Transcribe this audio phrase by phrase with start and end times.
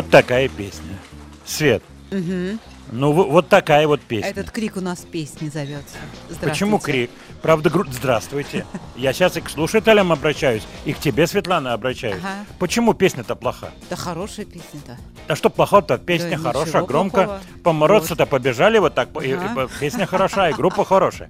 [0.00, 0.96] Вот такая песня.
[1.44, 1.82] Свет.
[2.10, 2.58] Угу.
[2.92, 4.30] Ну, вот такая вот песня.
[4.30, 5.98] Этот крик у нас песни зовется.
[6.40, 7.10] Почему крик?
[7.42, 7.84] Правда, гру...
[7.84, 8.64] здравствуйте.
[8.96, 12.16] Я сейчас и к слушателям обращаюсь, и к тебе, Светлана, обращаюсь.
[12.24, 12.46] Ага.
[12.58, 13.72] Почему песня-то плоха?
[13.90, 14.96] Да хорошая песня-то.
[15.28, 15.98] А что плохого-то?
[15.98, 17.42] Песня да хорошая, громко.
[17.62, 18.30] Помороться-то вот.
[18.30, 19.10] побежали вот так.
[19.14, 19.26] Ага.
[19.26, 21.28] И, и, песня хорошая, и группа хорошая.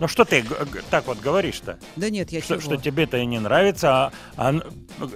[0.00, 0.42] Ну что ты
[0.88, 1.78] так вот говоришь-то?
[1.96, 2.62] Да нет, я что, чего?
[2.62, 4.54] Что тебе это и не нравится, а, а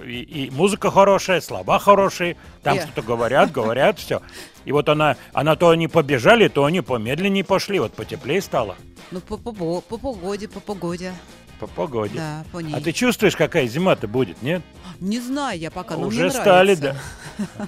[0.05, 4.21] и, и музыка хорошая, слова хорошие, там что-то говорят, говорят, все.
[4.63, 8.75] И вот она, она то они побежали, то они помедленнее пошли, вот потеплее стало.
[9.09, 11.13] Ну по, по, по, по погоде, по погоде.
[11.59, 12.15] По погоде.
[12.17, 12.75] Да, по ней.
[12.75, 14.61] А ты чувствуешь, какая зима-то будет, нет?
[14.99, 17.01] Не знаю я пока, но Уже мне стали, нравится.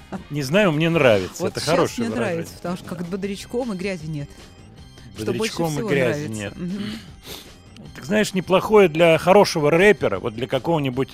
[0.30, 1.42] Не знаю, мне нравится.
[1.42, 2.34] Вот это хорошее мне выражение.
[2.34, 4.28] нравится, потому что как бодрячком и грязи нет.
[5.26, 6.28] Бодрячком и грязи нравится.
[6.28, 6.56] нет.
[6.56, 6.82] Мгм.
[7.94, 11.10] Так знаешь, неплохое для хорошего рэпера, вот для какого-нибудь,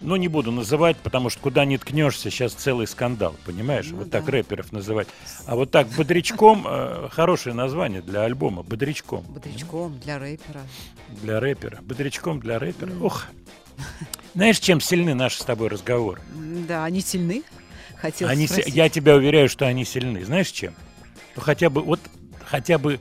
[0.00, 3.88] ну не буду называть, потому что куда ни ткнешься, сейчас целый скандал, понимаешь?
[3.90, 4.20] Ну вот да.
[4.20, 5.08] так рэперов называть.
[5.46, 8.62] А вот так бодрячком э, хорошее название для альбома.
[8.62, 9.22] Бодрячком.
[9.22, 10.60] Бодрячком для рэпера.
[11.22, 11.78] Для рэпера.
[11.82, 12.92] Бодрячком для рэпера.
[13.00, 13.26] Ох.
[14.34, 16.20] Знаешь, чем сильны наши с тобой разговоры?
[16.68, 17.42] Да, они сильны.
[17.96, 18.74] Хотел Они, си- спросить.
[18.74, 20.24] я тебя уверяю, что они сильны.
[20.24, 20.72] Знаешь чем?
[21.36, 22.00] Ну хотя бы вот
[22.44, 23.00] хотя бы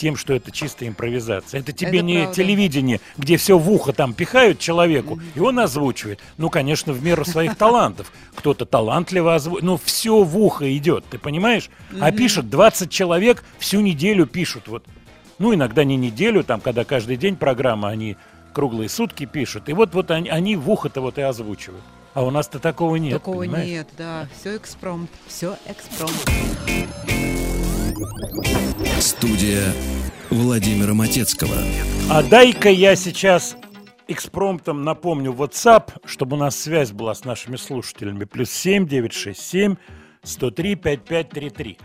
[0.00, 1.60] тем, что это чистая импровизация.
[1.60, 2.34] Это тебе Это не правда.
[2.34, 6.20] телевидение, где все в ухо там пихают человеку, и он озвучивает.
[6.38, 8.10] Ну, конечно, в меру своих талантов.
[8.34, 9.64] Кто-то талантливо озвучивает.
[9.64, 11.68] Ну, все в ухо идет, ты понимаешь?
[12.00, 14.68] А пишут 20 человек, всю неделю пишут.
[14.68, 14.86] Вот.
[15.38, 18.16] Ну, иногда не неделю, там, когда каждый день программа, они
[18.54, 19.68] круглые сутки пишут.
[19.68, 21.84] И вот, вот они, они в ухо-то вот и озвучивают.
[22.14, 23.12] А у нас-то такого нет.
[23.12, 23.68] Такого понимаешь?
[23.68, 24.26] нет, да.
[24.38, 25.10] Все экспромт.
[25.28, 26.16] Все экспромт.
[29.00, 29.62] Студия
[30.30, 31.54] Владимира Матецкого.
[32.10, 33.56] А дай-ка я сейчас
[34.08, 38.24] экспромтом напомню WhatsApp, чтобы у нас связь была с нашими слушателями.
[38.24, 39.76] Плюс 7 967
[40.22, 41.78] 103 5533.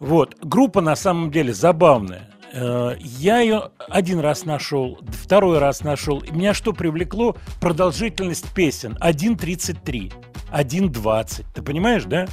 [0.00, 0.36] Вот.
[0.42, 2.28] Группа на самом деле забавная.
[2.52, 6.18] Э, Я ее один раз нашел, второй раз нашел.
[6.20, 7.36] И Меня что привлекло?
[7.60, 10.12] Продолжительность песен 1.33,
[10.52, 11.44] 1.20.
[11.54, 12.26] Ты понимаешь, да?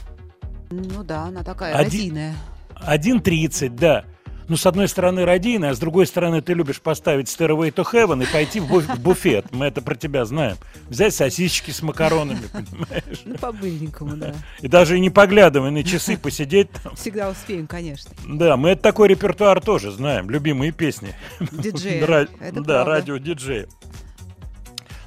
[0.71, 2.35] Ну да, она такая Один- родийная.
[2.85, 4.05] 1.30, да.
[4.47, 8.23] Ну, с одной стороны, родийная, а с другой стороны, ты любишь поставить Stairway to Heaven
[8.23, 9.45] и пойти в, буф- в буфет.
[9.51, 10.57] Мы это про тебя знаем.
[10.87, 13.21] Взять сосисочки с макаронами, понимаешь?
[13.25, 14.33] Ну, по-быльненькому, да.
[14.61, 16.95] И даже не поглядывая на часы, посидеть там.
[16.95, 18.09] Всегда успеем, конечно.
[18.27, 20.31] Да, мы это такой репертуар тоже знаем.
[20.31, 21.13] Любимые песни.
[21.39, 22.85] Ра- Это да, правда.
[22.85, 23.67] радио-диджеи.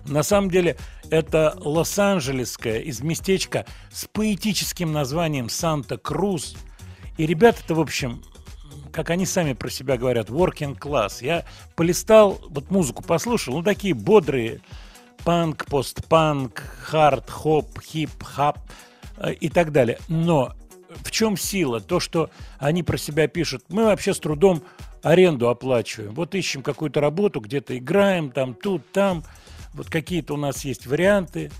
[0.07, 0.77] На самом деле,
[1.11, 6.57] это Лос-Анджелесское из местечка с поэтическим названием Санта-Крус.
[7.17, 8.23] И ребята-то, в общем,
[8.93, 11.25] как они сами про себя говорят, working class.
[11.25, 11.45] Я
[11.77, 14.61] полистал, вот музыку послушал, ну, такие бодрые,
[15.25, 18.59] панк, постпанк, хард, хоп, хип-хоп
[19.17, 19.99] э, и так далее.
[20.09, 20.55] Но
[21.05, 21.81] в чем сила?
[21.81, 23.65] То, что они про себя пишут.
[23.69, 24.63] Мы вообще с трудом
[25.03, 26.15] аренду оплачиваем.
[26.15, 29.25] Вот ищем какую-то работу, где-то играем, там, тут, там.
[29.75, 31.51] Вот какие-то у нас есть варианты.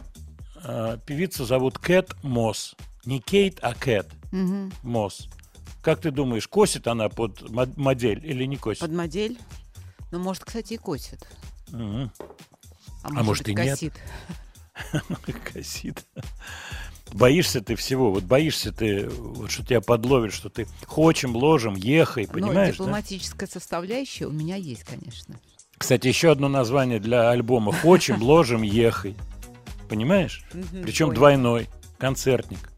[0.65, 2.75] А, Певицу зовут Кэт Мосс.
[3.05, 4.73] Не Кейт, а Кэт Мгм.
[4.83, 5.29] Мосс.
[5.83, 8.81] Как ты думаешь, косит она под мо- модель или не косит?
[8.81, 9.39] Под модель.
[10.13, 11.27] Ну, может, кстати, и косит.
[11.71, 12.11] Мгм.
[13.03, 13.79] А, может, может, быть, и нет.
[13.79, 13.93] косит.
[15.53, 16.07] Косит.
[17.13, 22.27] Боишься ты всего, вот боишься ты, вот что тебя подловят, что ты хочем, ложим, ехай,
[22.27, 22.69] Но понимаешь?
[22.69, 22.85] да?
[22.85, 25.39] дипломатическая составляющая у меня есть, конечно.
[25.77, 29.15] Кстати, еще одно название для альбома «Хочем, ложим, ехай».
[29.91, 30.43] Понимаешь?
[30.83, 31.69] Причем двойной,
[31.99, 32.72] концертник.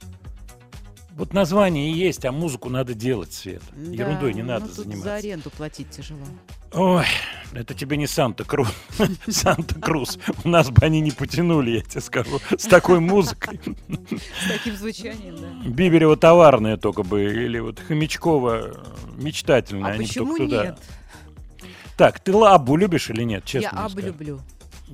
[1.17, 3.65] Вот название и есть, а музыку надо делать, Света.
[3.73, 5.15] Да, Ерундой не ну, надо тут за заниматься.
[5.15, 6.25] аренду платить тяжело.
[6.73, 7.05] Ой,
[7.53, 8.69] это тебе не Санта-Крус.
[9.29, 10.19] Санта-Крус.
[10.43, 13.61] У нас бы они не потянули, я тебе скажу, с такой музыкой.
[14.45, 15.69] С таким звучанием, да.
[15.69, 18.75] Биберева товарная только бы, или вот Хомячкова э,
[19.17, 20.79] мечтательная, А почему нет?
[21.97, 24.41] Так, ты Лабу любишь или нет, честно Я Абу люблю.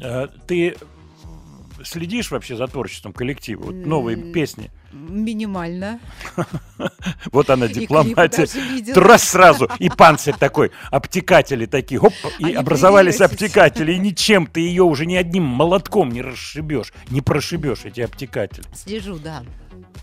[0.02, 0.76] А, Ты
[1.82, 3.62] следишь вообще за творчеством коллектива?
[3.64, 4.70] Вот новые песни.
[4.92, 6.00] Минимально.
[7.32, 8.46] Вот она, дипломатия.
[8.98, 14.82] Раз сразу, и панцирь такой, обтекатели такие, хоп, и образовались обтекатели, и ничем ты ее
[14.84, 18.64] уже ни одним молотком не расшибешь, не прошибешь эти обтекатели.
[18.74, 19.44] Слежу, да.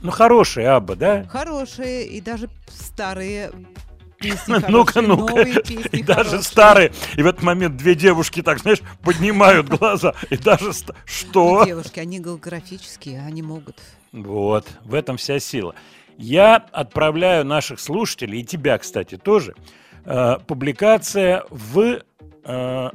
[0.01, 1.23] Ну, хорошие Абба, да?
[1.25, 3.51] Хорошие и даже старые
[4.67, 5.41] Ну-ка, ну-ка.
[5.43, 6.91] И даже старые.
[7.15, 10.15] И в этот момент две девушки, так знаешь, поднимают глаза.
[10.29, 10.73] И даже...
[10.73, 11.65] ста- Что?
[11.65, 13.77] Девушки, они голографические, они могут.
[14.12, 15.75] Вот, в этом вся сила.
[16.18, 19.56] Я отправляю наших слушателей, и тебя, кстати, тоже,
[20.06, 22.01] э, публикация в
[22.44, 22.89] э,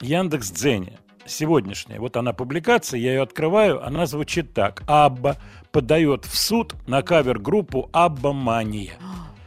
[0.00, 0.98] Яндекс.Дзене.
[1.26, 2.00] Сегодняшняя.
[2.00, 4.82] Вот она публикация, я ее открываю, она звучит так.
[4.86, 5.36] Абба
[5.72, 8.94] подает в суд на кавер-группу Абба Мания.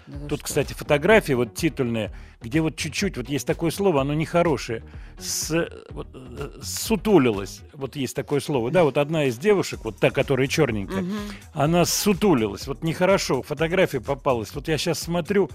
[0.07, 0.47] Да вы Тут, что?
[0.47, 4.83] кстати, фотографии вот титульные, где вот чуть-чуть, вот есть такое слово, оно нехорошее,
[5.19, 10.09] с, вот, э, сутулилась, вот есть такое слово, да, вот одна из девушек, вот та,
[10.09, 11.15] которая черненькая, Мгм.
[11.53, 15.49] она сутулилась, вот нехорошо, фотография попалась, вот я сейчас смотрю,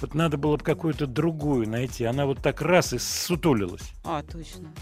[0.00, 3.92] вот надо было бы какую-то другую найти, она вот так раз и сутулилась.
[4.04, 4.72] А, точно.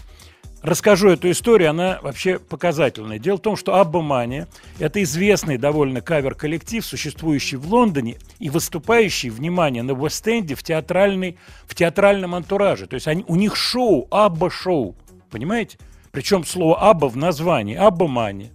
[0.61, 3.17] Расскажу эту историю, она вообще показательная.
[3.17, 4.47] Дело в том, что ABBA Mania–
[4.79, 11.75] это известный довольно кавер-коллектив, существующий в Лондоне и выступающий, внимание, на Вест-Энде в, театральной, в
[11.75, 12.87] театральном антураже.
[12.87, 14.95] То есть они, у них шоу, ABBA-шоу,
[15.29, 15.77] понимаете?
[16.11, 18.49] Причем слово ABBA в названии, ABBA Mania.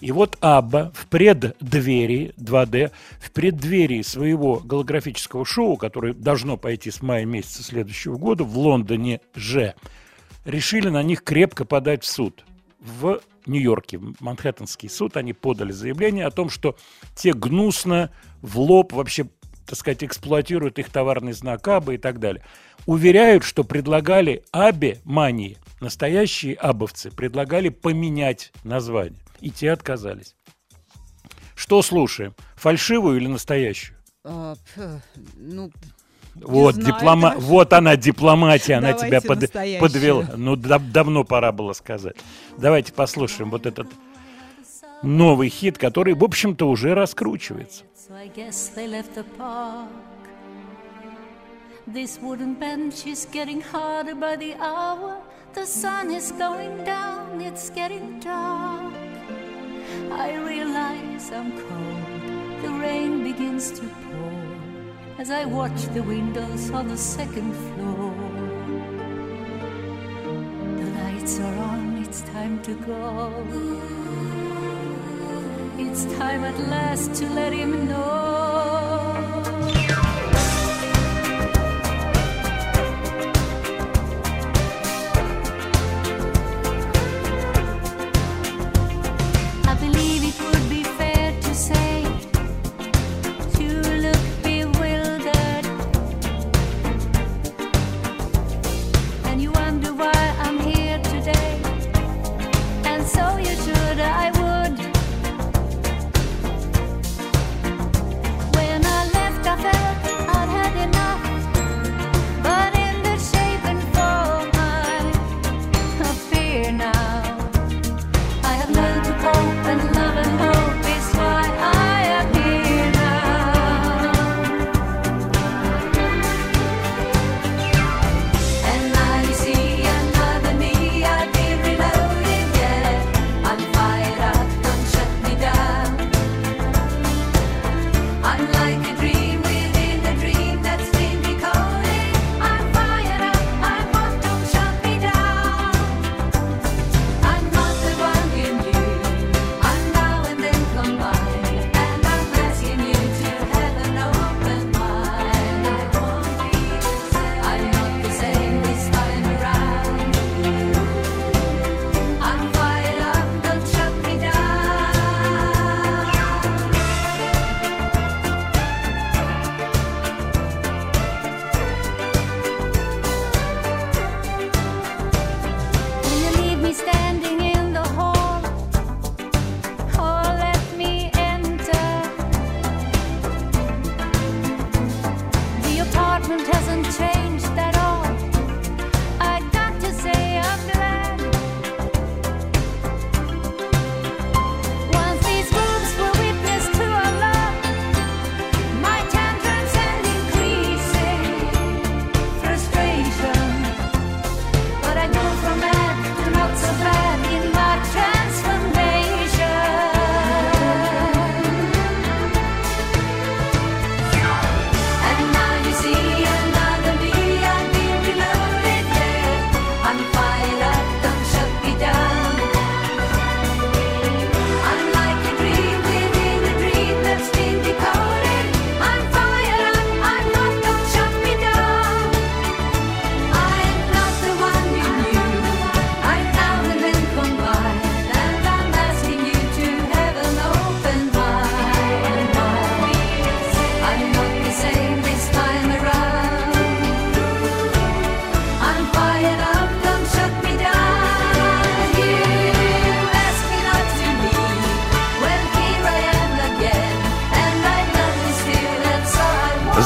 [0.00, 7.02] И вот ABBA в преддверии 2D, в преддверии своего голографического шоу, которое должно пойти с
[7.02, 9.74] мая месяца следующего года в Лондоне же,
[10.48, 12.44] решили на них крепко подать в суд.
[12.80, 16.76] В Нью-Йорке, в Манхэттенский суд, они подали заявление о том, что
[17.14, 18.10] те гнусно
[18.40, 19.26] в лоб вообще,
[19.66, 22.42] так сказать, эксплуатируют их товарный знак Аба и так далее.
[22.86, 29.20] Уверяют, что предлагали Абе мании, настоящие абовцы, предлагали поменять название.
[29.40, 30.34] И те отказались.
[31.54, 32.34] Что слушаем?
[32.56, 33.98] Фальшивую или настоящую?
[34.24, 34.54] А,
[35.36, 35.70] ну,
[36.42, 37.30] Вот, знаю диплома...
[37.34, 37.40] даже.
[37.46, 39.80] вот она, дипломатия, она Давайте тебя под- настоящую.
[39.80, 40.26] подвела.
[40.36, 42.16] Ну, да- давно пора было сказать.
[42.56, 43.88] Давайте послушаем вот этот
[45.02, 47.84] новый хит, который, в общем-то, уже раскручивается.
[47.94, 49.88] So.
[51.86, 55.16] This wooden bench is getting harder by the hour.
[55.54, 58.92] The sun is going down, it's getting dark.
[60.12, 62.62] I realize I'm cold.
[62.62, 64.37] The rain begins to pour
[65.18, 68.14] as I watch the windows on the second floor.
[70.76, 73.32] The lights are on, it's time to go.
[75.76, 79.17] It's time at last to let him know.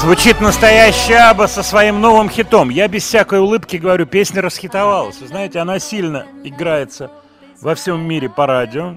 [0.03, 2.71] Звучит настоящий Аба со своим новым хитом.
[2.71, 5.21] Я без всякой улыбки говорю, песня расхитовалась.
[5.21, 7.13] Вы знаете, она сильно играется
[7.61, 8.97] во всем мире по радио.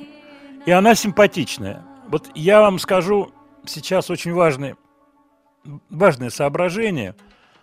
[0.66, 1.84] И она симпатичная.
[2.08, 3.32] Вот я вам скажу
[3.68, 4.78] сейчас очень важное,
[5.92, 7.14] важное соображение,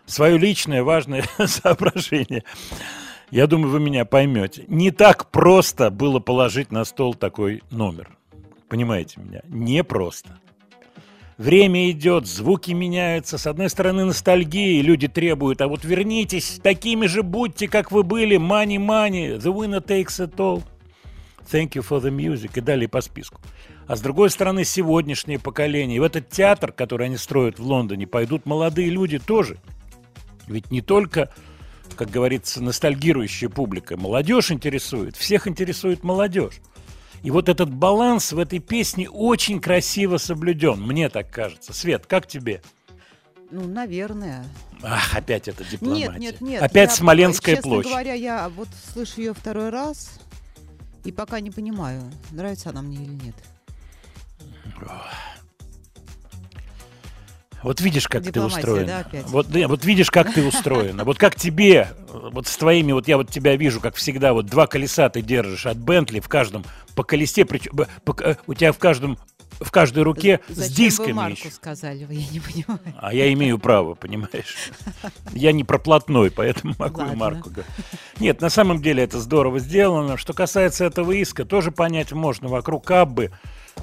[0.06, 2.44] свое личное важное соображение.
[3.32, 4.66] Я думаю, вы меня поймете.
[4.68, 8.16] Не так просто было положить на стол такой номер.
[8.68, 9.40] Понимаете меня?
[9.49, 10.38] Не просто.
[11.42, 13.37] Время идет, звуки меняются.
[13.37, 18.04] С одной стороны, ностальгия, и люди требуют, а вот вернитесь, такими же будьте, как вы
[18.04, 18.37] были.
[18.37, 20.62] Money, money, the winner takes it all.
[21.50, 22.52] Thank you for the music.
[22.54, 23.40] И далее по списку.
[23.88, 26.00] А с другой стороны, сегодняшнее поколение.
[26.00, 29.58] В этот театр, который они строят в Лондоне, пойдут молодые люди тоже.
[30.46, 31.28] Ведь не только,
[31.96, 33.96] как говорится, ностальгирующая публика.
[33.96, 35.16] Молодежь интересует.
[35.16, 36.61] Всех интересует молодежь.
[37.22, 41.72] И вот этот баланс в этой песне очень красиво соблюден, мне так кажется.
[41.72, 42.62] Свет, как тебе?
[43.50, 44.44] Ну, наверное.
[44.82, 46.08] Ах, опять это дипломатия.
[46.08, 46.62] Нет, нет, нет.
[46.62, 47.90] Опять я, Смоленская честно площадь.
[47.90, 50.18] говоря, я вот слышу ее второй раз
[51.04, 53.34] и пока не понимаю, нравится она мне или нет.
[57.62, 58.87] Вот видишь, как ты устроен.
[58.87, 59.26] да, опять?
[59.28, 61.04] Вот, да, вот видишь, как ты устроена.
[61.04, 64.66] Вот как тебе, вот с твоими, вот я вот тебя вижу, как всегда, вот два
[64.66, 66.64] колеса ты держишь от Бентли в каждом
[66.95, 67.73] по колесе, причем,
[68.04, 69.19] по- э, у тебя в каждом
[69.61, 71.50] в каждой руке с Зачем дисками вы Марку еще.
[71.50, 72.81] сказали, я не понимаю.
[72.99, 74.57] А я имею право, понимаешь?
[75.33, 77.16] Я не проплатной, поэтому могу и Ладно.
[77.16, 77.71] Марку говорить.
[78.19, 80.16] Нет, на самом деле это здорово сделано.
[80.16, 82.49] Что касается этого иска, тоже понять можно.
[82.49, 83.31] Вокруг Аббы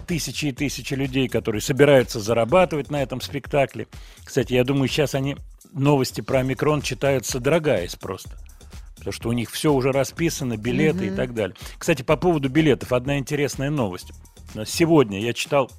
[0.10, 3.88] тысячи и тысячи людей, которые собираются зарабатывать на этом спектакле.
[4.24, 5.38] Кстати, я думаю, сейчас они
[5.72, 8.32] новости про омикрон читают содрогаясь просто.
[8.98, 11.56] Потому что у них все уже расписано, билеты и так далее.
[11.78, 14.12] Кстати, по поводу билетов, одна интересная новость.
[14.66, 15.70] Сегодня я читал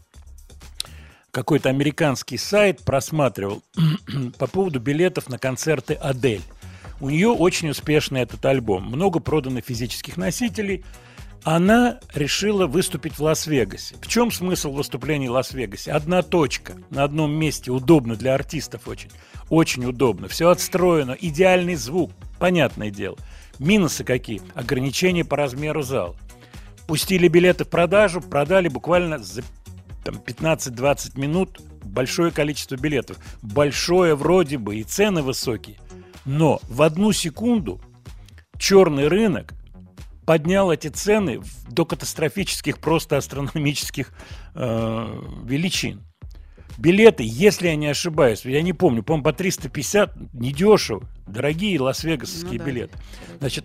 [1.33, 3.65] какой-то американский сайт просматривал
[4.39, 6.43] по поводу билетов на концерты Адель.
[7.01, 8.85] У нее очень успешный этот альбом.
[8.85, 10.85] Много продано физических носителей.
[11.43, 13.97] Она решила выступить в Лас-Вегасе.
[14.01, 15.93] В чем смысл выступления в Лас-Вегасе?
[15.93, 17.71] Одна точка на одном месте.
[17.71, 19.11] Удобно для артистов очень.
[19.49, 20.29] Очень удобно.
[20.29, 21.17] Все отстроено.
[21.19, 22.11] Идеальный звук.
[22.39, 23.17] Понятное дело.
[23.59, 24.43] Минусы какие?
[24.55, 26.15] Ограничения по размеру зала.
[26.87, 29.43] Пустили билеты в продажу, продали буквально за
[30.05, 33.19] там, 15-20 минут большое количество билетов.
[33.43, 35.79] Большое вроде бы и цены высокие.
[36.25, 37.81] Но в одну секунду
[38.59, 39.55] черный рынок
[40.31, 44.13] поднял эти цены до катастрофических, просто астрономических
[44.55, 46.05] э, величин.
[46.79, 52.59] Билеты, если я не ошибаюсь, я не помню, по-моему, по 350, недешево, дорогие лас-вегасские Ну
[52.59, 52.65] да.
[52.65, 52.99] билеты.
[53.41, 53.65] Значит,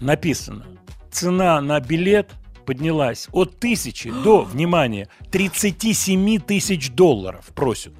[0.00, 0.64] написано,
[1.10, 2.30] цена на билет
[2.64, 7.92] поднялась от тысячи до, внимание, 37 тысяч долларов просят.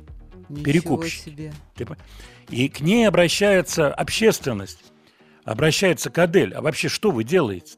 [0.48, 1.24] Ничего Перекупщики.
[1.28, 1.52] себе.
[2.48, 4.93] И к ней обращается общественность,
[5.44, 6.52] обращается к Адель.
[6.54, 7.76] А вообще, что вы делаете?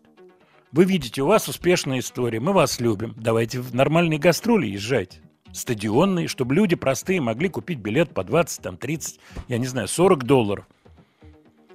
[0.73, 3.15] Вы видите, у вас успешная история, мы вас любим.
[3.17, 5.21] Давайте в нормальные гастроли езжайте.
[5.53, 10.25] Стадионные, чтобы люди простые могли купить билет по 20, там, 30, я не знаю, 40
[10.25, 10.67] долларов.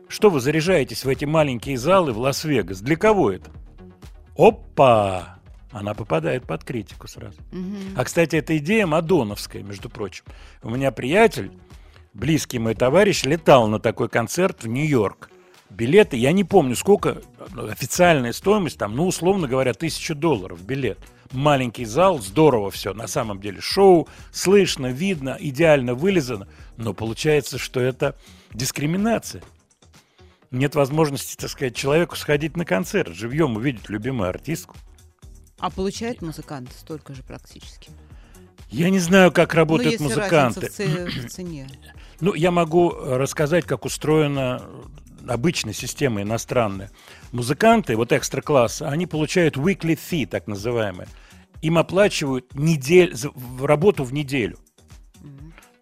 [0.07, 2.81] Что вы заряжаетесь в эти маленькие залы в Лас-Вегас?
[2.81, 3.49] Для кого это?
[4.37, 5.39] Опа!
[5.71, 7.39] Она попадает под критику сразу.
[7.95, 10.25] А, кстати, эта идея мадоновская, между прочим.
[10.61, 11.51] У меня приятель,
[12.13, 15.29] близкий мой товарищ, летал на такой концерт в Нью-Йорк.
[15.71, 17.21] Билеты, я не помню, сколько,
[17.53, 20.99] ну, официальная стоимость, там, ну, условно говоря, тысячу долларов билет.
[21.31, 23.61] Маленький зал, здорово все, на самом деле.
[23.61, 28.17] Шоу слышно, видно, идеально вылезано, но получается, что это
[28.53, 29.41] дискриминация.
[30.51, 34.75] Нет возможности, так сказать, человеку сходить на концерт, живьем увидеть любимую артистку.
[35.57, 37.91] А получает музыкант столько же практически.
[38.69, 40.69] Я не знаю, как работают ну, музыканты.
[40.69, 41.69] в, це- в цене.
[42.19, 44.61] Ну, я могу рассказать, как устроена
[45.33, 46.91] обычная система иностранная.
[47.31, 51.07] Музыканты, вот экстра-класса, они получают weekly fee, так называемое.
[51.61, 53.15] Им оплачивают недель,
[53.61, 54.57] работу в неделю.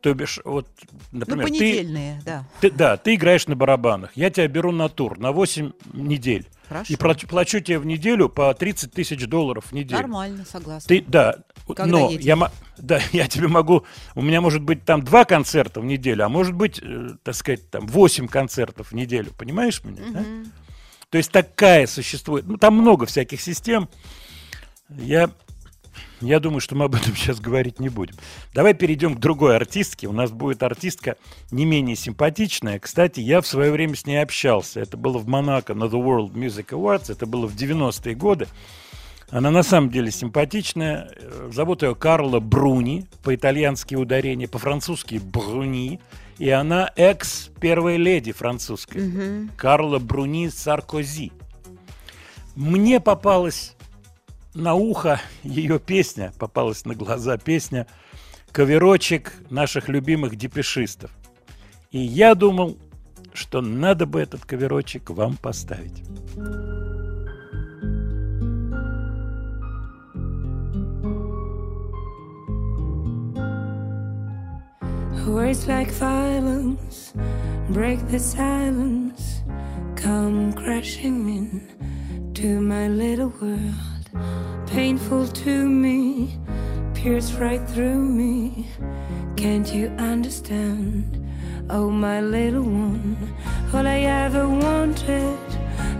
[0.02, 0.70] То бишь, вот,
[1.12, 2.48] Ну, например, ты, понедельные, да.
[2.62, 6.48] ты- да, ты играешь на барабанах, я тебя беру на тур на 8 недель.
[6.70, 6.94] Хорошо.
[6.94, 10.00] И плачу, плачу тебе в неделю по 30 тысяч долларов в неделю.
[10.00, 10.88] Нормально, согласна.
[10.88, 12.40] Ты, да, Когда но едем?
[12.40, 16.30] я, да, я тебе могу, у меня может быть там два концерта в неделю, а
[16.30, 20.04] может быть, э, так сказать, там 8 концертов в неделю, понимаешь меня?
[20.14, 20.24] да?
[21.10, 23.90] То есть такая существует, ну там много всяких систем.
[24.90, 25.32] Я,
[26.22, 28.16] я думаю, что мы об этом сейчас говорить не будем.
[28.54, 30.08] Давай перейдем к другой артистке.
[30.08, 31.16] У нас будет артистка
[31.52, 32.80] не менее симпатичная.
[32.80, 34.80] Кстати, я в свое время с ней общался.
[34.80, 37.12] Это было в Монако на The World Music Awards.
[37.12, 38.48] Это было в 90-е годы.
[39.32, 41.12] Она на самом деле симпатичная.
[41.16, 46.00] Э, Зовут ее Карла Бруни, по-итальянски ударение, по-французски Бруни.
[46.40, 49.50] И она экс первой леди французской.
[49.58, 51.32] Карла Бруни Саркози.
[52.56, 53.76] Мне попалась
[54.54, 57.88] на ухо ее песня, попалась на глаза песня
[58.52, 61.12] «Коверочек наших любимых депешистов».
[61.92, 62.78] И я думал,
[63.34, 66.04] что надо бы этот коверочек вам поставить.
[75.28, 77.14] Words like violence
[77.72, 79.44] break the silence,
[79.96, 83.89] come crashing in to my little world.
[84.68, 86.38] Painful to me,
[86.94, 88.68] pierce right through me.
[89.36, 91.28] Can't you understand?
[91.70, 93.18] Oh, my little one,
[93.74, 95.38] all I ever wanted,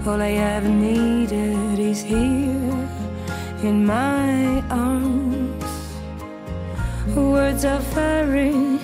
[0.06, 2.90] all I ever needed is here
[3.64, 5.64] in my arms.
[7.16, 8.80] Words are very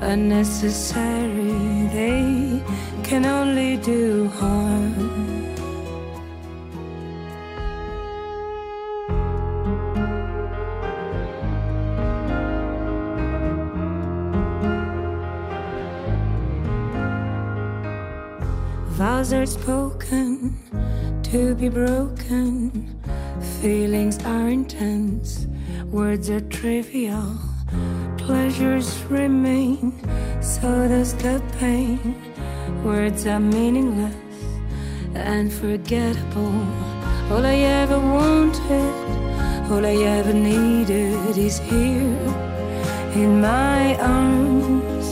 [0.00, 2.62] unnecessary, they
[3.04, 5.33] can only do harm.
[19.32, 20.54] Are spoken
[21.22, 23.00] to be broken.
[23.62, 25.46] Feelings are intense,
[25.86, 27.38] words are trivial.
[28.18, 29.98] Pleasures remain,
[30.42, 32.14] so does the pain.
[32.84, 34.14] Words are meaningless
[35.14, 36.60] and forgettable.
[37.32, 38.94] All I ever wanted,
[39.72, 42.20] all I ever needed is here
[43.14, 45.08] in my arms.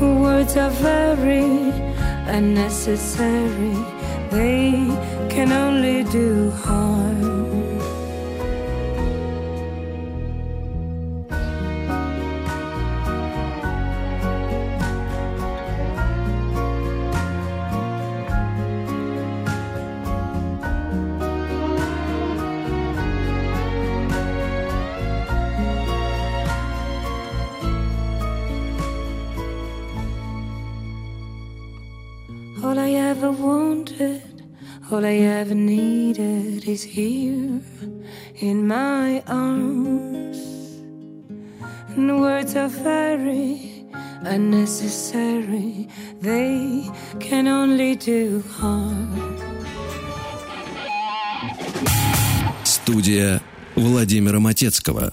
[0.00, 1.84] Words are very
[2.26, 3.74] unnecessary,
[4.30, 4.86] they
[5.30, 7.63] can only do harm.
[32.64, 34.22] All I ever wanted,
[34.90, 37.60] all I ever needed is here
[38.36, 40.38] in my arms.
[41.94, 43.84] And words are very
[44.22, 45.88] unnecessary,
[46.22, 46.88] they
[47.20, 49.12] can only do harm.
[52.64, 53.42] Студия
[53.76, 55.12] Владимира Матецкого.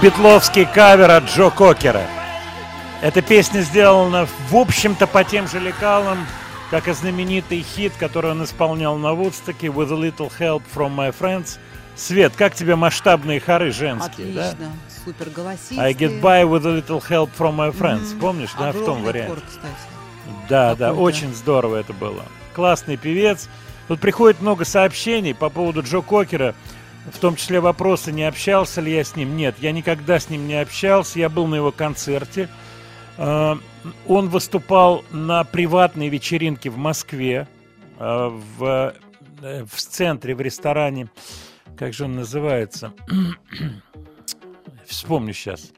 [0.00, 2.02] Hide Петловский кавер от Джо Кокера.
[3.02, 6.26] Эта песня сделана, в общем-то, по тем же лекалам,
[6.70, 11.14] как и знаменитый хит, который он исполнял на Вудстоке «With a little help from my
[11.18, 11.58] friends».
[11.96, 14.50] Свет, как тебе масштабные хоры женские, да?
[14.50, 14.72] Отлично.
[15.04, 15.80] Супер голосистые.
[15.80, 18.12] I get by with a little help from my friends.
[18.12, 18.20] Мгм.
[18.20, 19.34] Помнишь, да, в том варианте?
[19.34, 19.74] хор, кстати.
[20.48, 22.24] Да, да, очень здорово это было.
[22.54, 23.48] Классный певец.
[23.88, 26.54] Тут приходит много сообщений по поводу Джо Кокера,
[27.12, 29.36] в том числе вопросы, не общался ли я с ним.
[29.36, 32.48] Нет, я никогда с ним не общался, я был на его концерте.
[33.16, 33.56] Э,
[34.06, 37.48] Он выступал на приватной вечеринке в Москве,
[37.98, 38.94] э, в,
[39.42, 41.08] э, в центре, в ресторане,
[41.76, 42.92] как же он называется,
[44.86, 45.72] вспомню сейчас.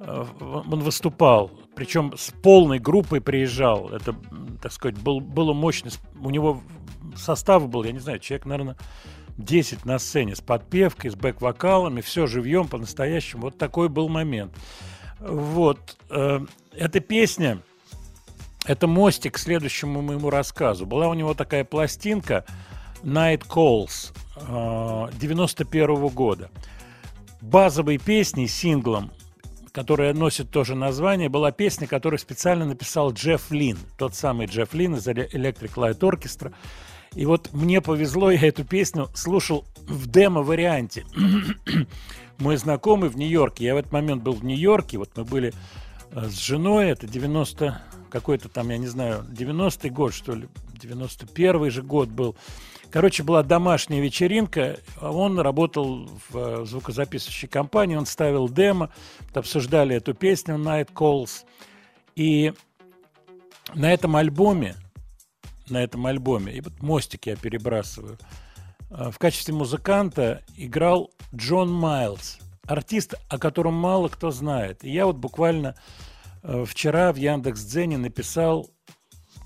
[0.00, 3.88] Он выступал, причем с полной группой приезжал.
[3.88, 4.14] Это,
[4.62, 5.90] так сказать, был, было мощно.
[6.20, 6.62] У него
[7.16, 8.76] состав был, я не знаю, человек, наверное,
[9.38, 13.42] 10 на сцене с подпевкой, с бэк-вокалами, все живьем, по-настоящему.
[13.42, 14.52] Вот такой был момент.
[15.20, 15.96] Вот.
[16.10, 16.40] э,
[16.72, 17.60] Эта песня,
[18.64, 20.86] это мостик к следующему моему рассказу.
[20.86, 22.44] Была у него такая пластинка
[23.02, 26.50] Night Calls э, 91 года.
[27.40, 29.12] Базовой песней, синглом,
[29.70, 34.96] которая носит тоже название, была песня, которую специально написал Джефф Лин, тот самый Джефф Лин
[34.96, 36.52] из Electric Light Orchestra.
[37.14, 41.04] И вот мне повезло, я эту песню слушал в демо-варианте.
[42.38, 45.52] Мой знакомый в Нью-Йорке, я в этот момент был в Нью-Йорке, вот мы были
[46.12, 50.48] э, с женой, это 90 какой-то там, я не знаю, 90-й год, что ли,
[50.80, 52.36] 91-й же год был.
[52.90, 58.90] Короче, была домашняя вечеринка, а он работал в э, звукозаписывающей компании, он ставил демо,
[59.34, 61.44] обсуждали эту песню Night Calls.
[62.16, 62.54] И
[63.74, 64.74] на этом альбоме,
[65.70, 68.18] на этом альбоме, и вот мостик я перебрасываю,
[68.90, 74.84] э, в качестве музыканта играл Джон Майлз, артист, о котором мало кто знает.
[74.84, 75.74] И я вот буквально
[76.42, 78.70] э, вчера в Яндекс.Дзене написал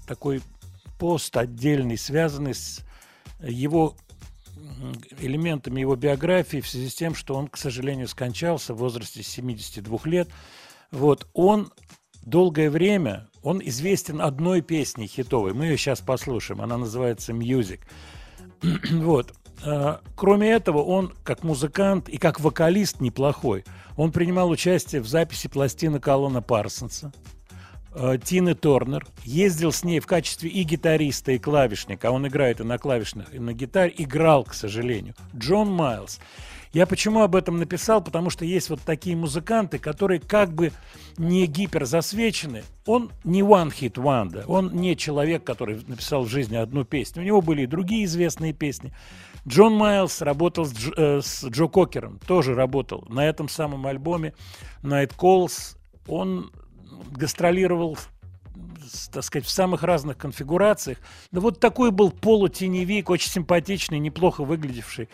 [0.06, 0.42] такой
[0.98, 2.84] пост отдельный, связанный с
[3.40, 3.96] его
[5.18, 9.98] элементами его биографии в связи с тем, что он, к сожалению, скончался в возрасте 72
[10.04, 10.28] лет.
[10.90, 11.72] Вот, он
[12.24, 15.52] долгое время, он известен одной песней хитовой.
[15.52, 16.60] Мы ее сейчас послушаем.
[16.60, 17.80] Она называется «Music».
[18.92, 19.34] вот.
[19.64, 23.64] А, Кроме этого, он как музыкант и как вокалист неплохой.
[23.96, 27.12] Он принимал участие в записи пластинок Алана Парсонса,
[27.94, 32.60] э, Тины Торнер, ездил с ней в качестве и гитариста, и клавишника, а он играет
[32.60, 36.20] и на клавишных, и на гитаре, играл, к сожалению, Джон Майлз.
[36.72, 38.02] Я почему об этом написал?
[38.02, 40.72] Потому что есть вот такие музыканты, которые как бы
[41.18, 42.64] не гиперзасвечены.
[42.86, 47.22] Он не one hit wonder, он не человек, который написал в жизни одну песню.
[47.22, 48.92] У него были и другие известные песни.
[49.46, 54.32] Джон Майлз работал с, Дж- э, с Джо Кокером, тоже работал на этом самом альбоме
[54.82, 55.76] Night Calls.
[56.06, 56.52] Он
[57.10, 57.98] гастролировал
[59.12, 60.98] так сказать, в самых разных конфигурациях.
[61.30, 65.08] Да вот такой был полутеневик, очень симпатичный, неплохо выглядевший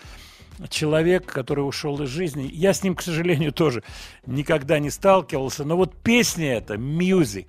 [0.69, 2.49] человек, который ушел из жизни.
[2.53, 3.83] Я с ним, к сожалению, тоже
[4.27, 5.65] никогда не сталкивался.
[5.65, 7.47] Но вот песня эта, music,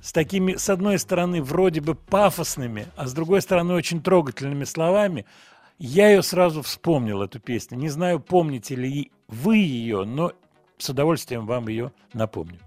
[0.00, 5.26] с такими, с одной стороны, вроде бы пафосными, а с другой стороны, очень трогательными словами,
[5.78, 7.78] я ее сразу вспомнил, эту песню.
[7.78, 10.32] Не знаю, помните ли вы ее, но
[10.78, 12.58] с удовольствием вам ее напомню.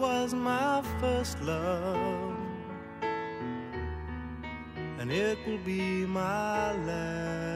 [0.00, 2.34] Was my first love,
[4.98, 7.46] and it will be my last.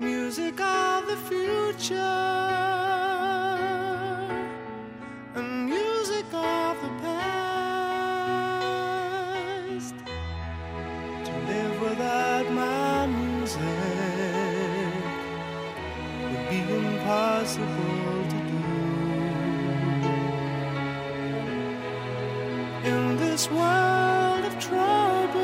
[0.00, 1.94] Music of the future,
[5.36, 7.20] and music of the past.
[11.26, 13.62] To live without my music
[16.30, 18.09] would be impossible
[22.82, 25.34] In this world of troubles,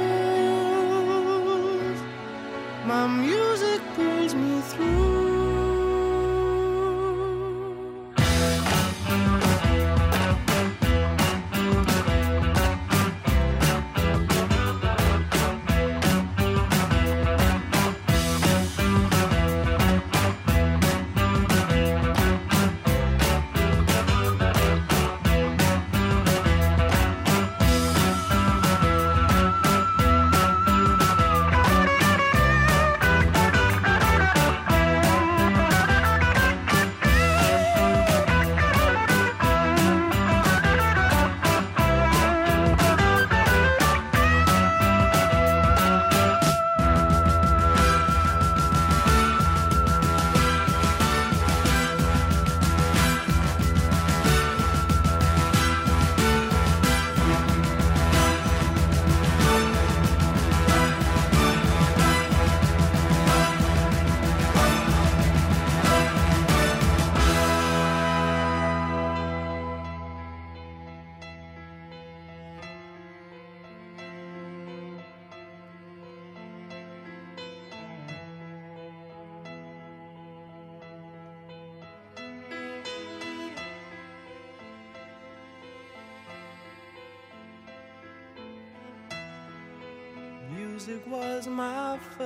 [2.87, 5.15] my music pulls me through.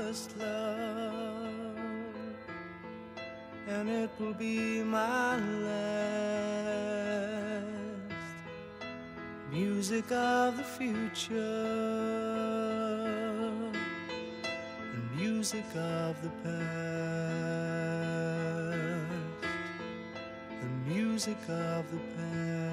[0.01, 1.53] First love,
[3.69, 5.81] and it will be my last.
[9.51, 11.37] Music of the future,
[14.93, 16.61] and music of the past,
[20.63, 22.71] and music of the past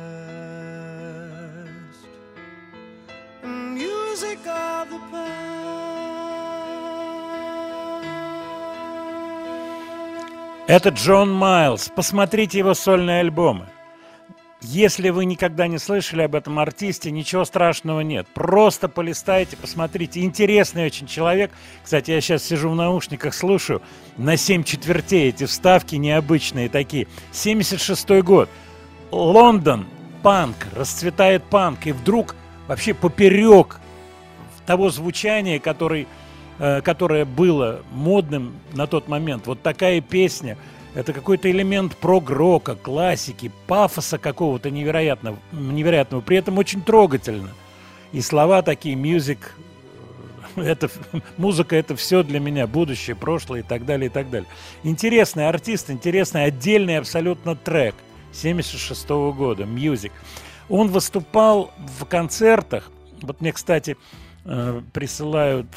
[3.73, 5.96] music of the past.
[10.67, 11.89] Это Джон Майлз.
[11.95, 13.67] Посмотрите его сольные альбомы.
[14.59, 18.27] Если вы никогда не слышали об этом артисте, ничего страшного нет.
[18.33, 20.19] Просто полистайте, посмотрите.
[20.19, 21.51] Интересный очень человек.
[21.81, 23.81] Кстати, я сейчас сижу в наушниках, слушаю.
[24.17, 27.07] На 7 четвертей эти вставки необычные такие.
[27.31, 28.49] 76 год.
[29.09, 29.87] Лондон,
[30.21, 31.87] панк, расцветает панк.
[31.87, 32.35] И вдруг
[32.67, 33.79] вообще поперек
[34.65, 36.07] того звучания, который,
[36.57, 39.47] которое было модным на тот момент.
[39.47, 40.57] Вот такая песня.
[40.95, 46.21] Это какой-то элемент прог-рока, классики, пафоса какого-то невероятного, невероятного.
[46.21, 47.49] При этом очень трогательно.
[48.11, 49.55] И слова такие, мюзик,
[50.55, 50.89] это,
[51.37, 54.49] музыка это все для меня, будущее, прошлое и так далее, и так далее.
[54.83, 57.95] Интересный артист, интересный отдельный абсолютно трек
[58.33, 60.11] 76 года, мьюзик.
[60.69, 62.91] Он выступал в концертах,
[63.21, 63.97] вот мне, кстати,
[64.45, 65.67] э, присылают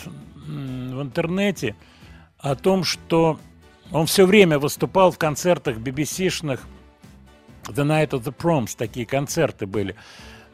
[0.50, 1.76] в интернете
[2.38, 3.38] о том, что
[3.90, 6.60] он все время выступал в концертах BBC-шных
[7.64, 9.94] The Night of the Proms, такие концерты были.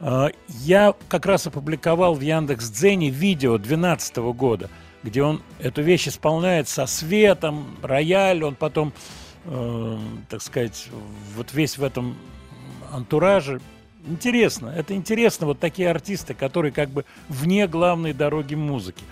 [0.00, 4.70] Э, Я как раз опубликовал в Яндекс Дзене видео 2012 года,
[5.02, 8.92] где он эту вещь исполняет со светом, рояль, он потом,
[9.44, 10.88] э, так сказать,
[11.36, 12.16] вот весь в этом
[12.92, 13.60] антураже
[14.08, 19.02] Интересно, это интересно, вот такие артисты, которые как бы вне главной дороги музыки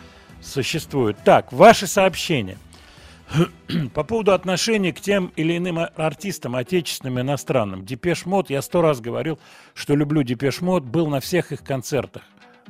[0.44, 1.16] существуют.
[1.24, 2.58] Так, ваши сообщения.
[3.94, 7.84] По поводу отношения к тем или иным а- артистам, отечественным и иностранным.
[7.84, 9.38] Depeche Mode, я сто раз говорил,
[9.74, 12.22] что люблю Depeche Mode, был на всех их концертах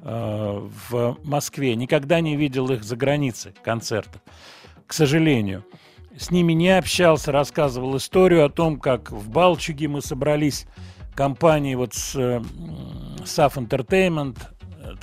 [0.03, 1.75] э, в Москве.
[1.75, 4.23] Никогда не видел их за границей концертов,
[4.87, 5.65] к сожалению.
[6.17, 10.67] С ними не общался, рассказывал историю о том, как в Балчуге мы собрались
[11.17, 12.41] компанией вот с э,
[13.25, 14.37] SAV Entertainment,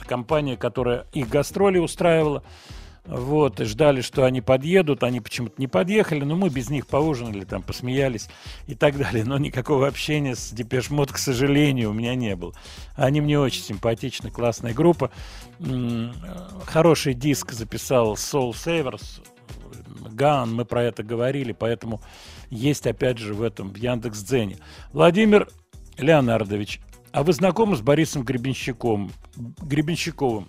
[0.05, 2.43] компания, которая их гастроли устраивала.
[3.03, 7.45] Вот, и ждали, что они подъедут, они почему-то не подъехали, но мы без них поужинали,
[7.45, 8.29] там, посмеялись
[8.67, 9.25] и так далее.
[9.25, 12.53] Но никакого общения с Depeche Mode, к сожалению, у меня не было.
[12.95, 15.09] Они мне очень симпатичны, классная группа.
[16.65, 19.21] Хороший диск записал Soul Savers,
[20.11, 22.01] Ган, мы про это говорили, поэтому
[22.49, 24.57] есть, опять же, в этом, в Яндекс.Дзене.
[24.93, 25.47] Владимир
[25.97, 26.81] Леонардович,
[27.13, 30.47] а вы знакомы с Борисом Гребенщиком, Гребенщиковым?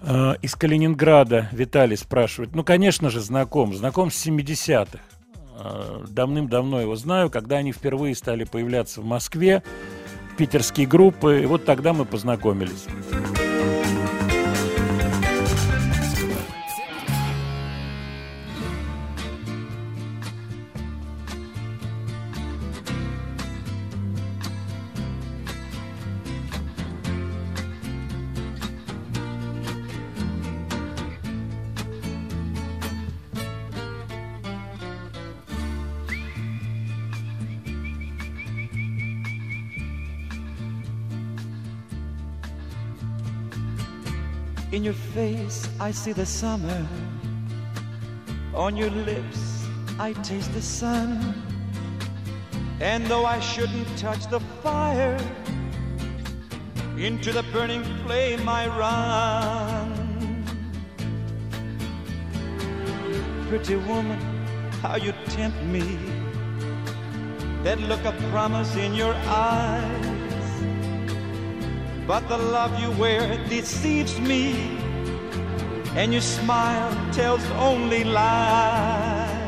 [0.00, 2.54] Э, Из Калининграда Виталий спрашивает.
[2.54, 3.74] Ну, конечно же, знаком.
[3.74, 4.98] Знаком с 70-х.
[5.58, 9.62] Э, Давным-давно его знаю, когда они впервые стали появляться в Москве,
[10.36, 11.42] питерские группы.
[11.42, 12.86] И вот тогда мы познакомились.
[44.88, 46.88] Your face, I see the summer.
[48.54, 49.66] On your lips,
[49.98, 51.34] I taste the sun.
[52.80, 55.20] And though I shouldn't touch the fire,
[56.96, 59.90] into the burning flame I run.
[63.50, 64.18] Pretty woman,
[64.80, 65.98] how you tempt me.
[67.62, 70.17] That look of promise in your eyes.
[72.08, 74.78] But the love you wear deceives me,
[75.94, 79.38] and your smile tells only lies.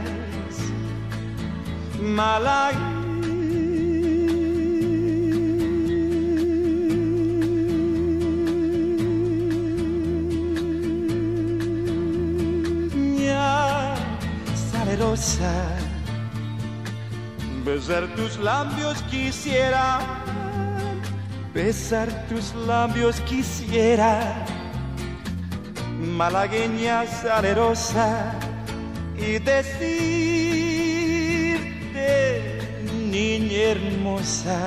[1.98, 2.76] My life.
[17.64, 20.00] Besar tus labios quisiera
[21.54, 24.44] besar tus labios quisiera,
[25.98, 28.32] malagueña salerosa,
[29.16, 29.90] y decirte,
[33.10, 34.58] niña hermosa,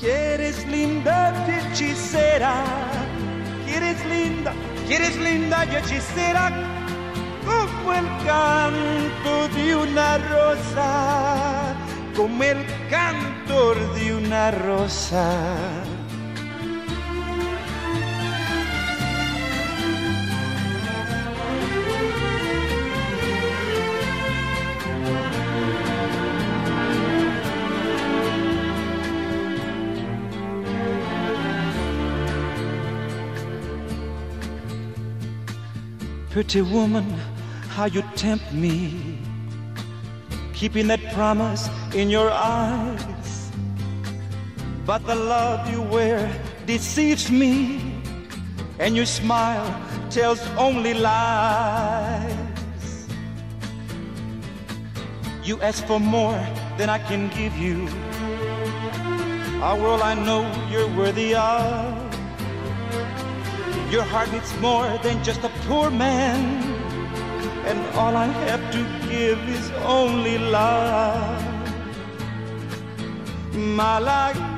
[0.00, 2.64] que eres linda y hechicera,
[3.66, 4.52] que eres linda,
[4.86, 6.52] que eres linda y hechicera,
[7.44, 11.74] como el canto de una rosa
[12.16, 12.64] como el
[13.46, 15.84] de una rosa.
[36.30, 37.08] Pretty woman,
[37.68, 39.18] how you tempt me
[40.52, 43.13] keeping that promise in your eyes.
[44.86, 46.30] But the love you wear
[46.66, 47.80] deceives me,
[48.78, 49.68] and your smile
[50.10, 52.34] tells only lies.
[55.42, 56.40] You ask for more
[56.76, 57.88] than I can give you.
[59.62, 61.96] A world I know you're worthy of.
[63.90, 66.74] Your heart needs more than just a poor man
[67.66, 71.42] and all I have to give is only love.
[73.54, 74.53] My life.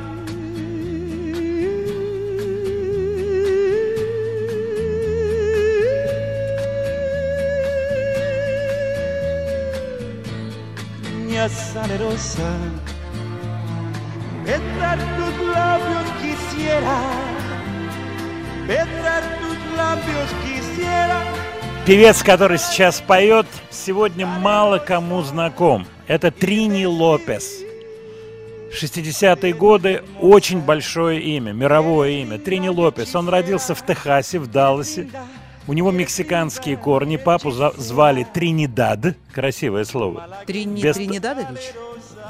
[11.37, 12.51] Niña salerosa,
[14.47, 16.99] besar tus labios quisiera,
[18.67, 21.21] besar tus labios quisiera.
[21.85, 25.87] Певец, который сейчас поет, сегодня мало кому знаком.
[26.07, 27.59] Это Трини Лопес.
[28.73, 32.39] 60-е годы очень большое имя, мировое имя.
[32.39, 33.15] Трини Лопес.
[33.15, 35.09] Он родился в Техасе, в Далласе.
[35.69, 37.17] У него мексиканские корни.
[37.17, 39.17] Папу звали Тринидад.
[39.33, 40.29] Красивое слово.
[40.47, 41.73] Трини Без- Тринидадович?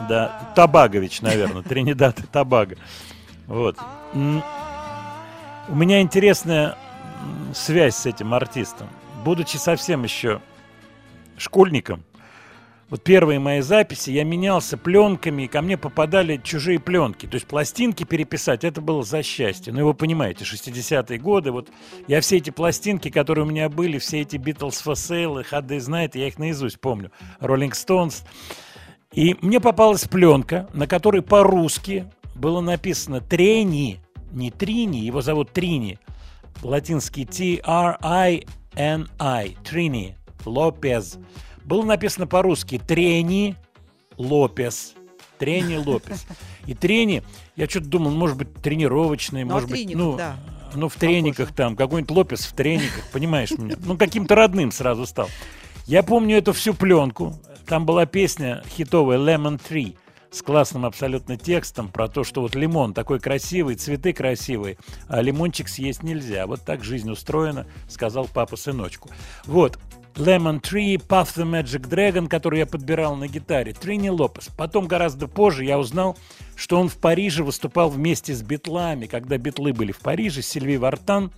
[0.08, 2.76] Да, Табагович, наверное, Тринидад и Табаго.
[3.46, 3.76] Вот.
[4.14, 6.76] У меня интересная
[7.54, 8.88] связь с этим артистом.
[9.24, 10.40] Будучи совсем еще
[11.36, 12.04] школьником,
[12.88, 17.26] вот первые мои записи, я менялся пленками, и ко мне попадали чужие пленки.
[17.26, 19.72] То есть пластинки переписать, это было за счастье.
[19.72, 21.68] Ну, и вы понимаете, 60-е годы, вот
[22.06, 26.12] я все эти пластинки, которые у меня были, все эти Beatles for Sale, Day's Night,
[26.14, 27.10] я их наизусть помню.
[27.40, 28.22] Rolling Stones.
[29.12, 35.98] И мне попалась пленка, на которой по-русски было написано «Трени», не «Трини», его зовут Трини,
[36.62, 38.46] латинский T-R-I-N-I,
[39.64, 41.18] Трини, Лопез.
[41.66, 43.56] Было написано по-русски «Трени
[44.16, 44.94] Лопес».
[45.36, 46.24] Трени Лопес.
[46.64, 47.22] И трени,
[47.56, 50.36] я что-то думал, может быть, тренировочные, Ну, а может в быть, ну, да.
[50.74, 53.76] ну, в трениках там, какой-нибудь Лопес в трениках, понимаешь меня?
[53.84, 55.28] Ну, каким-то родным сразу стал.
[55.86, 57.34] Я помню эту всю пленку.
[57.66, 59.96] Там была песня хитовая «Lemon Tree»
[60.30, 65.68] с классным абсолютно текстом про то, что вот лимон такой красивый, цветы красивые, а лимончик
[65.68, 66.46] съесть нельзя.
[66.46, 69.10] Вот так жизнь устроена, сказал папа сыночку.
[69.44, 69.78] Вот.
[70.16, 74.48] Lemon Tree, Puff the Magic Dragon, который я подбирал на гитаре, Трини Лопес.
[74.56, 76.16] Потом, гораздо позже, я узнал,
[76.54, 79.06] что он в Париже выступал вместе с Битлами.
[79.06, 81.32] Когда Битлы были в Париже, Сильви Вартан,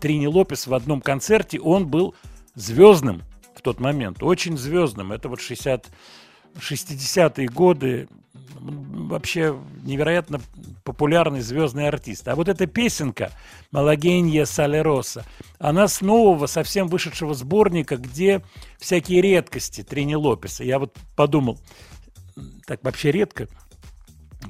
[0.00, 2.14] Трини Лопес в одном концерте, он был
[2.54, 3.22] звездным
[3.54, 5.12] в тот момент, очень звездным.
[5.12, 5.90] Это вот 60,
[6.56, 8.08] 60-е годы,
[8.62, 10.40] вообще невероятно
[10.84, 12.26] популярный звездный артист.
[12.28, 13.30] А вот эта песенка
[13.70, 15.24] «Малагенья Салероса»,
[15.58, 18.42] она с нового, совсем вышедшего сборника, где
[18.78, 20.64] всякие редкости Трини Лопеса.
[20.64, 21.58] Я вот подумал,
[22.66, 23.48] так вообще редко,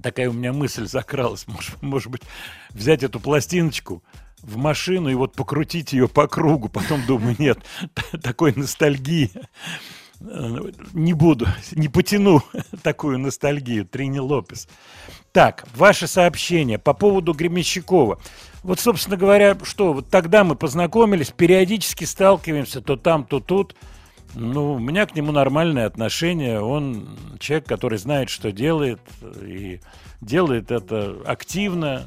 [0.03, 2.23] такая у меня мысль закралась, может, может быть,
[2.71, 4.03] взять эту пластиночку
[4.43, 6.69] в машину и вот покрутить ее по кругу.
[6.69, 7.59] Потом думаю, нет,
[8.23, 9.31] такой ностальгии
[10.93, 12.43] не буду, не потяну
[12.83, 13.87] такую ностальгию.
[13.87, 14.69] Трини Лопес.
[15.33, 18.19] Так, ваше сообщение по поводу Гремещикова.
[18.63, 23.75] Вот, собственно говоря, что, вот тогда мы познакомились, периодически сталкиваемся то там, то тут.
[24.35, 26.61] Ну, у меня к нему нормальное отношение.
[26.61, 27.09] Он
[27.39, 29.01] человек, который знает, что делает,
[29.43, 29.81] и
[30.21, 32.07] делает это активно.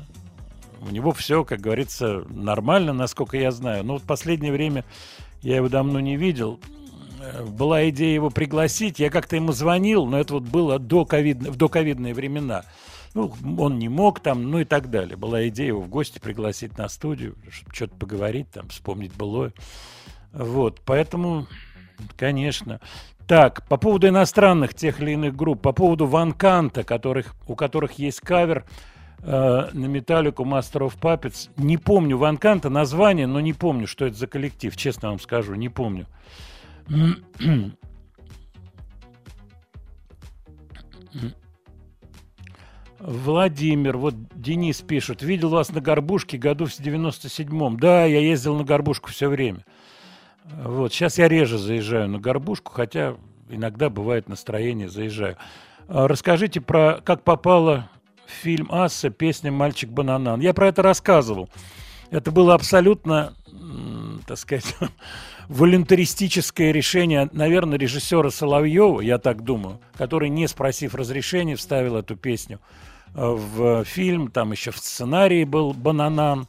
[0.81, 3.83] У него все, как говорится, нормально, насколько я знаю.
[3.83, 4.85] Но вот в последнее время
[5.41, 6.59] я его давно не видел.
[7.47, 8.99] Была идея его пригласить.
[8.99, 12.63] Я как-то ему звонил, но это вот было до ковид, в доковидные времена.
[13.13, 15.15] Ну, он не мог там, ну и так далее.
[15.15, 19.53] Была идея его в гости пригласить на студию, чтобы что-то поговорить, там, вспомнить былое.
[20.33, 21.47] Вот, поэтому,
[22.17, 22.81] конечно.
[23.25, 27.93] Так, по поводу иностранных тех или иных групп, по поводу Ван Канта, которых, у которых
[27.93, 28.65] есть кавер
[29.19, 31.49] э, на Металлику Master of Puppets.
[31.57, 35.55] Не помню Ван Канта название, но не помню, что это за коллектив, честно вам скажу,
[35.55, 36.05] не помню.
[42.99, 47.79] Владимир, вот Денис пишет, видел вас на Горбушке году в 97-м.
[47.79, 49.63] Да, я ездил на Горбушку все время.
[50.43, 53.15] Вот, сейчас я реже заезжаю на Горбушку, хотя
[53.49, 55.37] иногда бывает настроение, заезжаю.
[55.87, 57.89] А Расскажите про, как попала
[58.25, 60.39] в фильм «Асса» песня «Мальчик Бананан».
[60.39, 61.49] Я про это рассказывал.
[62.09, 63.33] Это было абсолютно,
[64.25, 64.75] так сказать,
[65.49, 72.59] волюнтаристическое решение, наверное, режиссера Соловьева, я так думаю, который, не спросив разрешения, вставил эту песню
[73.13, 74.29] э, в фильм.
[74.29, 76.47] Там еще в сценарии был «Бананан».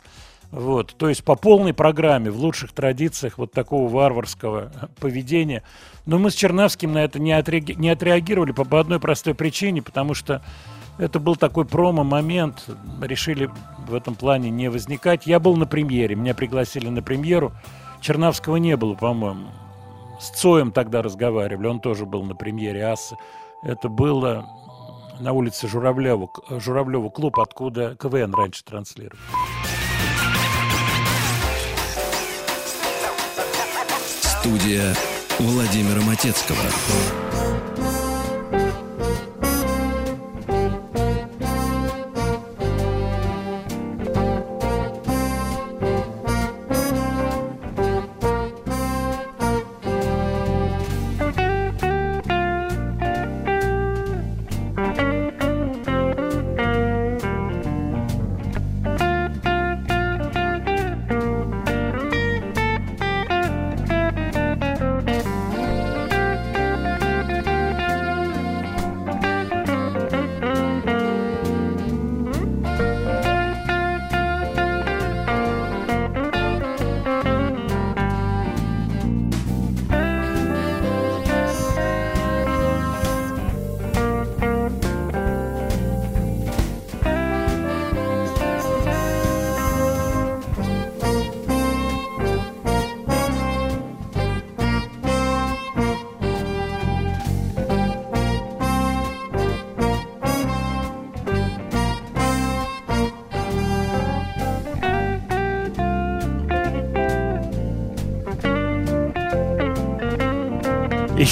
[0.53, 4.70] Вот, то есть по полной программе, в лучших традициях вот такого варварского
[5.01, 5.64] поведения.
[6.07, 9.82] Но мы с Чернавским на это не, отреаги- не отреагировали по, по одной простой причине,
[9.82, 10.42] потому что
[10.99, 12.70] это был такой промо-момент,
[13.03, 13.51] решили
[13.88, 15.26] в этом плане не возникать.
[15.26, 17.53] Я был на премьере, меня пригласили на премьеру.
[18.01, 19.49] Чернавского не было, по-моему.
[20.20, 23.16] С Цоем тогда разговаривали, он тоже был на премьере Асы.
[23.62, 24.47] Это было
[25.20, 29.20] на улице Журавлева, Журавлева клуб, откуда КВН раньше транслировали.
[34.22, 34.94] Студия
[35.38, 37.25] Владимира Матецкого.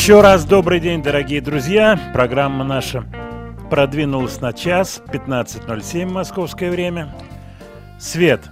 [0.05, 1.99] Еще раз добрый день, дорогие друзья.
[2.13, 3.07] Программа наша
[3.71, 7.11] продвинулась на час, 15.07 московское время.
[7.99, 8.43] Свет,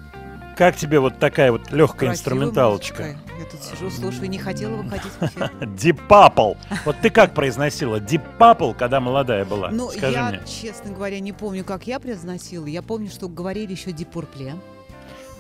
[0.57, 3.03] как тебе вот такая вот легкая Красивая инструменталочка?
[3.03, 3.21] музычка.
[3.39, 5.53] Я тут сижу, слушаю, не хотела выходить в эфир.
[6.09, 6.57] Purple.
[6.87, 8.01] Вот ты как произносила
[8.39, 9.69] Purple, когда молодая была?
[9.71, 10.41] Ну, Скажи я, мне.
[10.47, 12.65] честно говоря, не помню, как я произносила.
[12.65, 14.55] Я помню, что говорили еще Дипурпле.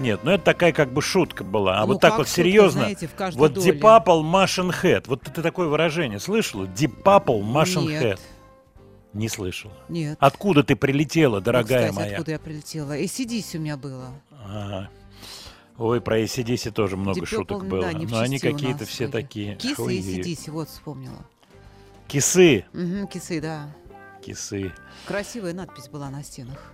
[0.02, 1.78] Нет, ну это такая как бы шутка была.
[1.78, 2.80] А Ну, вот так вот шутка, серьезно.
[2.82, 3.70] знаете, Вот доле.
[3.72, 5.04] Deep Purple Machine Head.
[5.06, 6.64] Вот ты такое выражение слышала?
[6.64, 8.02] Deep Purple Machine Нет.
[8.02, 8.20] Head.
[9.12, 9.72] Не слышала.
[9.88, 10.16] Нет.
[10.20, 12.12] Откуда ты прилетела, дорогая кстати, моя?
[12.16, 12.98] откуда я прилетела.
[12.98, 14.08] ACDC у меня было.
[14.30, 14.90] Ага.
[15.78, 17.82] Ой, про ACDC тоже много Deep шуток Purple, было.
[17.82, 19.22] да, Но они чести у какие-то все были.
[19.22, 19.54] такие.
[19.56, 21.24] Кисы и Ой, ACDC, вот вспомнила.
[22.08, 22.64] Кисы.
[22.74, 23.68] Угу, кисы, да.
[24.24, 24.72] Кисы.
[25.06, 26.72] Красивая надпись была на стенах.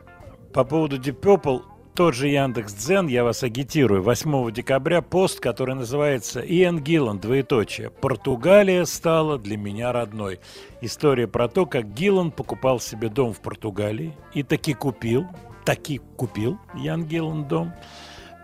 [0.53, 1.63] По поводу Deep Purple,
[1.99, 7.91] тот же Яндекс Дзен, я вас агитирую, 8 декабря пост, который называется «Иэн Гиллан, двоеточие.
[7.91, 10.39] Португалия стала для меня родной».
[10.81, 15.27] История про то, как Гиллан покупал себе дом в Португалии и таки купил,
[15.65, 17.73] таки купил Ян Гиллан дом.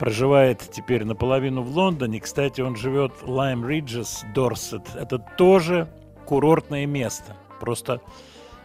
[0.00, 2.18] Проживает теперь наполовину в Лондоне.
[2.18, 4.82] Кстати, он живет Лайм Риджес, Дорсет.
[4.96, 5.86] Это тоже
[6.26, 7.36] курортное место.
[7.60, 8.00] Просто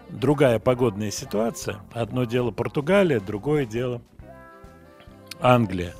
[0.10, 1.78] другая погодная ситуация.
[1.94, 4.02] Одно дело Португалия, другое дело
[5.40, 5.94] Англия.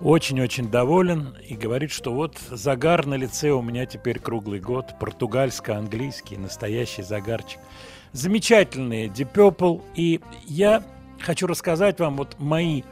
[0.00, 4.94] Очень-очень доволен и говорит, что вот загар на лице у меня теперь круглый год.
[4.98, 7.60] Португальско-английский, настоящий загарчик.
[8.12, 9.82] Замечательные Deep Purple.
[9.94, 10.82] И я
[11.20, 12.82] хочу рассказать вам вот мои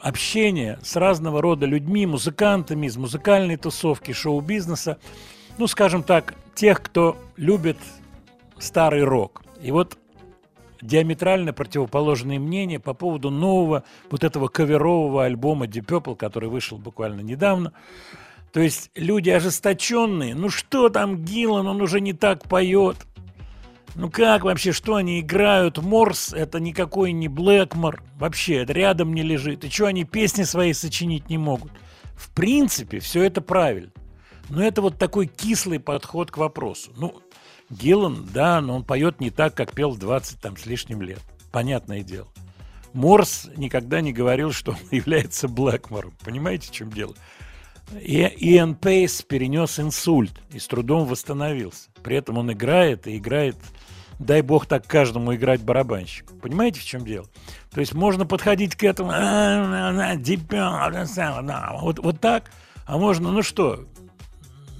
[0.00, 4.98] общения с разного рода людьми, музыкантами из музыкальной тусовки, шоу-бизнеса.
[5.56, 7.78] Ну, скажем так, тех, кто любит
[8.58, 9.42] старый рок.
[9.60, 9.98] И вот
[10.80, 17.20] диаметрально противоположные мнения по поводу нового вот этого каверового альбома Deep Purple, который вышел буквально
[17.20, 17.72] недавно.
[18.52, 20.34] То есть люди ожесточенные.
[20.34, 22.96] Ну что там Гиллан, он уже не так поет.
[23.94, 25.78] Ну как вообще, что они играют?
[25.78, 28.02] Морс это никакой не Блэкмор.
[28.16, 29.64] Вообще, это рядом не лежит.
[29.64, 31.72] И что они песни свои сочинить не могут?
[32.14, 33.90] В принципе, все это правильно.
[34.48, 36.90] Но это вот такой кислый подход к вопросу.
[36.96, 37.14] Ну,
[37.70, 41.20] Гиллан, да, но он поет не так, как пел в 20 там с лишним лет.
[41.52, 42.28] Понятное дело.
[42.92, 46.14] Морс никогда не говорил, что он является Блэкмором.
[46.24, 47.14] Понимаете, в чем дело?
[47.92, 51.88] И Иэн Пейс перенес инсульт и с трудом восстановился.
[52.02, 53.56] При этом он играет и играет,
[54.18, 56.34] дай бог так каждому играть барабанщику.
[56.34, 57.26] Понимаете, в чем дело?
[57.70, 61.78] То есть можно подходить к этому, «А, на, на, Deep Purple, на».
[61.80, 62.50] вот, вот так,
[62.84, 63.86] а можно, ну что,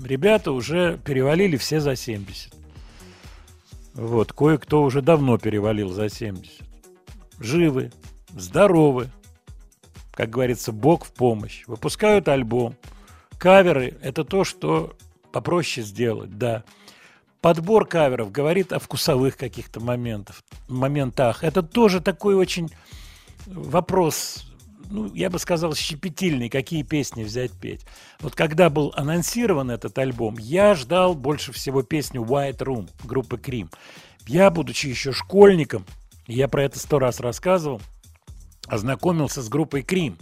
[0.04, 2.57] ребята уже перевалили все за 70.
[3.98, 6.64] Вот, кое-кто уже давно перевалил за 70.
[7.40, 7.90] Живы,
[8.28, 9.10] здоровы,
[10.12, 11.64] как говорится, Бог в помощь.
[11.66, 12.76] Выпускают альбом.
[13.38, 14.94] Каверы– это то, что
[15.32, 16.62] попроще сделать, да.
[17.40, 21.42] Подбор каверов говорит о вкусовых каких-то моментах, моментах.
[21.42, 22.70] Это тоже такой очень
[23.46, 24.47] вопрос,
[24.90, 27.84] ну, я бы сказал, щепетильный, какие песни взять петь.
[28.20, 33.70] Вот когда был анонсирован этот альбом, я ждал больше всего песню White Room группы Cream.
[34.26, 35.84] Я, будучи еще школьником,
[36.26, 37.80] я про это сто раз рассказывал,
[38.66, 40.16] ознакомился с группой Cream,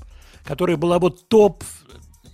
[0.44, 1.62] которая была вот топ,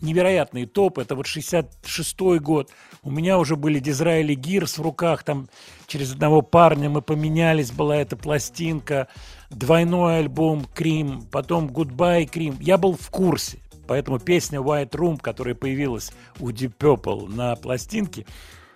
[0.02, 2.70] невероятный топ, это вот 66-й год.
[3.02, 5.48] У меня уже были Дизраэли Гирс в руках, там
[5.86, 9.08] через одного парня мы поменялись, была эта пластинка,
[9.52, 12.56] двойной альбом Cream, потом Goodbye Cream.
[12.60, 18.26] Я был в курсе, поэтому песня White Room, которая появилась у Deep Purple на пластинке,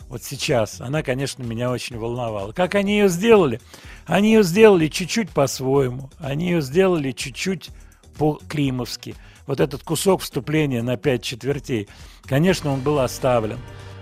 [0.09, 2.53] вот сейчас, она, конечно, меня очень волновала.
[2.53, 3.61] Как они ее сделали?
[4.07, 6.11] Они ее сделали чуть-чуть по-своему.
[6.19, 7.71] Они ее сделали чуть-чуть
[8.17, 9.17] по-кримовски.
[9.47, 11.89] Вот этот кусок вступления на пять четвертей,
[12.25, 13.59] конечно, он был оставлен.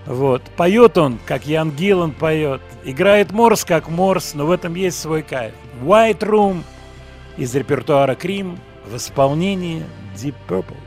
[0.06, 0.42] Вот.
[0.56, 2.60] Поет он, как Ян Гиллан поет.
[2.84, 5.54] Играет Морс, как Морс, но в этом есть свой кайф.
[5.82, 6.62] White Room
[7.36, 9.84] из репертуара Крим в исполнении
[10.14, 10.83] Deep Purple.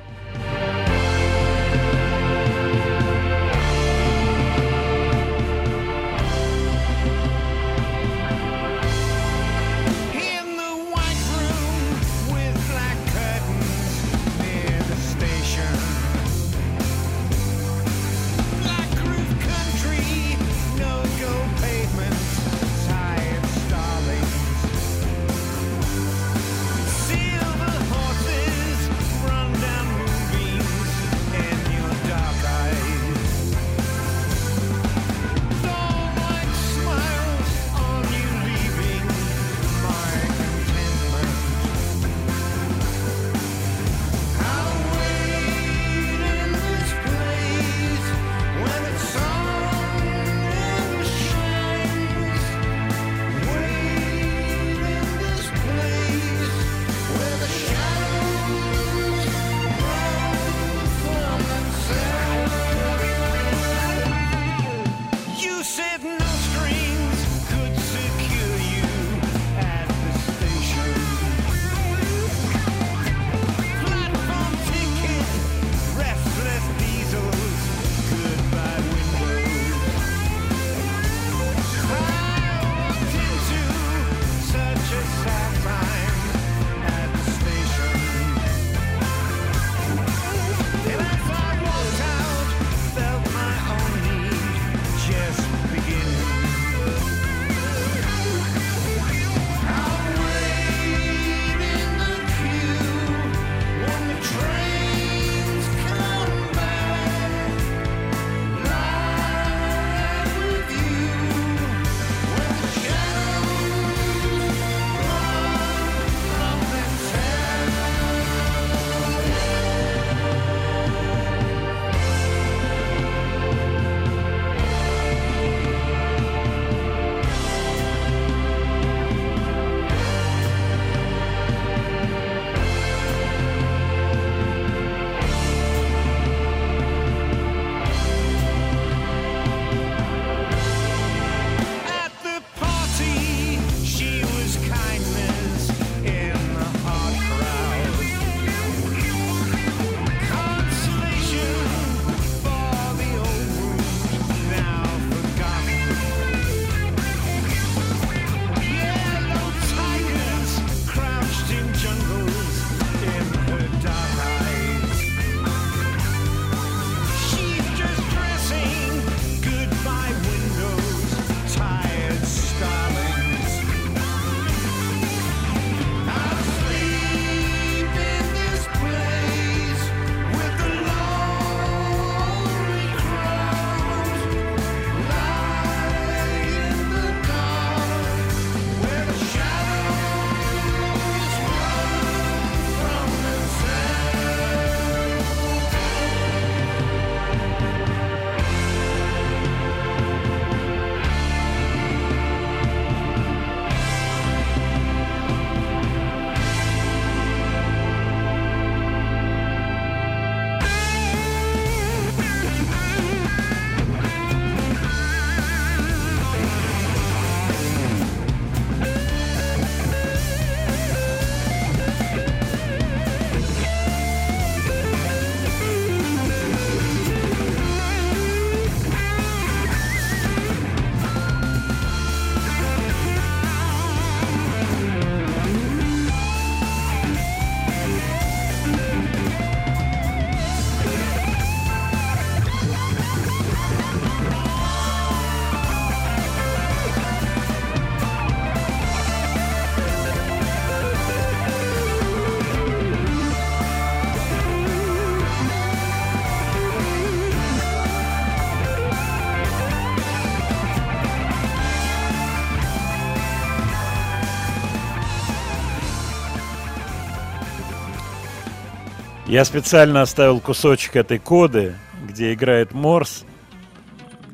[269.37, 273.23] Я специально оставил кусочек этой коды, где играет Морс.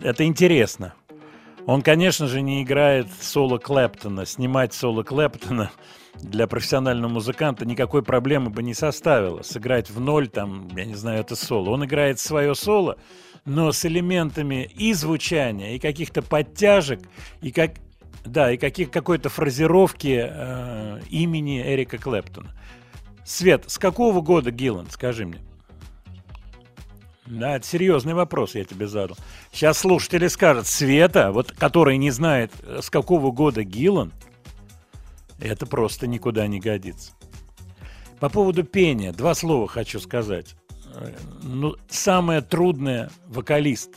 [0.01, 0.93] Это интересно.
[1.65, 4.25] Он, конечно же, не играет соло Клэптона.
[4.25, 5.71] Снимать соло Клэптона
[6.21, 9.41] для профессионального музыканта никакой проблемы бы не составило.
[9.41, 11.71] Сыграть в ноль, там, я не знаю, это соло.
[11.71, 12.97] Он играет свое соло,
[13.43, 17.01] но с элементами и звучания, и каких-то подтяжек,
[17.41, 17.71] и как,
[18.23, 22.53] да, и каких, какой-то фразировки э, имени Эрика Клэптона.
[23.26, 25.39] Свет, с какого года Гиллан, скажи мне?
[27.26, 29.17] Да, это серьезный вопрос я тебе задал.
[29.51, 34.11] Сейчас слушатели скажут, Света, вот, который не знает, э, с какого года Гиллан,
[35.39, 37.13] это просто никуда не годится.
[38.19, 40.55] По поводу пения, два слова хочу сказать.
[40.93, 41.11] Э,
[41.43, 43.91] Ну, самое трудное вокалист,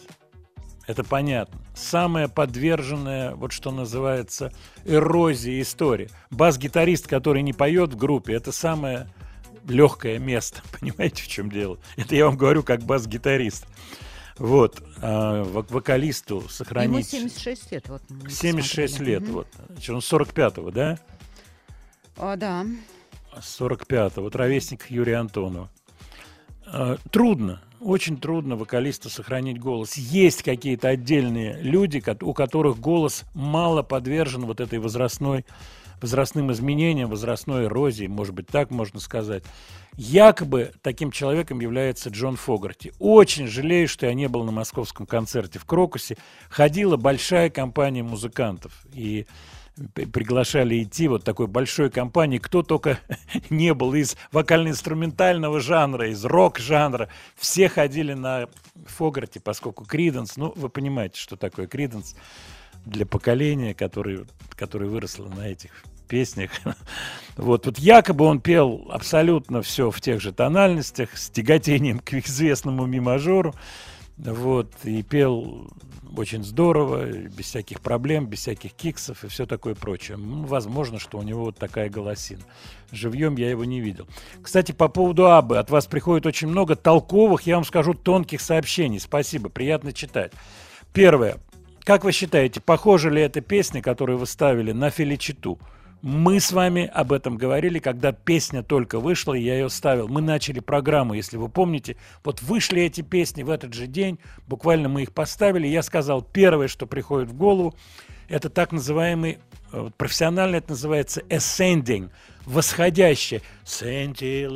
[0.86, 1.60] это понятно.
[1.74, 4.52] Самое подверженное, вот что называется,
[4.84, 6.10] эрозии истории.
[6.30, 9.08] Бас-гитарист, который не поет в группе, это самое
[9.68, 10.62] легкое место.
[10.80, 11.78] Понимаете, в чем дело?
[11.96, 13.66] Это я вам говорю как бас-гитарист.
[14.38, 14.82] Вот.
[15.00, 17.08] Вок- вокалисту Ему сохранить...
[17.08, 17.88] 76 лет.
[17.88, 19.10] Вот, мы 76 посмотрели.
[19.14, 19.22] лет.
[19.22, 19.32] Мгм.
[19.32, 19.48] Вот.
[19.70, 20.98] Значит, он 45-го, да?
[22.18, 22.66] А, да.
[23.38, 24.22] 45-го.
[24.22, 25.70] Вот ровесник Юрия Антонова.
[26.66, 29.96] А, Трудно, очень трудно вокалисту сохранить голос.
[29.96, 35.44] Есть какие-то отдельные люди, у которых голос мало подвержен вот этой возрастной,
[36.00, 39.44] возрастным изменениям, возрастной эрозии, может быть, так можно сказать.
[39.96, 42.92] Якобы таким человеком является Джон Фогарти.
[42.98, 46.16] Очень жалею, что я не был на московском концерте в Крокусе.
[46.50, 48.72] Ходила большая компания музыкантов.
[48.92, 49.26] И
[49.94, 52.98] приглашали идти вот такой большой компании, кто только
[53.50, 58.48] не был из вокально-инструментального жанра, из рок-жанра, все ходили на
[58.86, 62.16] Фогарти, поскольку Криденс, ну, вы понимаете, что такое Криденс
[62.86, 65.70] для поколения, которое, которое выросло на этих
[66.08, 66.50] песнях.
[67.36, 72.86] Вот, вот якобы он пел абсолютно все в тех же тональностях, с тяготением к известному
[72.86, 73.54] ми-мажору.
[74.16, 75.68] Вот, и пел
[76.16, 80.16] очень здорово, без всяких проблем, без всяких киксов и все такое прочее.
[80.18, 82.40] Возможно, что у него вот такая голосина.
[82.90, 84.08] Живьем я его не видел.
[84.42, 85.58] Кстати, по поводу Абы.
[85.58, 88.98] От вас приходит очень много толковых, я вам скажу, тонких сообщений.
[88.98, 90.32] Спасибо, приятно читать.
[90.94, 91.38] Первое.
[91.86, 95.60] Как вы считаете, похожа ли эта песня, которую вы ставили, на Феличиту?
[96.02, 100.08] Мы с вами об этом говорили, когда песня только вышла, и я ее ставил.
[100.08, 101.96] Мы начали программу, если вы помните.
[102.24, 104.18] Вот вышли эти песни в этот же день,
[104.48, 105.68] буквально мы их поставили.
[105.68, 107.76] Я сказал, первое, что приходит в голову,
[108.28, 109.38] это так называемый,
[109.72, 112.10] э, профессионально это называется ascending,
[112.46, 113.42] восходящее.
[113.64, 114.48] Sentire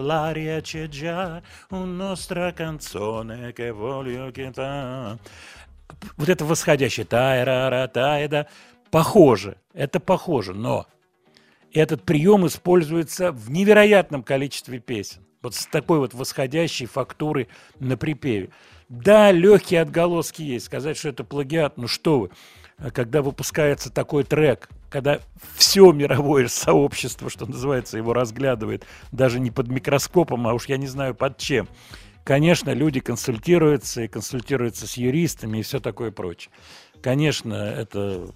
[0.00, 4.30] l'aria c'è già un nostra canzone che voglio.
[6.16, 7.06] Вот это восходящее.
[7.06, 8.48] Тайрара, тайда.
[8.90, 9.56] Похоже.
[9.72, 10.54] Это похоже.
[10.54, 10.86] Но
[11.72, 15.22] этот прием используется в невероятном количестве песен.
[15.42, 18.50] Вот с такой вот восходящей фактурой на припеве.
[18.88, 20.66] Да, легкие отголоски есть.
[20.66, 22.30] Сказать, что это плагиат, ну что вы.
[22.92, 25.20] Когда выпускается такой трек, когда
[25.56, 30.86] все мировое сообщество, что называется, его разглядывает, даже не под микроскопом, а уж я не
[30.86, 31.68] знаю под чем.
[32.28, 36.52] Конечно, люди консультируются и консультируются с юристами и все такое прочее.
[37.00, 38.28] Конечно, это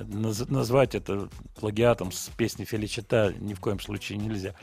[0.00, 4.56] наз- назвать это плагиатом с песни Феличита ни в коем случае нельзя.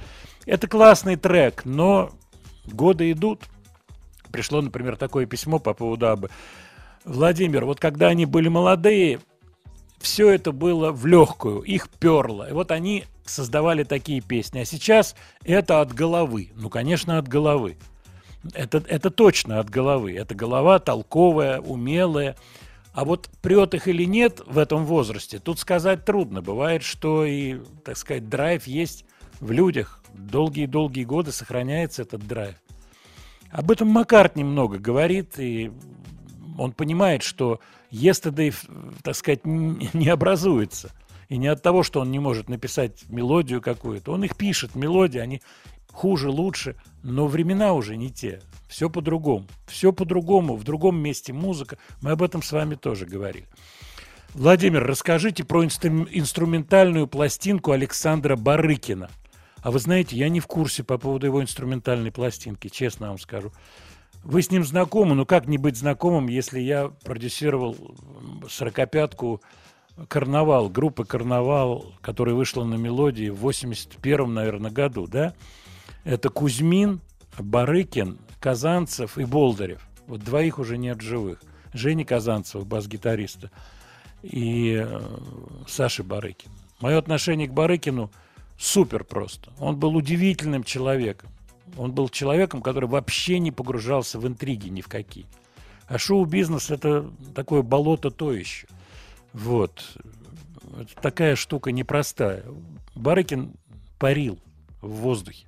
[0.46, 2.12] Это классный трек, но
[2.66, 3.44] годы идут.
[4.30, 6.30] Пришло, например, такое письмо по поводу Абы.
[7.06, 9.22] Владимир, вот когда они были молодые,
[10.00, 12.50] все это было в легкую, их перло.
[12.50, 14.60] И вот они создавали такие песни.
[14.60, 15.16] А сейчас
[15.46, 16.52] это от головы.
[16.56, 17.78] Ну, конечно, от головы.
[18.54, 20.14] Это, это точно от головы.
[20.14, 22.36] Это голова толковая, умелая.
[22.94, 26.42] А вот прет их или нет в этом возрасте, тут сказать трудно.
[26.42, 29.06] Бывает, что и, так сказать, драйв есть
[29.40, 30.04] в людях.
[30.14, 32.56] Долгие-долгие годы сохраняется этот драйв.
[33.50, 35.72] Об этом Маккарт немного говорит, и
[36.58, 37.60] он понимает, что
[37.92, 38.54] yesterday,
[39.02, 40.92] так сказать, не образуется.
[41.30, 44.12] И не от того, что он не может написать мелодию какую-то.
[44.12, 45.42] Он их пишет, мелодии, они
[45.92, 48.42] хуже, лучше, но времена уже не те.
[48.68, 49.46] Все по-другому.
[49.68, 51.78] Все по-другому, в другом месте музыка.
[52.02, 53.48] Мы об этом с вами тоже говорили.
[54.34, 59.12] Владимир, расскажите про инстру- инструментальную пластинку Александра Барыкина.
[59.62, 63.52] А вы знаете, я не в курсе по поводу его инструментальной пластинки, честно вам скажу.
[64.24, 67.76] Вы с ним знакомы, ну как не быть знакомым, если я продюсировал
[68.50, 69.42] сорокопятку
[70.08, 75.34] «Карнавал», группы «Карнавал», которая вышла на мелодии в 81-м, наверное, году, да?
[76.04, 77.02] Это Кузьмин,
[77.38, 79.88] Барыкин, Казанцев и Болдырев.
[80.08, 81.42] Вот двоих уже нет живых.
[81.74, 83.50] Женя Казанцева, бас-гитариста,
[84.22, 85.02] и э,
[85.68, 86.52] Саша Барыкин.
[86.80, 88.12] Мое отношение к Барыкину
[88.58, 89.52] Супер просто.
[89.60, 91.30] Он был удивительным человеком.
[91.78, 95.26] Он был человеком, который вообще не погружался в интриги ни в какие.
[95.88, 98.68] А шоу-бизнес– это такое болото то еще.
[99.34, 99.98] Вот.
[100.80, 102.46] Это такая штука непростая.
[102.96, 103.54] Барыкин
[103.98, 104.40] парил
[104.82, 105.48] в воздухе.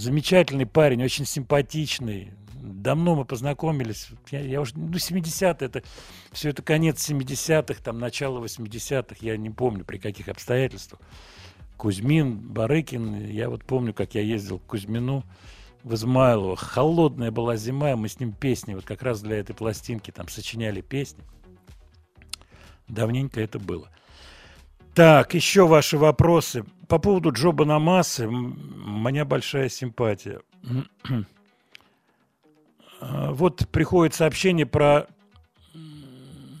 [0.00, 2.32] Замечательный парень, очень симпатичный.
[2.54, 4.08] Давно мы познакомились.
[4.30, 5.82] Я, я уже, ну, 70-е, это
[6.32, 11.02] все это конец 70-х, там, начало 80-х, я не помню, при каких обстоятельствах.
[11.76, 15.22] Кузьмин, Барыкин, я вот помню, как я ездил к Кузьмину
[15.84, 16.56] в Измайлово.
[16.56, 20.80] Холодная была зима, мы с ним песни, вот как раз для этой пластинки там сочиняли
[20.80, 21.22] песни.
[22.88, 23.90] Давненько это было.
[24.94, 26.64] Так, еще ваши вопросы.
[26.88, 30.40] По поводу Джоба Намасы, у меня большая симпатия.
[33.02, 35.06] А, вот приходит сообщение про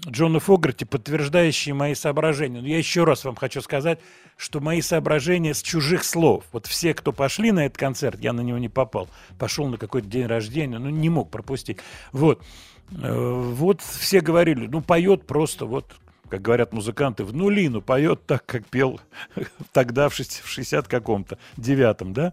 [0.08, 2.62] Джона Фогарти, подтверждающие мои соображения.
[2.62, 3.98] Но я еще раз вам хочу сказать,
[4.38, 6.44] что мои соображения с чужих слов.
[6.52, 9.08] Вот все, кто пошли на этот концерт, я на него не попал,
[9.38, 11.78] пошел на какой-то день рождения, ну не мог пропустить.
[12.12, 12.42] Вот.
[12.90, 15.92] Э, вот все говорили, ну поет просто вот
[16.30, 19.00] как говорят музыканты, в нулину поет так, как пел
[19.72, 22.32] тогда в 60, в 60 каком-то, девятом, да?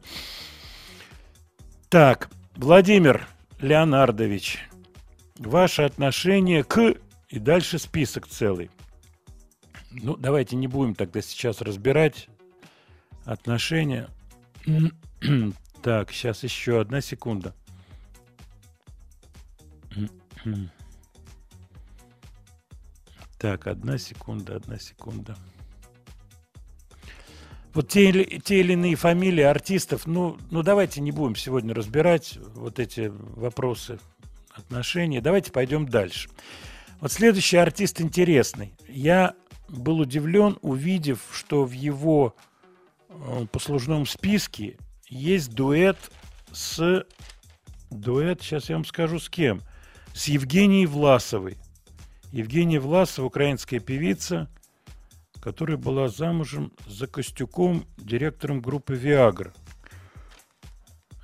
[1.90, 3.28] Так, Владимир
[3.60, 4.60] Леонардович,
[5.38, 6.96] ваше отношение к...
[7.30, 8.70] И дальше список целый.
[9.92, 12.30] Ну, давайте не будем тогда сейчас разбирать
[13.26, 14.08] отношения.
[15.84, 17.54] Так, сейчас еще одна секунда.
[23.38, 25.36] Так, одна секунда, одна секунда.
[27.74, 32.40] Вот те или, те или иные фамилии артистов, ну, ну давайте не будем сегодня разбирать
[32.56, 34.00] вот эти вопросы
[34.50, 35.22] отношений.
[35.22, 36.30] Давайте пойдем дальше.
[37.00, 38.74] Вот следующий артист интересный.
[38.88, 39.36] Я
[39.70, 42.36] был удивлен, увидев, что в его
[43.10, 44.78] э, послужном списке
[45.08, 45.98] есть дуэт
[46.52, 47.06] с...
[47.92, 49.62] Дуэт, сейчас я вам скажу, с кем.
[50.14, 51.58] С Евгенией Власовой.
[52.32, 54.50] Евгения Власова, украинская певица,
[55.40, 59.54] которая была замужем за Костюком, директором группы «Виагра».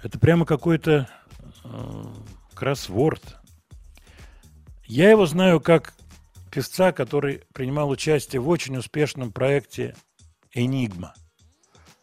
[0.02, 1.10] Это прямо какой-то
[1.64, 2.04] э,
[2.54, 3.38] кроссворд.
[4.86, 5.94] Я его знаю как
[6.52, 9.96] певца, который принимал участие в очень успешном проекте
[10.54, 11.14] «Энигма».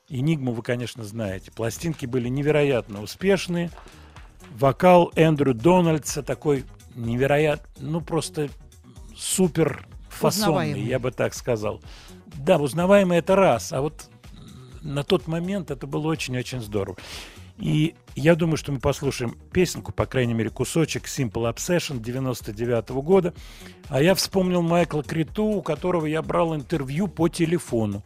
[0.08, 1.52] «Энигму» вы, конечно, знаете.
[1.52, 3.70] Пластинки были невероятно успешные.
[4.52, 6.64] Вокал Эндрю Дональдса такой
[6.96, 8.50] невероятно, ну просто
[9.20, 11.80] супер фасонный, я бы так сказал.
[12.26, 14.08] Да, узнаваемый это раз, а вот
[14.82, 16.96] на тот момент это было очень-очень здорово.
[17.58, 23.02] И я думаю, что мы послушаем песенку, по крайней мере, кусочек Simple Obsession 99 -го
[23.02, 23.34] года.
[23.88, 28.02] А я вспомнил Майкла Криту, у которого я брал интервью по телефону.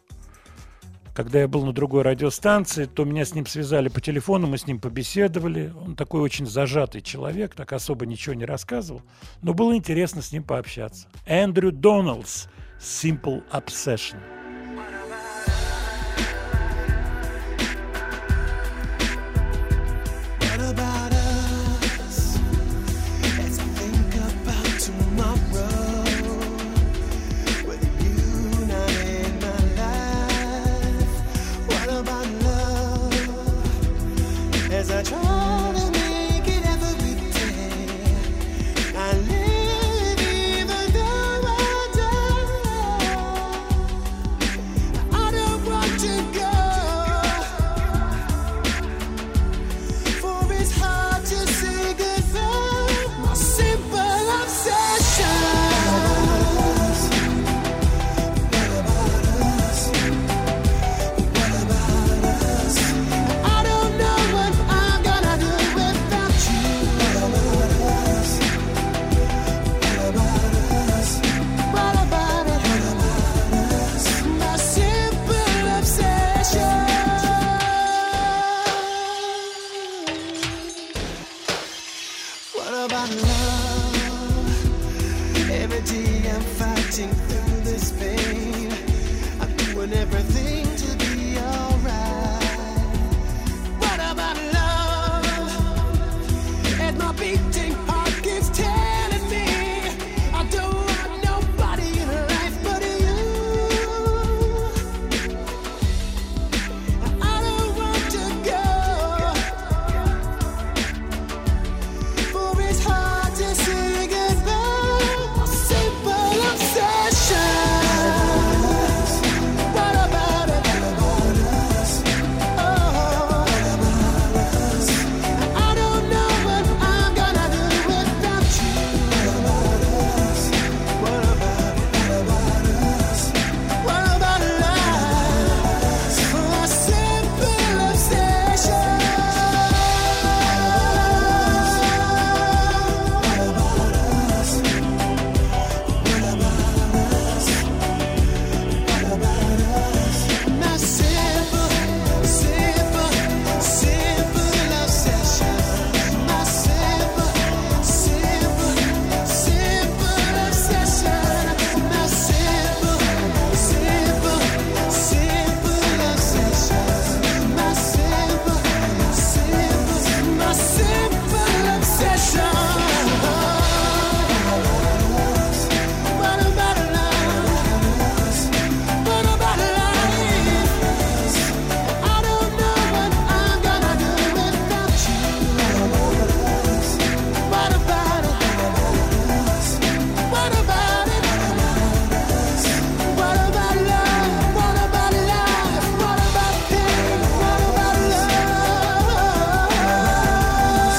[1.15, 4.67] Когда я был на другой радиостанции, то меня с ним связали по телефону, мы с
[4.67, 5.73] ним побеседовали.
[5.81, 9.03] Он такой очень зажатый человек, так особо ничего не рассказывал.
[9.41, 11.07] Но было интересно с ним пообщаться.
[11.25, 12.47] Эндрю Доналдс,
[12.81, 14.34] Simple Obsession.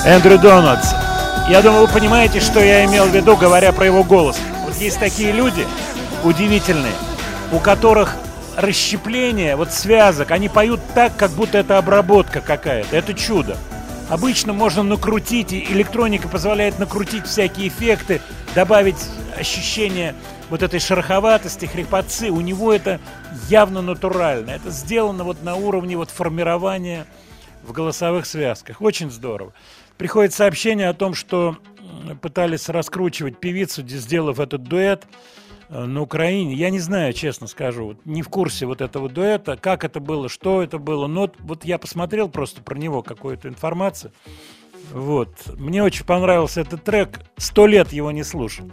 [0.05, 0.93] Эндрю Дональдс.
[1.49, 4.37] Я думаю, вы понимаете, что я имел в виду, говоря про его голос.
[4.63, 5.65] Вот есть такие люди
[6.23, 6.93] удивительные,
[7.51, 8.15] у которых
[8.55, 12.95] расщепление вот связок, они поют так, как будто это обработка какая-то.
[12.95, 13.57] Это чудо.
[14.07, 18.21] Обычно можно накрутить, и электроника позволяет накрутить всякие эффекты,
[18.53, 19.03] добавить
[19.35, 20.13] ощущение
[20.51, 22.29] вот этой шероховатости, хрипотцы.
[22.29, 22.99] У него это
[23.49, 24.51] явно натурально.
[24.51, 27.07] Это сделано вот на уровне вот формирования
[27.63, 28.81] в голосовых связках.
[28.81, 29.51] Очень здорово.
[29.97, 31.57] Приходит сообщение о том, что
[32.09, 35.05] м, пытались раскручивать певицу, сделав этот дуэт
[35.69, 36.53] э, на Украине.
[36.53, 40.61] Я не знаю, честно скажу, не в курсе вот этого дуэта, как это было, что
[40.61, 41.07] это было.
[41.07, 44.11] Но вот- я посмотрел просто про него какую-то информацию.
[44.91, 45.29] Вот.
[45.57, 47.21] Мне очень понравился этот трек.
[47.37, 48.69] Сто лет его не слушал.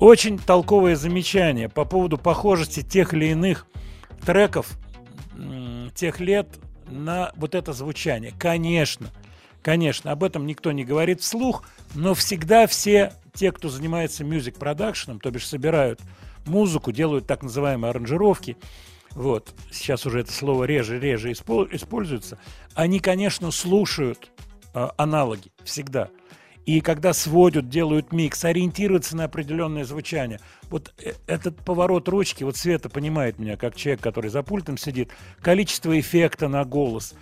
[0.00, 3.66] Очень толковое замечание по поводу похожести тех или иных
[4.24, 4.70] треков
[5.94, 6.48] тех лет
[6.88, 8.32] на вот это звучание.
[8.38, 9.08] Конечно,
[9.66, 11.64] конечно, об этом никто не говорит вслух,
[11.96, 16.00] но всегда все те, кто занимается мюзик-продакшеном, то бишь собирают
[16.44, 18.56] музыку, делают так называемые аранжировки,
[19.10, 22.38] вот, сейчас уже это слово реже-реже испо- используется,
[22.74, 24.30] они, конечно, слушают
[24.72, 26.10] э, аналоги всегда.
[26.66, 30.40] И когда сводят, делают микс, ориентируются на определенное звучание.
[30.68, 35.10] Вот э- этот поворот ручки, вот Света понимает меня, как человек, который за пультом сидит,
[35.40, 37.14] количество эффекта на голос,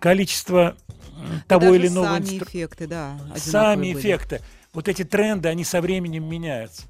[0.00, 0.76] количество
[1.16, 3.20] м, того Даже или иного сами инстру- эффекты, да.
[3.36, 4.00] Сами были.
[4.00, 4.40] эффекты.
[4.72, 6.82] Вот эти тренды, они со временем меняются.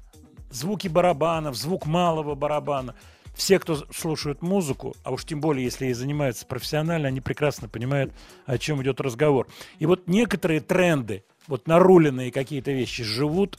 [0.49, 2.95] Звуки барабанов, звук малого барабана.
[3.35, 8.11] Все, кто слушают музыку, а уж тем более, если и занимаются профессионально, они прекрасно понимают,
[8.45, 9.47] о чем идет разговор.
[9.79, 13.57] И вот некоторые тренды, вот наруленные какие-то вещи, живут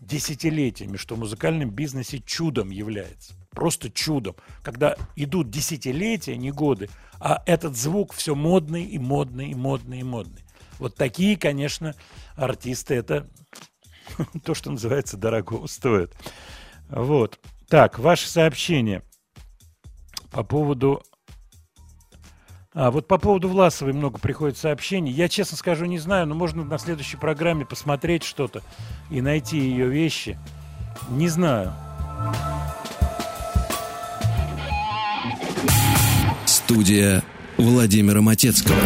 [0.00, 3.34] десятилетиями, что в музыкальном бизнесе чудом является.
[3.50, 4.36] Просто чудом.
[4.62, 6.88] Когда идут десятилетия, не годы,
[7.20, 10.44] а этот звук все модный и модный и модный и модный.
[10.78, 11.94] Вот такие, конечно,
[12.36, 13.28] артисты это
[14.44, 16.14] то, что называется, дорого стоит.
[16.88, 17.38] Вот.
[17.68, 19.02] Так, ваше сообщение
[20.30, 21.02] по поводу...
[22.74, 25.12] А, вот по поводу Власовой много приходит сообщений.
[25.12, 28.62] Я, честно скажу, не знаю, но можно на следующей программе посмотреть что-то
[29.10, 30.38] и найти ее вещи.
[31.10, 31.72] Не знаю.
[36.44, 37.22] Студия
[37.56, 38.76] Владимира Матецкого.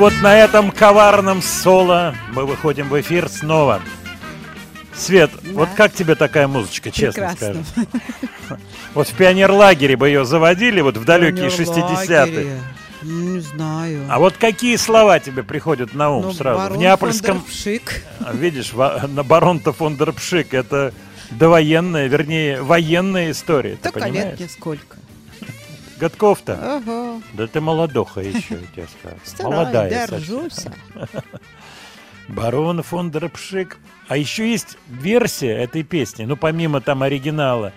[0.00, 3.82] Вот на этом коварном соло мы выходим в эфир снова.
[4.94, 7.64] Свет, вот как тебе такая музычка, честно Прекрасно.
[7.64, 7.88] скажем?
[8.94, 12.42] Вот в пионерлагере бы ее заводили, вот в далекие Пионерлагере.
[12.42, 12.60] 60-е.
[13.02, 14.06] Ну, Не знаю.
[14.08, 16.58] А вот какие слова тебе приходят на ум Ну, сразу?
[16.58, 18.02] барон в Неапольском, фон дер Пшик.
[18.20, 20.92] А, видишь, на барон-то фон дер Пшик, это
[21.30, 24.38] довоенная, вернее, военная история, ты Так а лет понимаешь?
[26.00, 26.76] Годков-то?
[26.76, 27.20] Ага.
[27.34, 28.86] Да ты молодоха еще, я тебе
[29.24, 29.50] скажу.
[29.50, 30.18] Молодая совсем.
[30.18, 30.66] держусь.
[32.28, 33.78] Барон фон дер Пшик.
[34.08, 37.72] А еще есть версия этой песни, ну, помимо там оригинала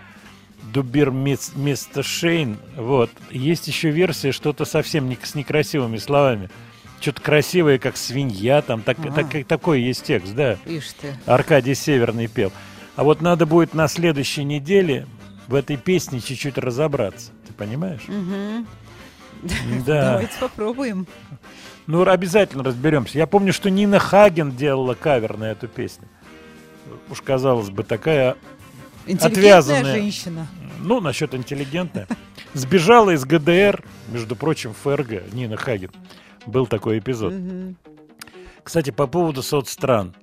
[0.73, 6.49] Дубир Мистер Шейн, вот, есть еще версия что-то совсем не, с некрасивыми словами.
[7.01, 9.23] Что-то красивое, как свинья, там, так, Ага.
[9.29, 10.57] так- такой есть текст, да.
[10.65, 11.13] Ишь ты.
[11.25, 12.51] Аркадий Северный пел.
[12.95, 15.05] А вот надо будет на следующей неделе
[15.47, 17.31] в этой песне чуть-чуть разобраться.
[17.47, 18.03] Ты понимаешь?
[18.07, 18.67] Мгм.
[19.85, 20.11] Да.
[20.11, 21.05] Давайте попробуем.
[21.85, 23.17] Ну, обязательно разберемся.
[23.17, 26.07] Я помню, что Нина Хаген делала кавер на эту песню.
[27.09, 28.37] Уж казалось бы, такая,
[29.19, 29.95] Отвязанная.
[29.95, 30.47] женщина.
[30.79, 32.07] ну, насчет интеллигентная.
[32.53, 35.91] Сбежала из ГДР, между прочим, ФРГ, Нина Хаген.
[36.45, 37.33] Был такой эпизод.
[37.33, 37.75] Мгм.
[38.63, 40.13] Кстати, по поводу соцстран.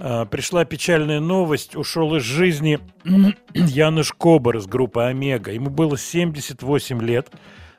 [0.00, 1.74] А, Пришла печальная новость.
[1.74, 2.78] Ушел из жизни
[3.54, 5.50] Януш Кобар из группы «Омега».
[5.50, 7.30] Ему было 78 лет.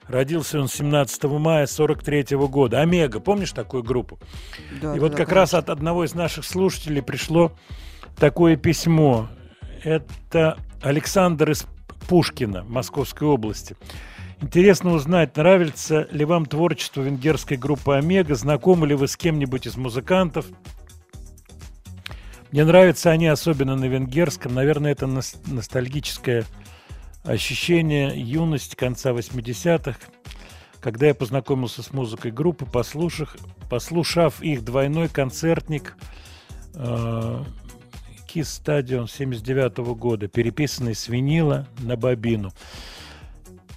[0.07, 2.81] Родился он 17 мая 43 года.
[2.81, 4.19] Омега, помнишь такую группу?
[4.81, 7.53] Да, И да, вот да, как раз от одного из наших слушателей пришло
[8.17, 9.29] такое письмо.
[9.83, 11.65] Это Александр из
[12.09, 13.77] Пушкина, Московской области.
[14.41, 19.77] Интересно узнать, нравится ли вам творчество венгерской группы «Омега», знакомы ли вы с кем-нибудь из
[19.77, 20.45] музыкантов?
[22.51, 24.53] Мне нравятся они особенно на венгерском.
[24.53, 26.45] Наверное, это нос- ностальгическое
[27.23, 29.99] ощущение юности конца 80-х,
[30.79, 33.35] когда я познакомился с музыкой группы, послушав,
[33.69, 35.95] послушав их двойной концертник
[36.73, 37.43] э,
[38.27, 42.51] Кис Стадион 79 года, переписанный с винила на бобину.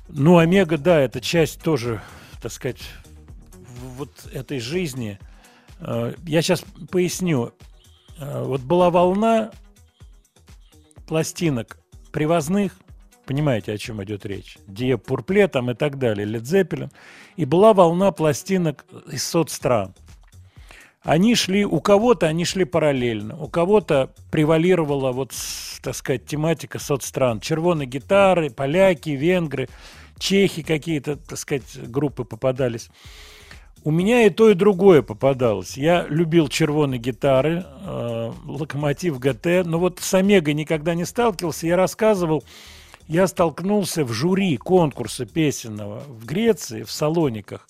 [0.09, 2.01] Ну, Омега, да, это часть тоже,
[2.41, 2.81] так сказать,
[3.97, 5.19] вот этой жизни.
[5.81, 7.53] Э, Я сейчас поясню.
[8.23, 9.51] Э, Вот была волна
[11.07, 11.79] пластинок
[12.13, 12.77] привозных,
[13.27, 16.91] понимаете, о чем идет речь, Диеп Пурпле там и так далее, Лед Зеппелин,
[17.37, 19.95] и была волна пластинок из соцстран.
[21.03, 25.33] Они шли, у кого-то они шли параллельно, у кого-то превалировала вот,
[25.83, 27.41] так сказать, тематика соцстран.
[27.41, 29.69] Червоные гитары, поляки, венгры,
[30.21, 32.89] чехи какие-то, так сказать, группы попадались.
[33.85, 35.77] У меня и то, и другое попадалось.
[35.77, 41.67] Я любил червоные гитары, э, локомотив ГТ, но вот с Омегой никогда не сталкивался.
[41.67, 42.45] Я рассказывал,
[43.09, 47.67] я столкнулся в жюри конкурса песенного в Греции, в Салониках,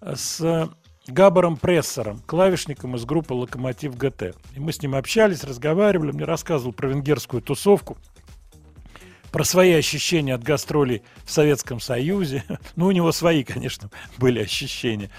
[0.00, 0.68] с
[1.06, 4.34] Габаром Прессором, клавишником из группы «Локомотив ГТ».
[4.56, 7.96] И мы с ним общались, разговаривали, мне рассказывал про венгерскую тусовку,
[9.30, 12.44] про свои ощущения от гастролей в Советском Союзе.
[12.76, 15.10] Ну, у него свои, конечно, были ощущения.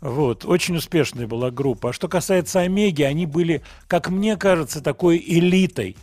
[0.00, 1.90] Вот, очень успешная была группа.
[1.90, 5.96] А что касается Омеги, они были, как мне кажется, такой элитой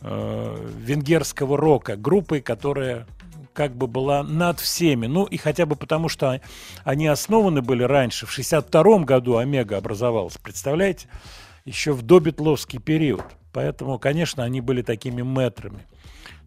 [0.00, 3.06] э, венгерского рока, группой, которая
[3.52, 5.06] как бы была над всеми.
[5.06, 6.40] Ну и хотя бы потому, что
[6.84, 11.08] они основаны были раньше, в 62 году Омега образовалась, представляете?
[11.64, 13.24] Еще в добитловский период.
[13.52, 15.80] Поэтому, конечно, они были такими метрами.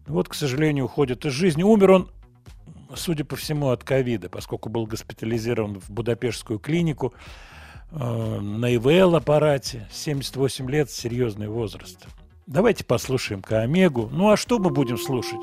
[0.06, 1.62] Вот, к сожалению, уходит из жизни.
[1.62, 2.10] Умер он,
[2.94, 7.14] судя по всему, от ковида, поскольку был госпитализирован в Будапештскую клинику
[7.90, 9.88] э, на ИВЛ-аппарате.
[9.90, 12.06] 78 лет, серьезный возраст.
[12.46, 14.08] Давайте послушаем Омегу.
[14.10, 15.40] Ну а что мы будем слушать?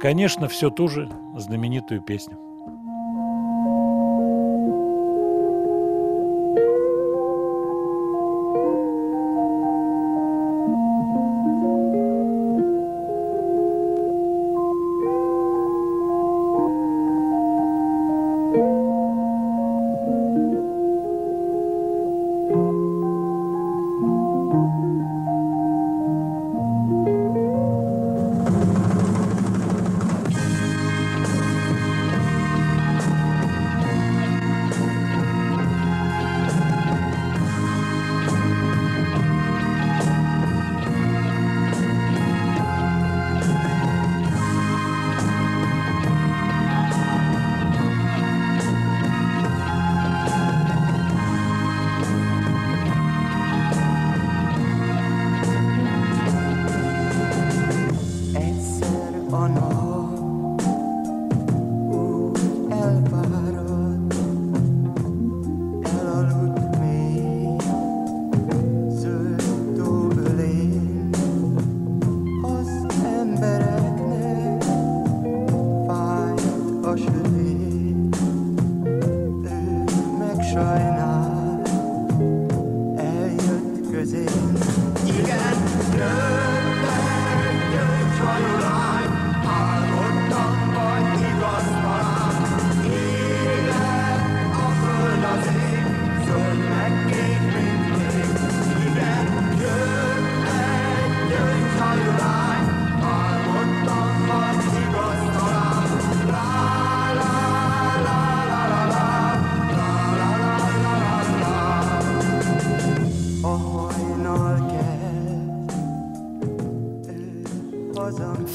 [0.00, 2.47] Конечно, все ту же знаменитую песню.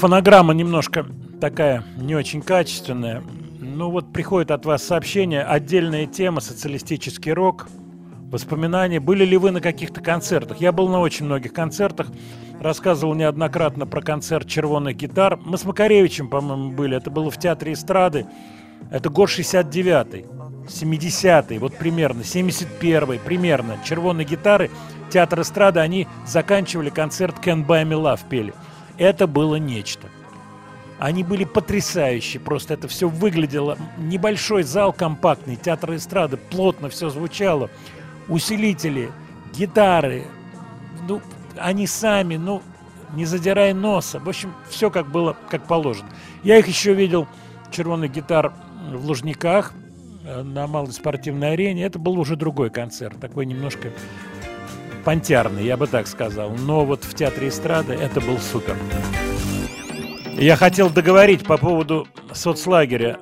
[0.04, 1.06] Фонограмма немножко
[1.40, 3.24] такая не очень качественная.
[3.62, 7.70] Ну вот приходит от вас сообщение, отдельная тема, социалистический рок,
[8.30, 9.00] воспоминания.
[9.00, 10.60] Были ли вы на каких-то концертах?
[10.60, 12.08] Я был на очень многих концертах,
[12.60, 15.40] рассказывал неоднократно про концерт червоных гитар.
[15.46, 16.98] Мы с Макаревичем, по-моему, были.
[16.98, 18.26] Это было в Театре эстрады.
[18.92, 20.26] Это год 69-й,
[20.68, 23.78] 70-й, вот примерно, 71-й, примерно.
[23.86, 24.70] Червоные гитары,
[25.10, 28.54] Театр эстрады, они заканчивали концерт Can Buy Me Love, пели.
[28.98, 30.08] Это было нечто.
[31.00, 33.78] Они были потрясающие, просто это все выглядело.
[33.98, 37.70] Небольшой зал компактный, театр эстрады, плотно все звучало.
[38.30, 39.12] Усилители,
[39.54, 40.24] гитары,
[41.08, 41.22] ну,
[41.58, 42.62] они сами, ну,
[43.14, 44.20] не задирая носа.
[44.20, 46.10] В общем, все как было, как положено.
[46.44, 47.28] Я их еще видел,
[47.72, 48.54] червоных гитар,
[48.92, 49.74] в Лужниках,
[50.26, 51.84] э, на малой спортивной арене.
[51.86, 53.92] Это был уже другой концерт, такой немножко
[55.04, 56.52] понтярный, я бы так сказал.
[56.52, 58.76] Но вот в театре эстрады это был супер.
[60.34, 63.20] Я хотел договорить по поводу соцлагеря.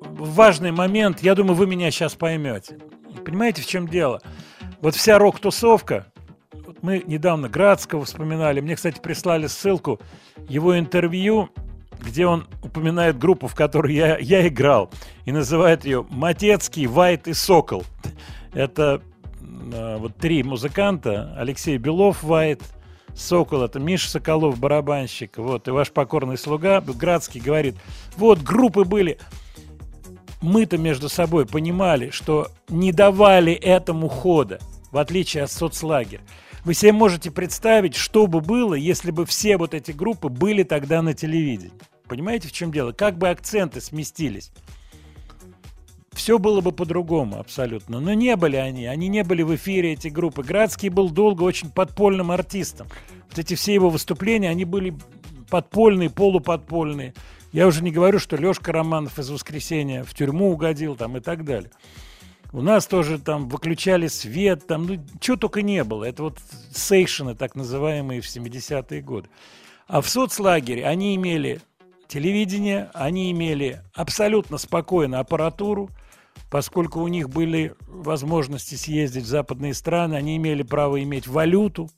[0.00, 2.78] Важный момент, я думаю, вы меня сейчас поймете.
[3.24, 4.22] Понимаете, в чем дело?
[4.80, 6.06] Вот вся рок-тусовка,
[6.52, 10.00] вот мы недавно Градского вспоминали, мне, кстати, прислали ссылку,
[10.48, 11.50] его интервью,
[12.00, 14.90] где он упоминает группу, в которой я, я играл,
[15.24, 17.84] и называет ее «Матецкий, Вайт и Сокол».
[18.52, 19.00] Это
[19.98, 22.62] вот три музыканта, Алексей Белов, Вайт,
[23.14, 27.76] Сокол, это Миша Соколов, барабанщик, вот, и ваш покорный слуга Градский говорит,
[28.16, 29.18] вот, группы были,
[30.42, 34.58] мы-то между собой понимали, что не давали этому хода,
[34.90, 36.22] в отличие от соцлагеря.
[36.64, 41.02] Вы себе можете представить, что бы было, если бы все вот эти группы были тогда
[41.02, 41.72] на телевидении.
[42.08, 42.92] Понимаете, в чем дело?
[42.92, 44.50] Как бы акценты сместились.
[46.14, 48.00] Все было бы по-другому абсолютно.
[48.00, 48.86] Но не были они.
[48.86, 50.42] Они не были в эфире, эти группы.
[50.42, 52.86] Градский был долго очень подпольным артистом.
[53.28, 54.94] Вот эти все его выступления, они были
[55.50, 57.14] подпольные, полуподпольные.
[57.52, 61.44] Я уже не говорю, что Лешка Романов из «Воскресенья» в тюрьму угодил там и так
[61.44, 61.70] далее.
[62.52, 66.04] У нас тоже там выключали свет, там, ну, чего только не было.
[66.04, 66.38] Это вот
[66.72, 69.28] сейшены, так называемые, в 70-е годы.
[69.88, 71.60] А в соцлагере они имели
[72.06, 75.90] телевидение, они имели абсолютно спокойно аппаратуру,
[76.54, 81.90] поскольку у них были возможности съездить в западные страны, они имели право иметь валюту,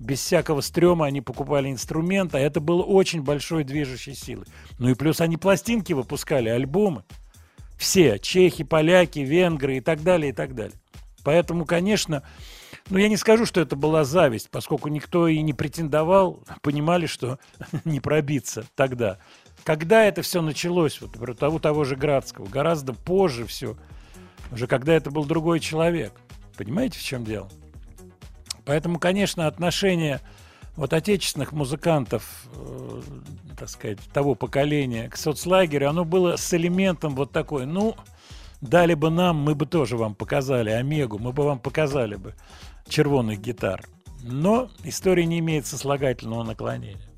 [0.00, 4.46] без всякого стрёма они покупали инструменты, а это было очень большой движущей силой.
[4.78, 7.04] Ну и плюс они пластинки выпускали, альбомы.
[7.76, 10.80] Все, чехи, поляки, венгры и так далее, и так далее.
[11.22, 12.22] Поэтому, конечно,
[12.88, 17.38] ну я не скажу, что это была зависть, поскольку никто и не претендовал, понимали, что
[17.84, 19.18] не пробиться тогда.
[19.64, 23.76] Когда это все началось, вот, например, того, того же Градского, гораздо позже все,
[24.52, 26.12] уже когда это был другой человек.
[26.56, 27.48] Понимаете, в чем дело?
[28.66, 30.20] Поэтому, конечно, отношение
[30.76, 33.00] вот отечественных музыкантов, э,
[33.58, 37.96] так сказать, того поколения к соцлагерю, оно было с элементом вот такой, ну,
[38.60, 42.34] дали бы нам, мы бы тоже вам показали Омегу, мы бы вам показали бы
[42.88, 43.82] червоных гитар.
[44.22, 47.13] Но история не имеет сослагательного наклонения.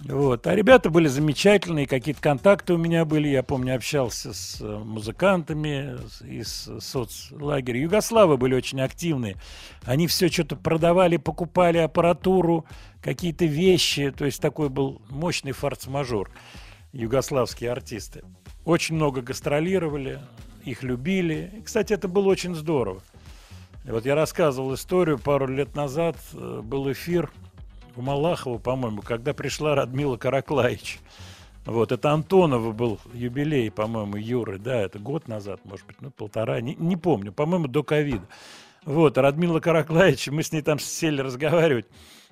[0.00, 0.46] Вот.
[0.46, 3.28] А ребята были замечательные, какие-то контакты у меня были.
[3.28, 7.80] Я помню, общался с э, музыкантами из соцлагеря.
[7.80, 9.36] Югославы были очень активные.
[9.84, 12.64] Они все что-то продавали, покупали аппаратуру,
[13.02, 14.12] какие-то вещи.
[14.16, 16.30] То есть такой был мощный форс-мажор.
[16.92, 18.22] Югославские артисты.
[18.64, 20.20] Очень много гастролировали,
[20.64, 21.52] их любили.
[21.58, 23.02] И, кстати, это было очень здорово.
[23.84, 26.16] И вот я рассказывал историю пару лет назад.
[26.34, 27.32] Э, был эфир
[27.98, 31.00] у Малахова, по-моему, когда пришла Радмила Караклаич.
[31.66, 36.60] Вот, это Антонова был юбилей, по-моему, Юры, да, это год назад, может быть, ну, полтора,
[36.60, 38.26] не, не помню, по-моему, до ковида.
[38.84, 41.86] Вот, Радмила Караклаич, мы с ней там сели разговаривать.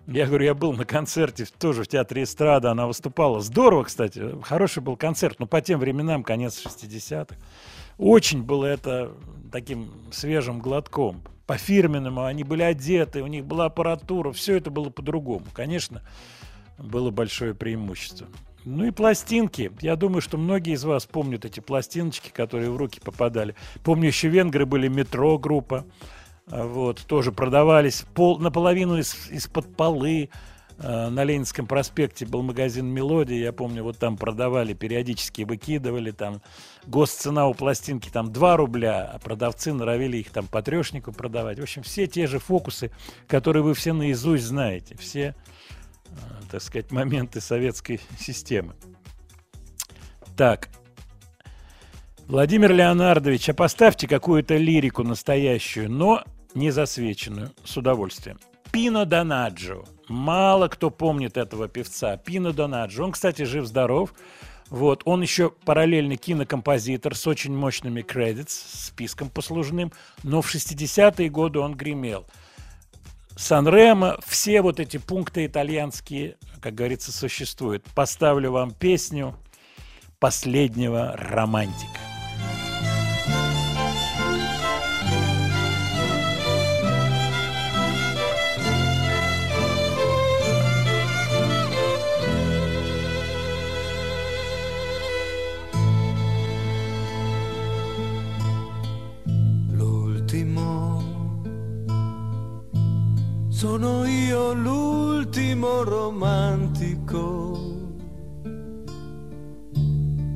[0.06, 3.40] Я говорю, я был на концерте тоже в театре эстрада, она выступала.
[3.40, 7.36] Здорово, кстати, хороший был концерт, но по тем временам, конец 60-х.
[7.98, 9.12] Очень было это
[9.50, 15.46] таким свежим глотком по-фирменному, они были одеты, у них была аппаратура, все это было по-другому.
[15.52, 16.02] Конечно,
[16.78, 18.26] было большое преимущество.
[18.64, 19.70] Ну и пластинки.
[19.80, 23.54] Я думаю, что многие из вас помнят эти пластиночки, которые в руки попадали.
[23.84, 25.86] Помню, еще венгры были метро группа.
[26.46, 30.30] Вот, тоже продавались пол, наполовину из, из-под полы.
[30.78, 36.42] Э, на Ленинском проспекте был магазин «Мелодия», я помню, вот там продавали, периодически выкидывали, там
[36.86, 41.58] госцена у пластинки там 2 рубля, а продавцы норовили их там по трешнику продавать.
[41.58, 42.90] В общем, все те же фокусы,
[43.26, 45.34] которые вы все наизусть знаете, все,
[46.08, 46.10] э,
[46.50, 48.74] так сказать, моменты советской системы.
[50.36, 50.68] Так,
[52.26, 56.22] Владимир Леонардович, а поставьте какую-то лирику настоящую, но
[56.54, 58.38] не засвеченную, с удовольствием.
[58.72, 59.84] Пино Донаджо.
[60.08, 62.16] Мало кто помнит этого певца.
[62.16, 63.02] Пино Донаджо.
[63.02, 64.14] Он, кстати, жив-здоров.
[64.68, 65.02] Вот.
[65.04, 69.92] Он еще параллельный кинокомпозитор с очень мощными кредитс, списком послужным.
[70.22, 72.26] Но в 60-е годы он гремел.
[73.36, 77.84] Сан-Ремо, все вот эти пункты итальянские, как говорится, существуют.
[77.94, 79.36] Поставлю вам песню
[80.18, 82.05] последнего романтика.
[103.68, 107.18] Sono io l'ultimo romantico.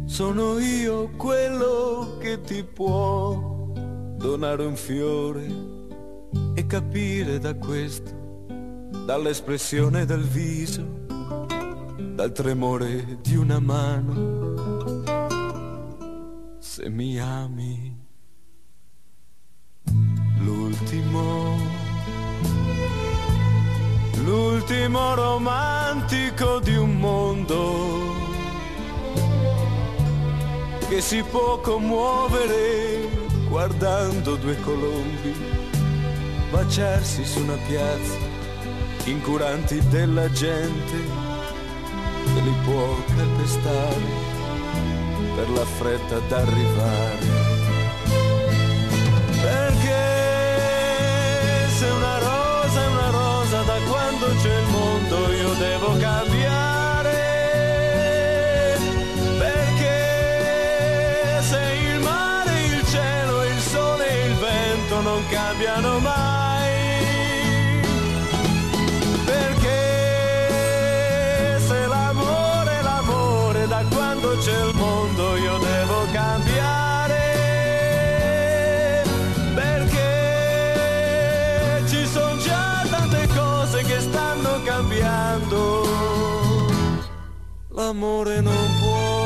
[0.05, 3.71] Sono io quello che ti può
[4.17, 5.47] donare un fiore
[6.55, 8.11] e capire da questo,
[9.07, 11.07] dall'espressione del viso,
[12.15, 15.05] dal tremore di una mano,
[16.59, 17.97] se mi ami.
[20.41, 21.70] L'ultimo,
[24.25, 28.19] l'ultimo romantico di un mondo
[30.89, 33.09] che si può commuovere
[33.49, 35.59] guardando due colombi
[36.51, 38.17] baciarsi su una piazza,
[39.05, 40.97] incuranti della gente
[42.25, 44.29] che li può calpestare
[45.37, 47.50] per la fretta d'arrivare.
[87.91, 89.19] L'amore non può.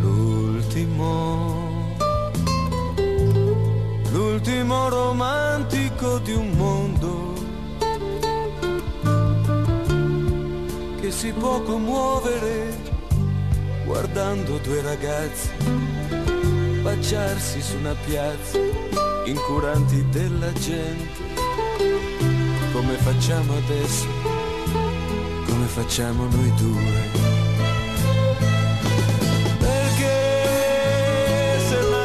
[0.00, 1.94] L'ultimo,
[4.10, 7.34] l'ultimo romantico di un mondo
[11.00, 12.83] che si può commuovere
[14.14, 15.50] guardando due ragazzi
[16.82, 18.60] baciarsi su una piazza,
[19.24, 21.20] incuranti della gente,
[22.70, 24.06] come facciamo adesso,
[25.46, 27.10] come facciamo noi due.
[29.58, 30.06] Perché
[31.66, 32.04] se una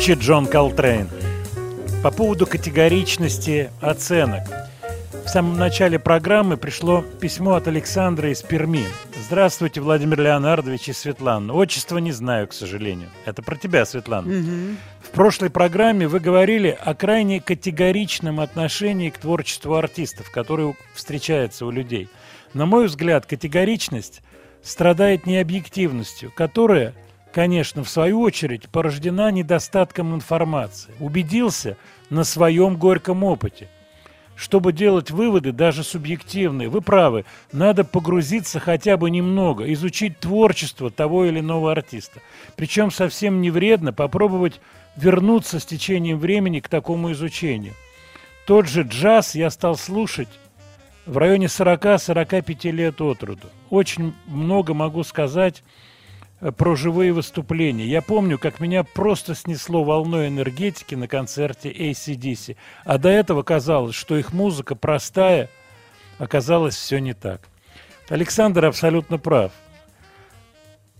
[0.00, 1.10] Звучит Джон Колтрейн.
[2.02, 4.40] По поводу категоричности оценок.
[5.26, 8.86] В самом начале программы пришло письмо от Александра из Перми.
[9.26, 11.52] Здравствуйте, Владимир Леонардович и Светлана.
[11.52, 13.10] Отчество не знаю, к сожалению.
[13.26, 14.32] Это про тебя, Светлана.
[15.02, 21.70] В прошлой программе вы говорили о крайне категоричном отношении к творчеству артистов, которое встречается у
[21.70, 22.08] людей.
[22.54, 24.22] На мой взгляд, категоричность
[24.62, 26.94] страдает необъективностью, которая,
[27.32, 30.92] конечно, в свою очередь порождена недостатком информации.
[31.00, 31.76] Убедился
[32.10, 33.68] на своем горьком опыте,
[34.36, 41.26] Чтобы делать выводы, даже субъективные, вы правы, надо погрузиться хотя бы немного, изучить творчество того
[41.26, 42.20] или иного артиста.
[42.56, 44.60] Причем совсем не вредно попробовать
[44.96, 47.74] вернуться с течением времени к такому изучению.
[48.46, 50.28] Тот же джаз я стал слушать
[51.04, 53.48] в районе 40-45 лет от роду.
[53.68, 55.62] Очень много могу сказать
[56.56, 57.86] про живые выступления.
[57.86, 63.94] Я помню, как меня просто снесло волной энергетики на концерте ACDC, а до этого казалось,
[63.94, 65.50] что их музыка простая,
[66.18, 67.42] оказалось все не так.
[68.08, 69.52] Александр абсолютно прав.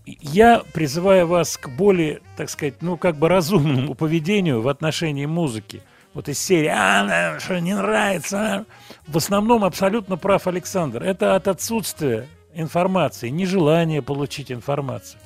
[0.05, 5.81] Я призываю вас к более, так сказать, ну, как бы разумному поведению в отношении музыки.
[6.13, 8.65] Вот из серии «А, да, что не нравится?» а?»
[9.07, 11.03] В основном абсолютно прав Александр.
[11.03, 15.19] Это от отсутствия информации, нежелания получить информацию.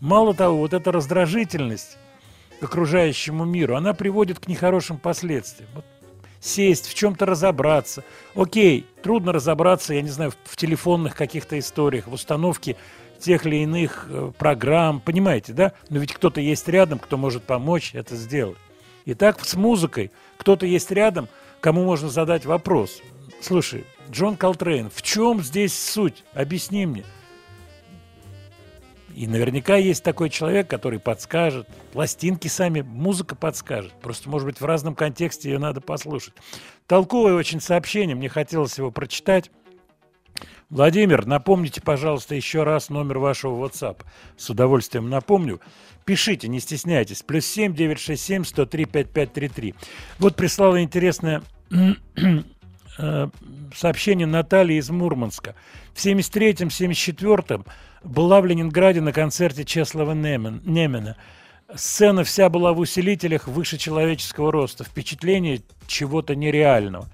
[0.00, 1.96] Мало того, вот эта раздражительность
[2.60, 5.68] к окружающему миру, она приводит к нехорошим последствиям.
[5.74, 5.84] Вот
[6.40, 8.04] сесть, в чем-то разобраться.
[8.34, 12.76] Окей, трудно разобраться, я не знаю, в, в телефонных каких-то историях, в установке
[13.20, 15.72] тех или иных э, программ, понимаете, да?
[15.88, 18.58] Но ведь кто-то есть рядом, кто может помочь это сделать.
[19.04, 20.10] И так с музыкой.
[20.36, 21.28] Кто-то есть рядом,
[21.60, 23.00] кому можно задать вопрос.
[23.40, 26.22] Слушай, Джон Колтрейн, в чем здесь суть?
[26.34, 27.02] Объясни мне.
[29.14, 31.66] И наверняка есть такой человек, который подскажет.
[31.92, 33.92] Пластинки сами, музыка подскажет.
[34.02, 36.34] Просто, может быть, в разном контексте ее надо послушать.
[36.86, 39.50] Толковое очень сообщение, мне хотелось его прочитать.
[40.68, 44.02] Владимир, напомните, пожалуйста, еще раз номер вашего WhatsApp.
[44.36, 45.58] С удовольствием напомню.
[46.04, 47.22] Пишите, не стесняйтесь.
[47.22, 49.74] Плюс 7 967 103 5533.
[50.18, 51.42] Вот прислала интересное
[52.98, 53.28] э,
[53.74, 55.54] сообщение Натальи из Мурманска.
[55.94, 57.64] В 73-м, 74-м
[58.04, 61.16] была в Ленинграде на концерте Чеслова Немен- Немена.
[61.74, 64.84] Сцена вся была в усилителях выше человеческого роста.
[64.84, 67.06] Впечатление чего-то нереального.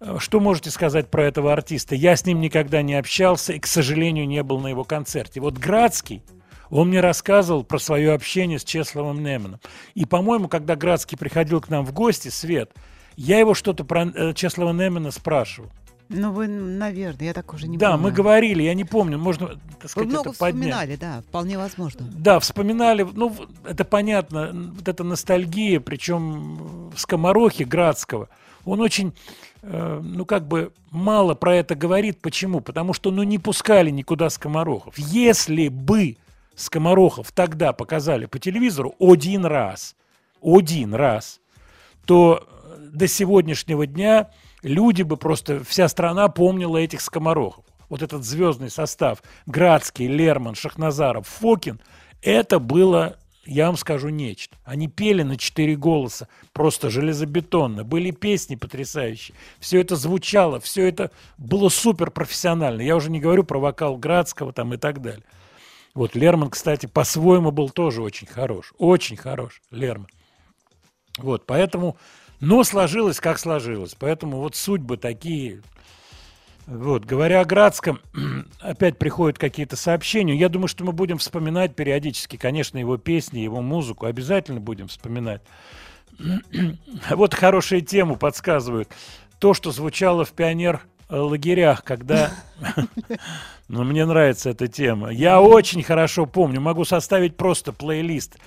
[0.00, 1.94] Э, Что можете сказать про этого артиста?
[1.94, 5.40] Я с ним никогда не общался и, к сожалению, не был на его концерте.
[5.40, 6.22] Вот Градский,
[6.70, 9.60] он мне рассказывал про свое общение с Чесловым Неменом.
[9.94, 12.72] И, по-моему, когда Градский приходил к нам в гости, Свет,
[13.18, 15.68] я его что-то про э, Чеслова Немена спрашивал.
[16.10, 18.04] Ну, вы, наверное, я так уже не да, помню.
[18.04, 20.54] мы говорили, я не помню, можно, так Вы сказать, много это поднять.
[20.72, 22.06] вспоминали, да, вполне возможно.
[22.16, 28.30] Да, вспоминали, ну, в- это понятно, вот эта ностальгия, причем скоморохи Градского,
[28.64, 29.12] он очень,
[29.62, 32.20] э, ну, как бы мало про это говорит.
[32.22, 32.60] Почему?
[32.62, 34.96] Потому что, ну, не пускали никуда скоморохов.
[34.98, 36.16] Если бы
[36.54, 39.94] скоморохов тогда показали по телевизору один раз,
[40.42, 41.40] один раз,
[42.06, 42.48] то
[42.92, 44.30] до сегодняшнего дня
[44.62, 47.64] люди бы просто, вся страна помнила этих скоморохов.
[47.88, 51.80] Вот этот звездный состав, Градский, Лерман, Шахназаров, Фокин,
[52.22, 53.16] это было,
[53.46, 54.56] я вам скажу, нечто.
[54.64, 57.84] Они пели на четыре голоса, просто железобетонно.
[57.84, 59.34] Были песни потрясающие.
[59.58, 62.82] Все это звучало, все это было супер профессионально.
[62.82, 65.24] Я уже не говорю про вокал Градского там и так далее.
[65.94, 68.74] Вот Лерман, кстати, по-своему был тоже очень хорош.
[68.78, 70.08] Очень хорош Лерман.
[71.16, 71.96] Вот, поэтому,
[72.40, 73.94] но сложилось, как сложилось.
[73.98, 75.62] Поэтому вот судьбы такие.
[76.66, 78.00] Вот, говоря о Градском,
[78.60, 80.36] опять приходят какие-то сообщения.
[80.36, 84.06] Я думаю, что мы будем вспоминать периодически, конечно, его песни, его музыку.
[84.06, 85.42] Обязательно будем вспоминать.
[87.10, 88.88] Вот хорошую тему подсказывают.
[89.38, 92.32] То, что звучало в пионер э, лагерях, когда...
[93.68, 95.10] Ну, мне нравится эта тема.
[95.10, 98.38] Я очень хорошо помню, могу составить просто плейлист.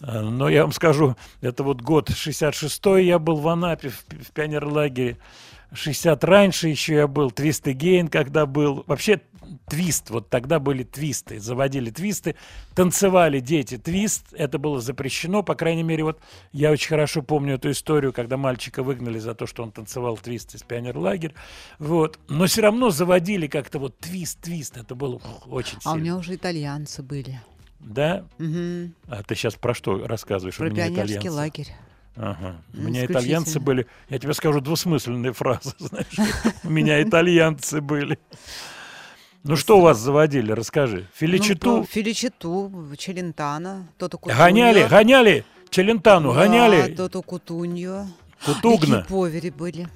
[0.00, 4.16] Э, Но я вам скажу, это вот год 66-й, я был в Анапе в, пи-
[4.18, 5.18] в пионерлагере.
[5.72, 8.84] 60 раньше еще я был, Твист и Гейн, когда был.
[8.86, 9.20] Вообще
[9.68, 12.34] твист, вот тогда были твисты, заводили твисты,
[12.74, 16.18] танцевали дети твист, это было запрещено, по крайней мере, вот
[16.52, 20.54] я очень хорошо помню эту историю, когда мальчика выгнали за то, что он танцевал твист
[20.56, 21.32] из пионерлагерь,
[21.78, 26.02] вот, но все равно заводили как-то вот твист, твист, это было очень А у сильно.
[26.04, 27.40] меня уже итальянцы были.
[27.86, 28.24] Да?
[28.38, 28.94] Мгм.
[29.08, 30.56] А ты сейчас про что рассказываешь?
[30.56, 31.30] Про у меня пионерский итальянцы.
[31.36, 31.68] лагерь.
[32.16, 32.56] Ага.
[32.74, 36.16] У Ну, меня итальянцы были, я тебе скажу двусмысленные фразы, знаешь.
[36.64, 38.18] У меня итальянцы были.
[39.44, 40.96] Ну что у вас заводили, расскажи.
[41.02, 44.36] Ну, Филичиту про Филичиту, Челентано, Тото Кутуньо.
[44.42, 48.08] гоняли, гоняли, Челентану Да, гоняли, Тото Кутуньо.
[48.44, 48.98] Кутугна.
[49.00, 49.88] Рики Повери были.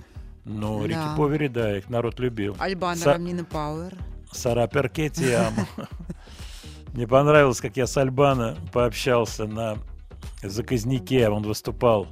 [0.45, 1.15] Ну, Да.
[1.17, 2.55] Повери, да, их народ любил.
[2.61, 3.95] Альбана Са- Рамнина Пауэр.
[4.31, 5.67] Сара Перкетти Амо.
[6.95, 9.79] Мне понравилось, как я с Альбана пообщался на
[10.43, 11.29] заказнике.
[11.29, 12.09] Он выступал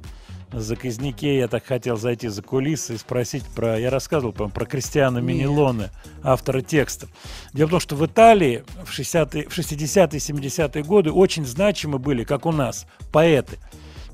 [0.51, 1.37] на заказнике.
[1.37, 3.79] Я так хотел зайти за кулисы и спросить про...
[3.79, 5.19] Я рассказывал, по про Кристиана.
[5.19, 5.89] Минилоне,
[6.23, 7.09] автора текстов.
[7.53, 12.23] Дело в том, что в Италии в 60-е, в 60-е 70-е годы очень значимы были,
[12.23, 13.57] как у нас, поэты.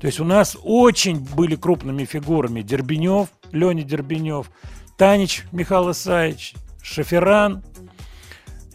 [0.00, 4.50] То есть у нас очень были крупными фигурами Дербенев, Леня Дербенев,
[4.98, 7.62] Танич Михаил Исаевич, Шаферан,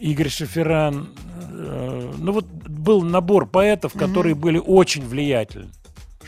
[0.02, 1.08] Игорь Шаферан.
[1.52, 5.70] Э, Ну вот был набор поэтов, которые были очень влиятельны.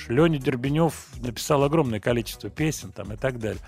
[0.09, 3.63] Леня Дербенев написал огромное количество песен там и так далее.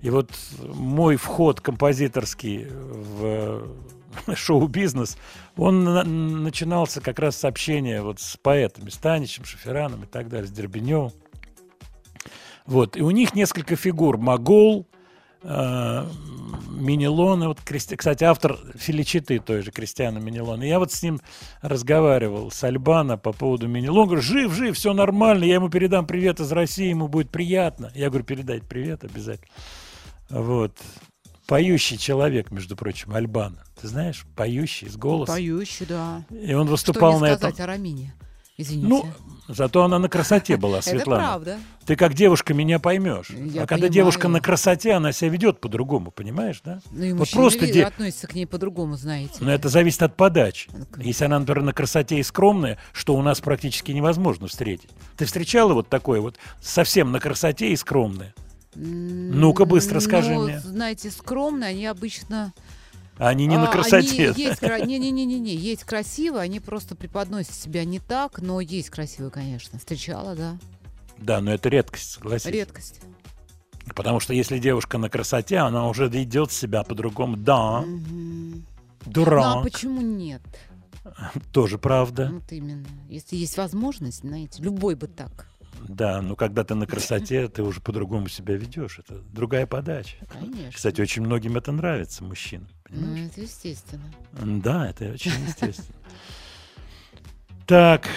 [0.00, 0.30] И вот
[0.62, 3.66] мой вход композиторский в э,
[4.34, 5.16] шоу-бизнес,
[5.56, 10.28] он на- начинался как раз с общения вот с поэтами, с Таничем, Шафераном и так
[10.28, 11.12] далее, с Дербеневым.
[12.66, 14.16] Вот, и у них несколько фигур.
[14.16, 14.86] Могол,
[15.44, 20.62] Минелон, и вот, кстати, автор Филичиты той же, Кристиана Минелон.
[20.62, 21.20] И я вот с ним
[21.60, 24.06] разговаривал, с Альбана по поводу Минелона.
[24.06, 27.92] Говорю, жив, жив, все нормально, я ему передам привет из России, ему будет приятно.
[27.94, 29.48] Я говорю, передать привет обязательно.
[30.30, 30.76] Вот.
[31.46, 33.62] Поющий человек, между прочим, Альбана.
[33.80, 35.34] Ты знаешь, поющий, с голосом.
[35.34, 36.22] Поющий, да.
[36.30, 37.52] И он Что выступал не на этом.
[37.56, 38.14] о Рамине?
[38.56, 38.88] Извините.
[38.88, 39.04] Ну,
[39.48, 41.22] зато она на красоте была, это Светлана.
[41.24, 41.58] правда.
[41.86, 43.30] Ты как девушка меня поймешь.
[43.30, 43.92] Я а когда понимаю.
[43.92, 46.80] девушка на красоте, она себя ведет по-другому, понимаешь, да?
[46.92, 49.34] Ну и вот просто де- относятся к ней по-другому, знаете.
[49.40, 50.70] Но это зависит от подачи.
[50.72, 54.88] Ну, Если она, например, на красоте и скромная, что у нас практически невозможно встретить.
[55.16, 58.34] Ты встречала вот такое вот совсем на красоте и скромное?
[58.76, 60.60] Ну-ка, быстро скажи Ну, мне.
[60.60, 62.52] знаете, скромные, они обычно...
[63.16, 64.30] Они не на а, красоте.
[64.30, 69.30] Они есть, кра- не-не-не-не, есть красиво, они просто преподносят себя не так, но есть красивые,
[69.30, 69.78] конечно.
[69.78, 70.58] Встречала, да.
[71.18, 72.46] Да, но это редкость, согласись.
[72.46, 73.00] Редкость.
[73.94, 77.36] Потому что если девушка на красоте, она уже ведет себя по-другому.
[77.36, 78.64] Да, Мгм.
[79.06, 80.42] Ну а дурак, почему нет?
[81.52, 82.30] тоже правда.
[82.32, 82.86] Вот именно.
[83.08, 85.46] Если есть возможность, знаете, любой бы так.
[85.86, 89.00] Да, но когда ты на красоте, ты уже по-другому себя ведешь.
[89.00, 90.16] Это другая подача.
[90.32, 90.72] Конечно.
[90.72, 92.68] Кстати, очень многим это нравится, мужчинам.
[92.94, 94.04] Ну, это естественно.
[94.32, 95.98] Да, это очень естественно.
[97.66, 98.08] Так,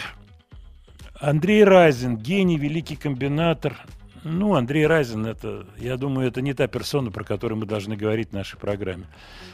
[1.19, 3.77] Андрей Разин, гений, великий комбинатор.
[4.23, 8.29] Ну, Андрей Разин, это, я думаю, это не та персона, про которую мы должны говорить
[8.29, 9.05] в нашей программе.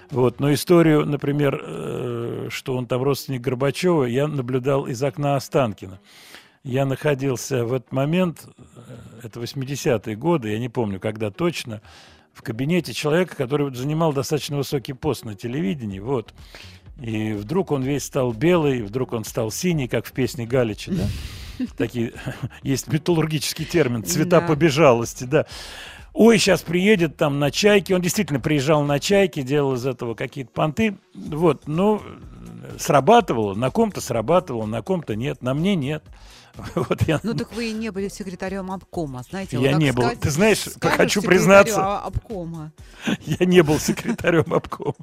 [0.10, 6.00] Вот, но историю, например, э, что он там родственник Горбачева, я наблюдал из окна Останкина.
[6.64, 11.82] Я находился в этот момент, э, это 80-е годы, я не помню, когда точно,
[12.34, 16.34] в кабинете человека, который занимал достаточно высокий пост на телевидении, вот.
[17.02, 21.66] И вдруг он весь стал белый, вдруг он стал синий, как в песне Галича, да?
[21.78, 22.14] Такие,
[22.64, 24.48] есть металлургический термин, цвета Да.
[24.48, 25.46] побежалости, да.
[26.14, 27.96] Ой, сейчас приедет там на чайке.
[27.96, 30.98] Он действительно приезжал на чайке, делал из этого какие-то понты.
[31.16, 32.04] Вот, ну,
[32.78, 36.04] срабатывало, на ком-то срабатывало, на ком-то нет, на мне нет.
[36.76, 39.58] Вот я, Ну так вы и не были секретарем обкома, знаете.
[39.60, 40.04] Я вот не был.
[40.04, 41.98] сказать- Ты знаешь, хочу признаться.
[42.00, 42.72] обкома.
[43.26, 44.94] я не был секретарем обкома.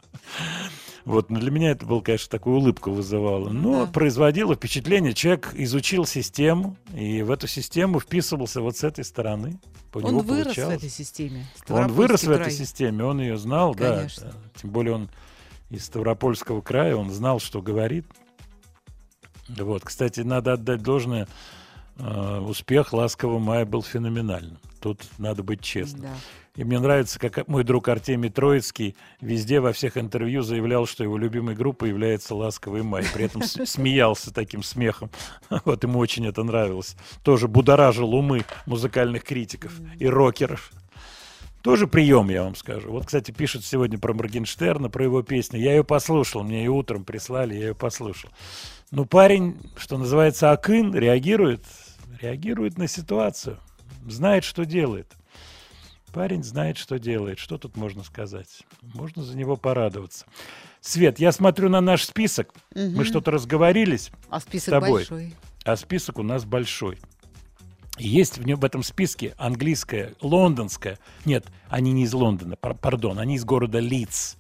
[1.07, 3.49] Вот, но для меня это был, конечно, такую улыбку вызывало.
[3.49, 3.91] Но Да.
[3.91, 9.59] производило впечатление, человек изучил систему, и в эту систему вписывался вот с этой стороны.
[9.95, 10.77] У Он вырос в получалось.
[10.77, 11.47] этой системе.
[11.69, 12.51] Он вырос в Ставропольский этой край.
[12.53, 14.27] системе, он ее знал, Конечно.
[14.27, 14.61] да.
[14.61, 15.11] Тем более он
[15.71, 18.07] из Ставропольского края, он знал, что говорит.
[19.59, 21.27] Вот, кстати, надо отдать должное.
[21.99, 24.59] э, Успех «Ласкового мая» был феноменальным.
[24.81, 26.03] Тут надо быть честным.
[26.03, 26.15] Да.
[26.57, 31.17] И мне нравится, как мой друг Артемий Троицкий везде во всех интервью заявлял, что его
[31.17, 33.05] любимой группой является «Ласковый май».
[33.15, 35.11] При этом смеялся таким смехом.
[35.65, 36.97] Вот ему очень это нравилось.
[37.23, 40.73] Тоже будоражил умы музыкальных критиков и рокеров.
[41.63, 42.91] Тоже прием, я вам скажу.
[42.91, 45.61] Вот, кстати, пишут сегодня про Моргенштерна, про его песню.
[45.61, 48.31] Я ее послушал, мне ее утром прислали, я ее послушал.
[48.91, 51.65] Ну, парень, что называется, акын, реагирует,
[52.21, 53.59] реагирует на ситуацию,
[54.07, 55.13] знает, что делает.
[56.13, 57.39] Парень знает, что делает.
[57.39, 58.63] Что тут можно сказать?
[58.83, 60.27] Можно за него порадоваться.
[60.81, 62.53] Свет, я смотрю на наш список.
[62.75, 63.05] Мы Мгм.
[63.05, 64.91] что-то разговорились, А список тобой.
[64.93, 65.35] большой.
[65.65, 66.99] а список у нас большой.
[67.97, 70.99] Есть в, нем, в этом списке английская, лондонская.
[71.27, 74.37] Нет, они не из Лондона, пар- пардон, они из города Лидс.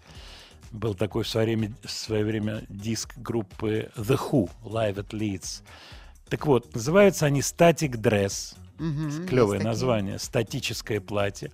[0.70, 5.62] Был такой в свое время, в свое время диск группы The Who, Live at Leeds.
[6.28, 8.54] Так вот, называются они Static Dress.
[8.78, 10.18] Мгм, Клевое название.
[10.18, 11.50] Статическое платье.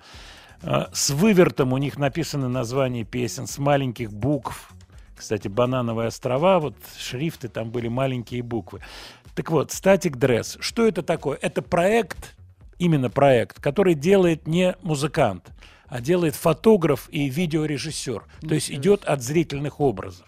[0.62, 4.70] А, С вывертом у них написаны названия песен с маленьких букв.
[5.16, 8.80] Кстати, Банановые острова, вот шрифты, там были маленькие буквы.
[9.34, 10.58] Так вот, Static Dress.
[10.60, 11.38] Что это такое?
[11.40, 12.36] Это проект,
[12.78, 15.50] именно проект, который делает не музыкант,
[15.88, 18.24] а делает фотограф и видеорежиссер.
[18.40, 20.26] То есть идет от зрительных образов.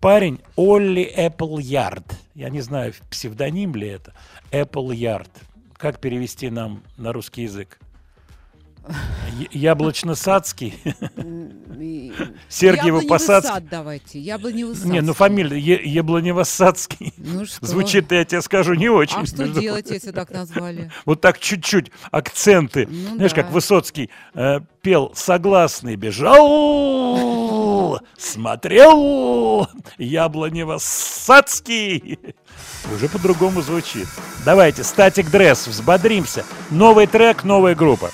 [0.00, 2.04] Парень Олли Эпплярд.
[2.34, 4.12] Я не знаю, псевдоним ли это.
[4.50, 5.30] Эпплярд.
[5.74, 7.78] Как перевести нам на русский язык?
[9.52, 10.74] Яблочно-Садский.
[11.78, 12.12] И-
[12.48, 13.54] Сергиево Яблоневый Посадский.
[13.54, 14.20] сад давайте.
[14.20, 14.76] Яблоневый.
[14.84, 17.12] Не, ну фамилия Яблонево-Садский.
[17.16, 17.64] Ну что?
[17.66, 19.18] Звучит, я тебе скажу, не очень.
[19.18, 20.90] А что делать, если так назвали?
[21.04, 22.86] Вот так чуть-чуть акценты.
[22.88, 32.18] Ну Знаешь, как Высоцкий э, пел «Согласный бежал, смотрел, Яблонево-Садский».
[32.94, 34.06] Уже по-другому звучит.
[34.44, 36.44] Давайте, статик дресс, взбодримся.
[36.70, 38.10] Новый трек, новая группа.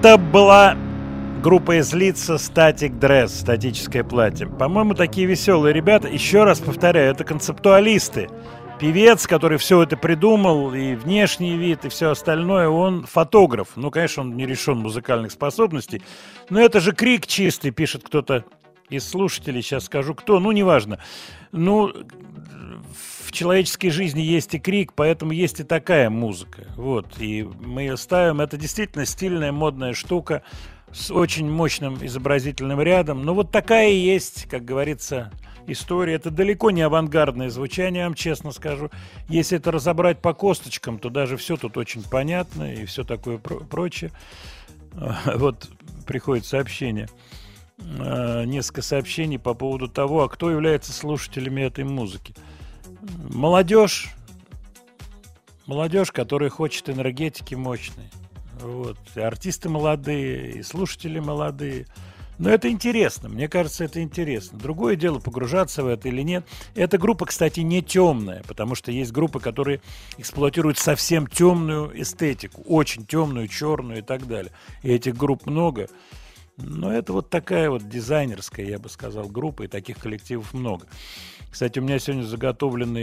[0.00, 0.78] Это была
[1.42, 4.46] группа из лица Static Dress, статическое платье.
[4.46, 6.08] По-моему, такие веселые ребята.
[6.08, 8.30] Еще раз повторяю, это концептуалисты.
[8.78, 13.72] Певец, который все это придумал, и внешний вид, и все остальное, он фотограф.
[13.76, 16.00] Ну, конечно, он не решен музыкальных способностей.
[16.48, 18.46] Но это же крик чистый, пишет кто-то
[18.88, 19.60] из слушателей.
[19.60, 20.40] Сейчас скажу, кто.
[20.40, 20.98] Ну, неважно.
[21.52, 21.92] Ну,
[23.30, 26.66] в человеческой жизни есть и крик, поэтому есть и такая музыка.
[26.74, 28.40] Вот, и мы ее ставим.
[28.40, 30.42] Это действительно стильная, модная штука
[30.90, 33.22] с очень мощным изобразительным рядом.
[33.22, 35.30] Но вот такая и есть, как говорится,
[35.68, 36.14] история.
[36.14, 38.90] Это далеко не авангардное звучание, я вам честно скажу.
[39.28, 43.60] Если это разобрать по косточкам, то даже все тут очень понятно и все такое про-
[43.60, 44.10] прочее.
[44.94, 45.70] А, Вот
[46.04, 47.08] приходит сообщение.
[48.00, 52.34] А, Несколько сообщений по поводу того, а кто является слушателями этой музыки.
[53.30, 54.10] Молодежь,
[55.66, 58.10] молодежь, которая хочет энергетики мощной.
[58.60, 58.98] Вот.
[59.14, 61.86] И артисты молодые, и слушатели молодые.
[62.38, 64.58] Но это интересно, мне кажется, это интересно.
[64.58, 66.46] Другое дело, погружаться в это или нет.
[66.74, 69.82] Эта группа, кстати, не темная, потому что есть группы, которые
[70.16, 74.52] эксплуатируют совсем темную эстетику, очень темную, черную и так далее.
[74.82, 75.88] И этих групп много.
[76.56, 80.86] Но это вот такая вот дизайнерская, я бы сказал, группа, и таких коллективов много.
[81.50, 82.98] Кстати, у меня сегодня заготовлены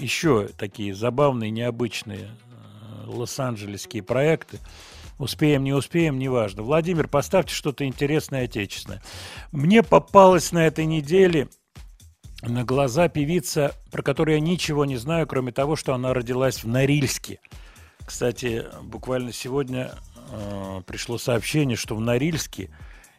[0.00, 4.58] еще такие забавные, необычные э, лос-анджелесские проекты.
[5.18, 6.62] Успеем, не успеем, неважно.
[6.62, 9.00] Владимир, поставьте что-то интересное, отечественное.
[9.52, 11.48] Мне попалась на этой неделе
[12.42, 16.68] на глаза певица, про которую я ничего не знаю, кроме того, что она родилась в
[16.68, 17.38] Норильске.
[18.04, 19.92] Кстати, буквально сегодня
[20.30, 22.70] э, пришло сообщение, что в Норильске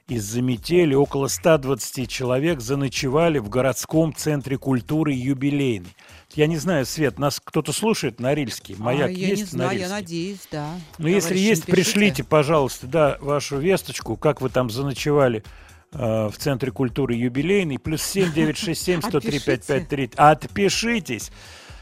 [0.07, 5.95] из-за метели около 120 человек заночевали в городском центре культуры юбилейный.
[6.35, 8.75] Я не знаю, Свет, нас кто-то слушает Норильский?
[8.77, 9.93] Маяк А, я есть не знаю, я Норильске?
[9.93, 10.69] надеюсь, да.
[10.99, 11.91] Ну, если есть, напишите.
[11.91, 15.43] пришлите, пожалуйста, да, вашу весточку, как вы там заночевали
[15.91, 20.11] э, в Центре культуры юбилейный, плюс 7 967 103 5533.
[20.17, 21.31] Отпишитесь.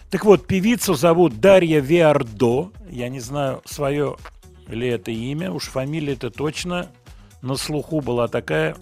[0.10, 2.72] Так вот, певицу зовут Дарья Виардо.
[2.90, 4.16] Я не знаю, свое
[4.68, 6.90] ли это имя, уж фамилия это точно
[7.44, 8.76] на слуху была такая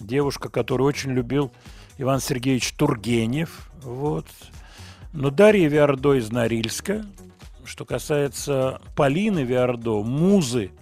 [0.00, 1.52] девушка, которую очень любил
[1.98, 3.70] Иван Сергеевич Тургенев.
[3.82, 4.26] Вот.
[5.12, 7.06] Но Дарья Виардо из Норильска.
[7.64, 10.72] Что касается Полины Виардо, музы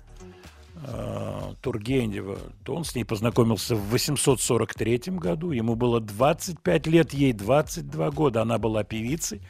[0.76, 5.50] э, Тургенева, то он с ней познакомился в 843 году.
[5.50, 8.42] Ему было 25 лет, ей 22 года.
[8.42, 9.42] Она была певицей.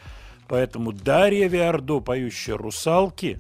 [0.49, 3.39] Поэтому Дарья Виардо, поющая «Русалки»,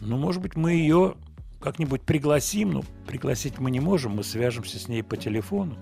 [0.00, 1.14] ну, может быть, мы ее
[1.62, 2.72] как-нибудь пригласим.
[2.72, 5.76] Ну, пригласить мы не можем, мы свяжемся с ней по телефону.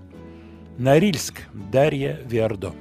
[0.78, 2.72] Норильск, Дарья Виардо.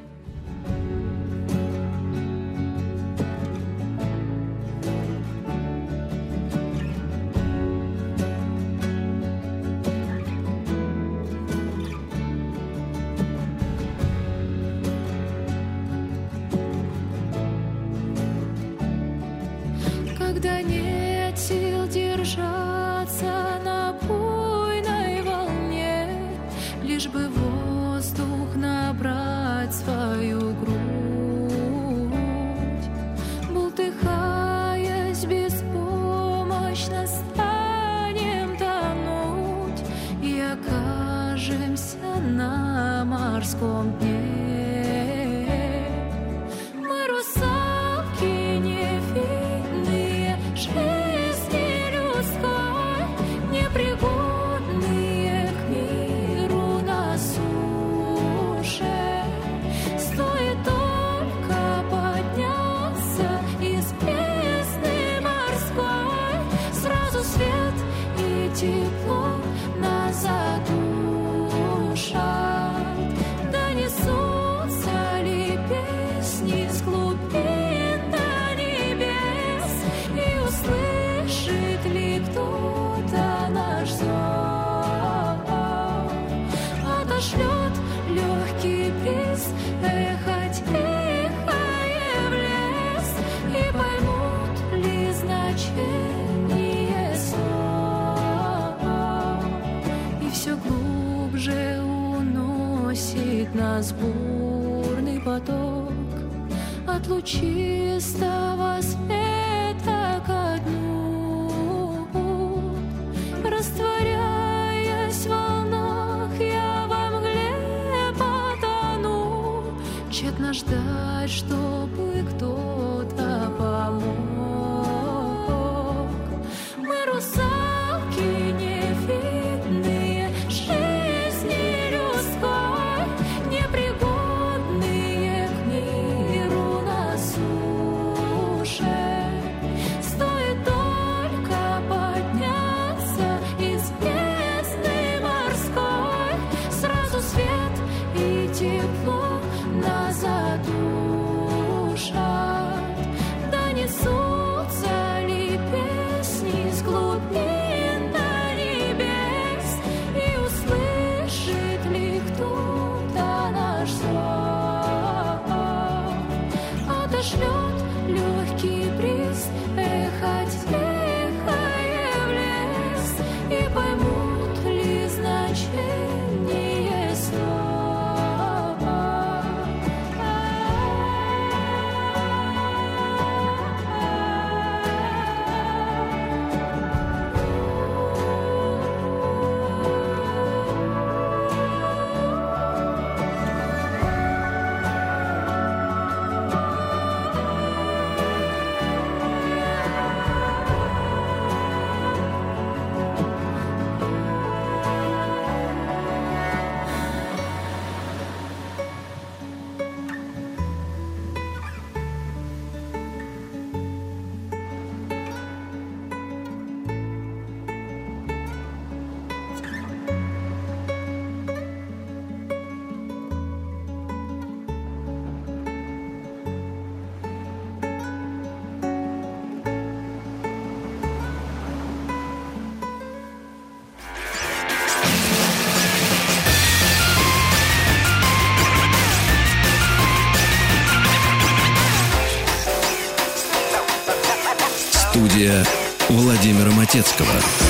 [246.40, 247.69] Владимира Матецкого.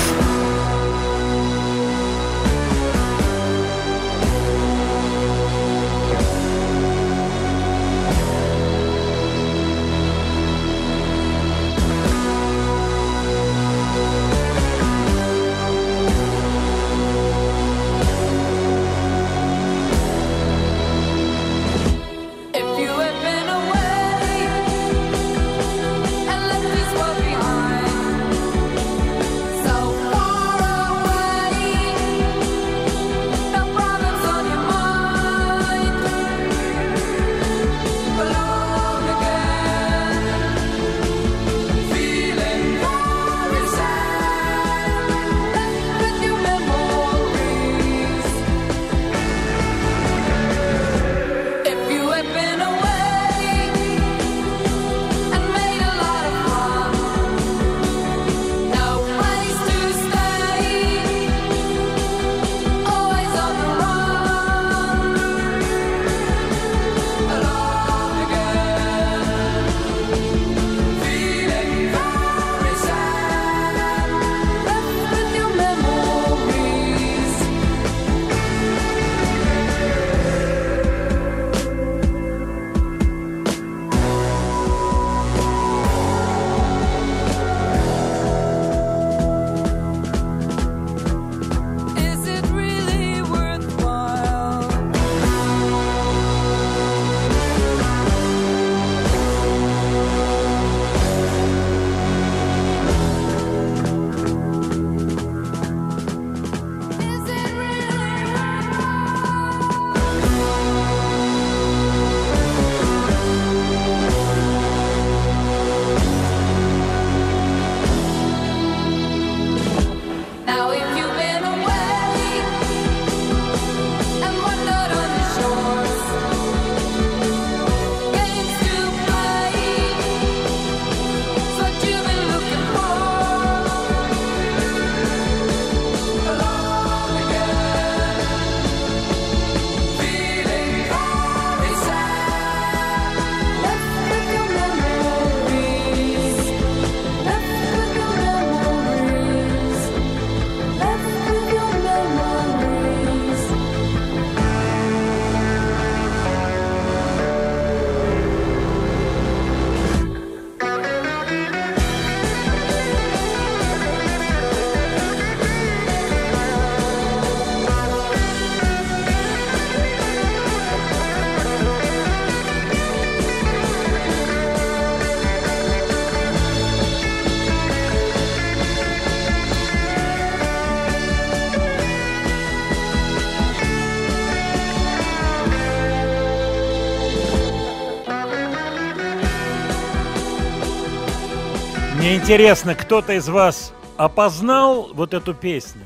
[192.10, 195.84] Интересно, кто-то из вас опознал вот эту песню?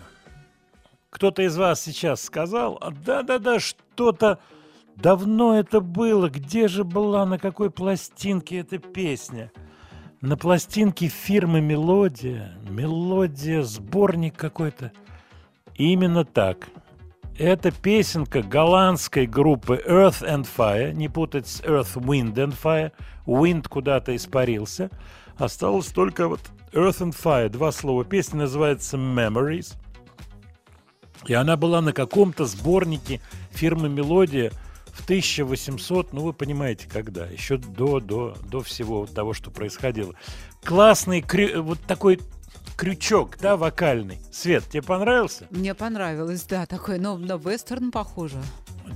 [1.11, 4.39] Кто-то из вас сейчас сказал, «А, да-да-да, что-то
[4.97, 9.53] давно это было, где же была, на какой пластинке эта песня?
[10.23, 14.93] На пластинке фирмы «Мелодия», «Мелодия», сборник какой-то.
[15.75, 16.69] Именно так.
[17.39, 22.93] Это песенка голландской группы Earth and Fire, не путать с Earth, Wind and Fire.
[23.27, 24.89] Wind куда-то испарился.
[25.39, 26.41] Осталось только вот
[26.73, 28.05] Earth and Fire, два слова.
[28.05, 29.75] Песня называется Memories.
[31.27, 33.21] И она была на каком-то сборнике
[33.51, 34.53] фирмы «Мелодия»
[34.93, 40.15] в 1800, ну вы понимаете, когда, еще до, до, до всего того, что происходило.
[40.63, 42.21] Классный, крю- вот такой
[42.77, 44.19] крючок, да, вокальный.
[44.31, 45.47] Свет, тебе понравился?
[45.51, 48.41] Мне понравилось, да, такой, но на вестерн похоже.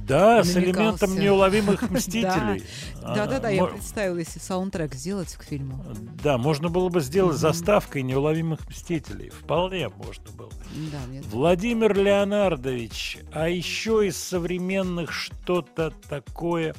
[0.06, 2.65] Да, с элементом неуловимых мстителей.
[3.02, 5.85] Да-да-да, А, я мо- представила, если саундтрек сделать к фильму.
[6.23, 9.31] Да, можно было бы сделать заставкой неуловимых мстителей.
[9.31, 10.51] Вполне можно было.
[10.93, 10.98] Да,
[11.31, 16.74] Владимир Леонардович, а еще из современных что-то такое.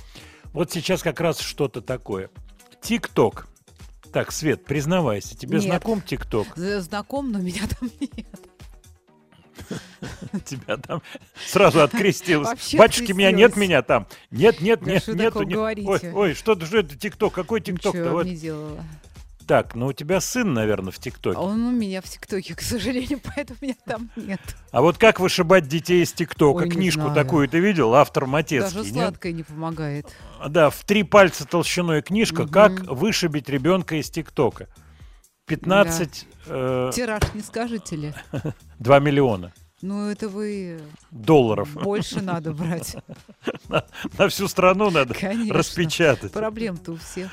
[0.54, 2.30] Вот сейчас как раз что-то такое.
[2.82, 3.48] Тик-ток.
[4.12, 6.48] Так, Свет, признавайся, тебе знаком ТикТок?
[6.58, 8.26] знаком, но меня там нет.
[10.50, 11.02] Тебя там
[11.48, 12.48] сразу открестилась.
[12.48, 14.08] Вообще Батюшки, меня нет меня там.
[14.32, 15.44] Нет, нет, Да нет, нету.
[15.44, 15.58] нет.
[15.58, 17.34] Ой, ой, что, что это ТикТок?
[17.34, 17.98] Какой ТикТок-то?
[18.00, 18.26] Ничего Вот.
[18.26, 18.84] не делала.
[19.50, 21.36] Так, ну у тебя сын, наверное, в ТикТоке.
[21.36, 24.40] Он у меня в ТикТоке, к сожалению, поэтому меня там нет.
[24.72, 26.70] А вот как вышибать детей из ТикТока?
[26.70, 27.16] Книжку знаю.
[27.16, 27.96] такую ты видел?
[27.96, 29.04] Автор Матецкий, Даже нет?
[29.06, 30.06] сладкое не помогает.
[30.48, 32.52] Да, в три пальца толщиной книжка Мгм.
[32.52, 34.68] «Как вышибить ребенка из ТикТока».
[35.48, 38.14] 15, э, Тираж не скажете ли?
[38.78, 39.52] 2 миллиона
[39.82, 40.80] Ну, это вы
[41.12, 41.74] долларов.
[41.74, 42.98] больше надо брать.
[44.18, 45.54] На всю страну надо Конечно.
[45.54, 46.34] распечатать.
[46.34, 47.32] Проблем-то у всех.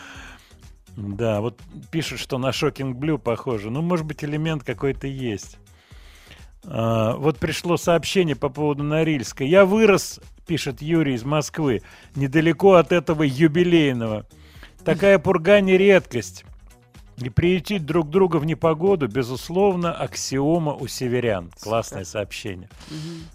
[0.96, 1.60] Да, вот
[1.90, 3.70] пишут, что на Shocking Blue похоже.
[3.70, 5.58] Ну, может быть, элемент какой-то есть.
[6.64, 9.44] А, вот пришло сообщение по поводу Норильска.
[9.44, 11.82] Я вырос, пишет Юрий из Москвы,
[12.14, 14.26] недалеко от этого юбилейного.
[14.84, 16.44] Такая пурга не редкость.
[17.18, 21.50] И приютить друг друга в непогоду, безусловно, аксиома у северян.
[21.60, 22.68] Классное сообщение.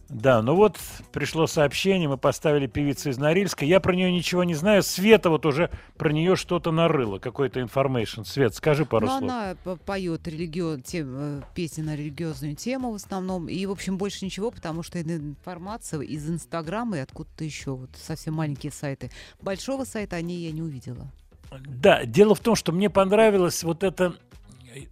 [0.08, 0.78] Да, ну вот
[1.12, 3.66] пришло сообщение, мы поставили певицу из Норильска.
[3.66, 4.84] Я про нее ничего не знаю.
[4.84, 8.22] Света вот уже про нее что-то нарыла, какой-то information.
[8.24, 9.24] Свет, скажи пару Ну, слов.
[9.24, 10.78] она по- поет религио...
[10.80, 13.48] тем, э, песни на религиозную тему в основном.
[13.50, 17.72] И, в общем, больше ничего, потому что информация из Инстаграма и откуда-то еще.
[17.72, 19.10] Вот совсем маленькие сайты.
[19.42, 21.12] Большого сайта о ней я не увидела.
[21.52, 24.16] Да, дело в том, что мне понравилось вот это,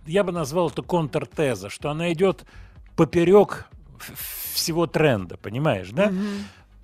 [0.06, 2.46] я бы назвал это контртеза, что она идет
[2.96, 3.68] поперек
[4.54, 6.12] всего тренда, понимаешь, да?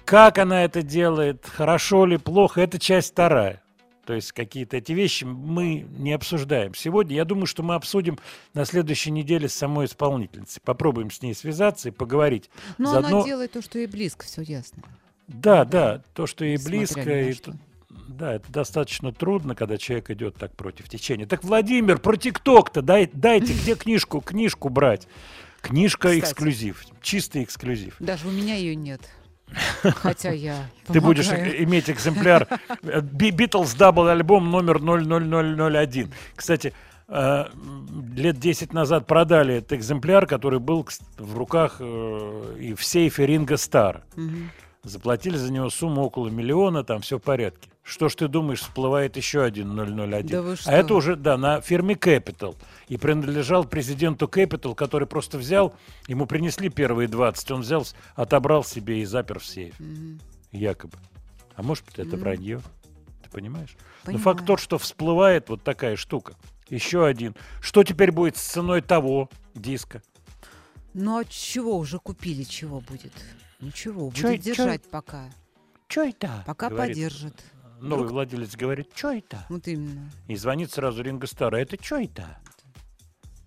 [0.05, 3.61] Как она это делает, хорошо ли, плохо, это часть вторая.
[4.05, 6.75] То есть какие-то эти вещи мы не обсуждаем.
[6.75, 8.19] Сегодня я думаю, что мы обсудим
[8.53, 10.61] на следующей неделе с самой исполнительницей.
[10.63, 12.51] Попробуем с ней связаться и поговорить.
[12.77, 14.83] Но Заодно- она делает то, что ей близко, все ясно.
[15.27, 17.55] Да, да, то, что ей близко, и что.
[18.07, 21.25] Да, это достаточно трудно, когда человек идет так против течения.
[21.25, 25.07] Так, Владимир, про ТикТок-то дай, дайте, где книжку, книжку брать?
[25.61, 26.19] Книжка Кстати.
[26.19, 27.95] эксклюзив, чистый эксклюзив.
[27.99, 29.01] Даже у меня ее нет.
[29.83, 31.63] Хотя я Ты будешь помогаю.
[31.63, 32.47] иметь экземпляр
[32.83, 36.13] э, Beatles double альбом номер 00001.
[36.35, 36.73] Кстати,
[37.07, 37.45] э,
[38.15, 40.87] лет 10 назад продали этот экземпляр, который был
[41.17, 44.03] в руках э, и в сейфе Ринга Стар.
[44.15, 44.51] Мгм.
[44.85, 47.69] Заплатили за него сумму около миллиона, там все в порядке.
[47.81, 50.27] Что ж ты думаешь, всплывает еще один 001?
[50.27, 50.71] Да вы а что?
[50.71, 52.55] это уже, да, на фирме Capital.
[52.87, 55.73] И принадлежал президенту Capital, который просто взял,
[56.07, 57.85] ему принесли первые 20, он взял,
[58.15, 59.79] отобрал себе и запер в сейф.
[59.79, 60.19] Мгм.
[60.51, 60.97] Якобы.
[61.55, 62.19] А может быть, это Мгм.
[62.19, 62.61] вранье?
[63.23, 63.75] Ты понимаешь?
[64.03, 64.23] Но Понимаю.
[64.23, 66.35] факт тот, что всплывает вот такая штука.
[66.69, 67.35] Еще один.
[67.59, 70.03] Что теперь будет с ценой того диска?
[70.93, 73.13] Ну а чего уже купили, чего будет?
[73.59, 75.29] Ничего, Чё- будет чё- держать пока.
[75.87, 76.43] Что это?
[76.45, 76.95] Пока Говорит.
[76.95, 77.43] поддержит.
[77.79, 79.45] Новый Вдруг- владелец говорит, что это?
[79.49, 80.09] Вот именно.
[80.27, 81.55] И звонит сразу Ринго Старр.
[81.55, 82.37] А это что это?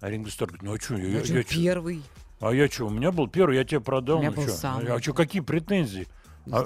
[0.01, 1.55] А Ринго Старр говорит, ну а что, я, Я я, я чё?
[1.61, 2.03] первый.
[2.41, 4.19] А я что, у меня был первый, я тебе продал.
[4.19, 4.53] У меня ну был чё?
[4.53, 4.87] самый.
[4.93, 6.07] А что, какие претензии?
[6.53, 6.61] А,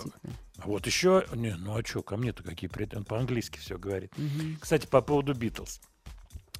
[0.58, 2.98] а вот еще, не, ну а что, ко мне-то какие претензии?
[2.98, 4.12] Он по-английски все говорит.
[4.18, 4.58] Мгм.
[4.60, 5.80] Кстати, по поводу Битлз.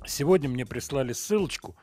[0.06, 1.76] Сегодня мне прислали ссылочку.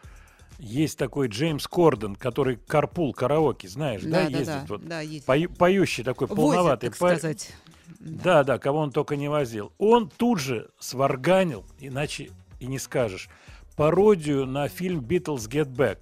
[0.59, 4.85] Есть такой Джеймс Корден, который карпул караоке, знаешь, да, Да, ездит да, вот.
[4.85, 7.53] да, пою- поющий такой, Возит, полноватый так сказать.
[7.99, 9.71] Да, да, кого он только не возил.
[9.77, 13.29] Он тут же сварганил, иначе и не скажешь,
[13.77, 15.99] пародию на фильм Beatles Get Back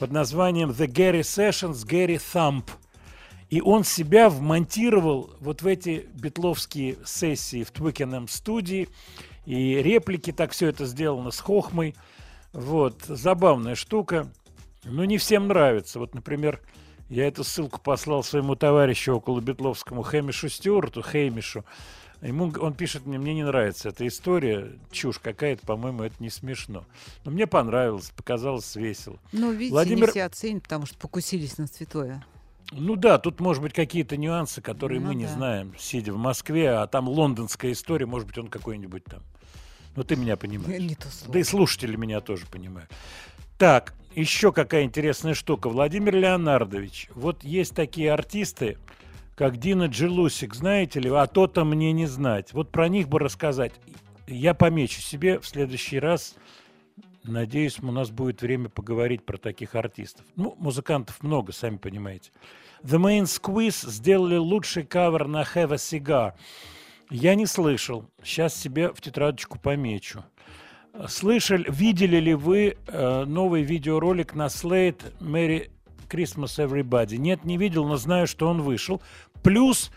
[0.00, 2.64] под названием The Gary Sessions Gary Thump.
[3.48, 8.88] И он себя вмонтировал вот в эти битловские сессии в Twickenham студии.
[9.46, 11.94] И реплики, так все это сделано с хохмой.
[12.54, 14.28] Вот, забавная штука.
[14.84, 15.98] Но не всем нравится.
[15.98, 16.60] Вот, например,
[17.08, 21.64] я эту ссылку послал своему товарищу около Бетловскому Хэмишу Стюарту, Хэмишу.
[22.22, 26.84] Ему, он пишет мне, мне не нравится эта история, чушь какая-то, по-моему, это не смешно.
[27.24, 29.18] Но мне понравилось, показалось весело.
[29.32, 32.24] Ну, видите, Владимир- не все оценят, потому что покусились на святое.
[32.72, 35.32] Ну да, тут, может быть, какие-то нюансы, которые Ну мы не да.
[35.32, 39.22] знаем, сидя в Москве, а там лондонская история, может быть, он какой-нибудь там.
[39.96, 40.82] Ну, ты меня понимаешь.
[40.82, 41.32] Не то слово.
[41.32, 42.90] Да и слушатели меня тоже понимают.
[43.58, 45.68] Так, еще какая интересная штука.
[45.68, 47.08] Владимир Леонардович.
[47.14, 48.78] Вот есть такие артисты,
[49.36, 52.52] как Дина Джелусик, знаете ли, а то-то мне не знать.
[52.52, 53.72] Вот про них бы рассказать.
[54.26, 56.34] Я помечу себе в следующий раз.
[57.24, 60.26] Надеюсь, у нас будет время поговорить про таких артистов.
[60.36, 62.30] Ну, музыкантов много, сами понимаете.
[62.82, 66.34] The Main Squeeze сделали лучший кавер на Have a Cigar.
[67.10, 68.04] Я не слышал.
[68.22, 70.24] Сейчас себе в тетрадочку помечу.
[71.08, 75.70] Слышали, видели ли вы э, новый видеоролик на Slate Merry
[76.08, 77.16] Christmas Everybody?
[77.16, 79.02] Нет, не видел, но знаю, что он вышел.
[79.42, 79.90] Плюс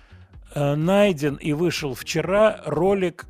[0.55, 3.27] э, найден и вышел вчера ролик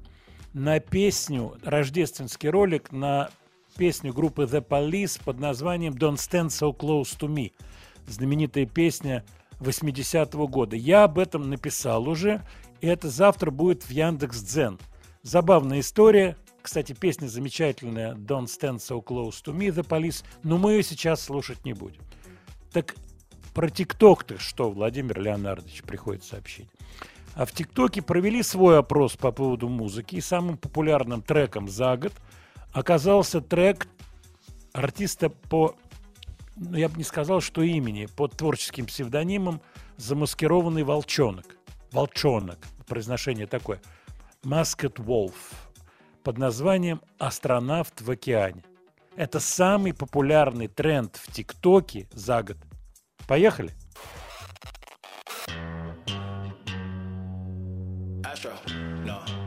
[0.54, 3.30] на песню, рождественский ролик на
[3.78, 7.52] песню группы The Police под названием Don't Stand So Close to Me.
[8.08, 9.26] Знаменитая песня
[9.60, 10.76] 80-го года.
[10.76, 12.42] Я об этом написал уже,
[12.82, 14.80] и это завтра будет в Яндекс.Дзен.
[15.24, 16.38] Забавная история.
[16.62, 21.22] Кстати, песня замечательная Don't Stand So Close to Me, The Police, но мы ее сейчас
[21.22, 22.02] слушать не будем.
[22.72, 22.96] Так
[23.54, 26.72] про ТикТок-то что, Владимир Леонардович, приходит сообщение.
[27.34, 32.14] А в ТикТоке провели свой опрос по поводу музыки, и самым популярным треком за год
[32.74, 33.88] оказался трек
[34.74, 35.76] артиста по,
[36.56, 39.62] ну, я бы не сказал, что имени, под творческим псевдонимом
[39.98, 41.57] замаскированный волчонок.
[41.92, 43.82] Волчонок, произношение такое.
[44.44, 45.36] Маскет Wolf
[46.24, 48.64] под названием «Астронавт в океане».
[49.16, 52.58] Это самый популярный тренд в ТикТоке за год.
[53.28, 53.74] Поехали?
[58.24, 58.54] Astro,
[59.06, 59.47] no.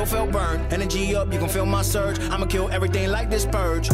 [0.05, 0.73] felt burned.
[0.73, 2.19] Energy up, you can feel my surge.
[2.19, 3.89] I'ma kill everything like this purge.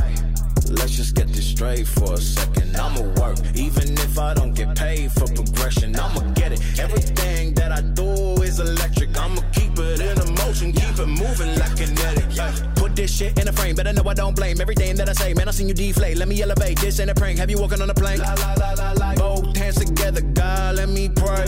[0.70, 2.76] Let's just get this straight for a second.
[2.76, 5.96] I'ma work, even if I don't get paid for progression.
[5.96, 6.62] I'ma get it.
[6.80, 9.18] Everything that I do is electric.
[9.18, 12.36] I'ma keep it in a motion, keep it moving like kinetic.
[12.36, 12.54] Yeah.
[12.76, 15.34] Put this shit in a frame, better know I don't blame everything that I say.
[15.34, 16.18] Man, I seen you deflate.
[16.18, 16.80] Let me elevate.
[16.80, 17.40] This ain't a prank.
[17.40, 18.20] Have you walking on a plane?
[18.20, 19.16] La, la, la, la, la.
[19.16, 21.46] Both hands together, God, let me pray.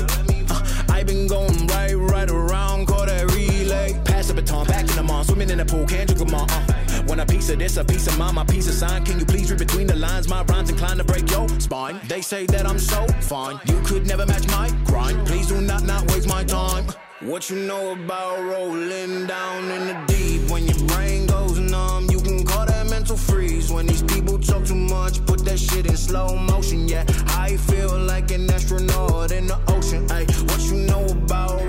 [0.49, 4.08] Uh, I been going right, right around, call that relay.
[4.29, 6.45] The baton, back in the mall, swimming in the pool, can't drink 'em all.
[6.51, 7.01] Uh.
[7.07, 9.03] When a piece of this, a piece of mine, my piece of sign.
[9.03, 10.27] Can you please read between the lines?
[10.27, 11.99] My rhymes inclined to break your spine.
[12.07, 13.59] They say that I'm so fine.
[13.65, 15.25] You could never match my grind.
[15.25, 16.85] Please do not not waste my time.
[17.21, 20.47] What you know about rolling down in the deep?
[20.51, 23.71] When your brain goes numb, you can call that mental freeze.
[23.71, 26.87] When these people talk too much, put that shit in slow motion.
[26.87, 30.05] Yeah, I feel like an astronaut in the ocean.
[30.11, 31.68] Ay, what you know about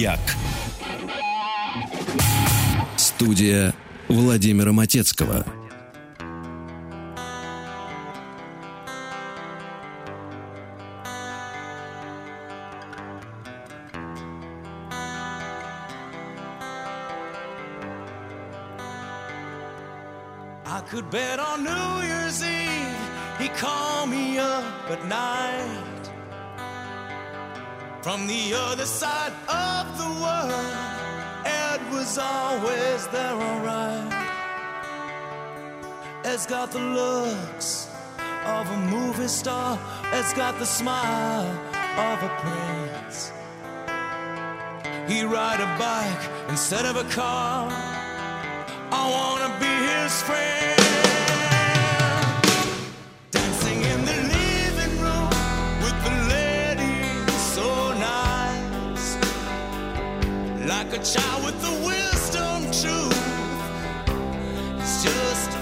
[0.00, 0.20] Маяк.
[2.96, 3.74] Студия
[4.08, 5.44] Владимира Матецкого.
[28.20, 30.72] From the other side of the world.
[31.46, 34.12] Ed was always there, alright.
[36.24, 37.88] Ed's got the looks
[38.44, 39.78] of a movie star.
[40.12, 41.48] Ed's got the smile
[42.06, 43.32] of a prince.
[45.08, 47.68] He ride a bike instead of a car.
[48.92, 51.19] I wanna be his friend.
[60.90, 63.14] Like a child with the wisdom truth.
[64.76, 65.59] He's just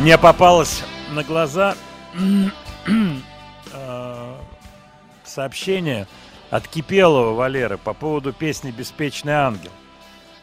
[0.00, 1.76] Мне попалось на глаза
[3.74, 4.34] э,
[5.24, 6.08] сообщение
[6.48, 9.70] от Кипелова Валеры по поводу песни «Беспечный ангел».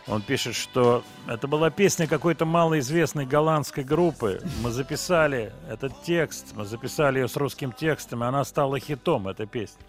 [0.08, 4.42] Он пишет, что это была песня какой-то малоизвестной голландской группы.
[4.62, 9.48] Мы записали этот текст, мы записали ее с русским текстом, и она стала хитом, эта
[9.48, 9.82] песня.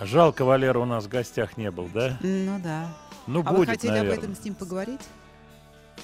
[0.00, 2.16] Жалко, Валера у нас в гостях не был, да?
[2.22, 2.88] Ну да.
[3.26, 4.14] Ну, а будет, вы хотели наверное.
[4.14, 5.02] об этом с ним поговорить?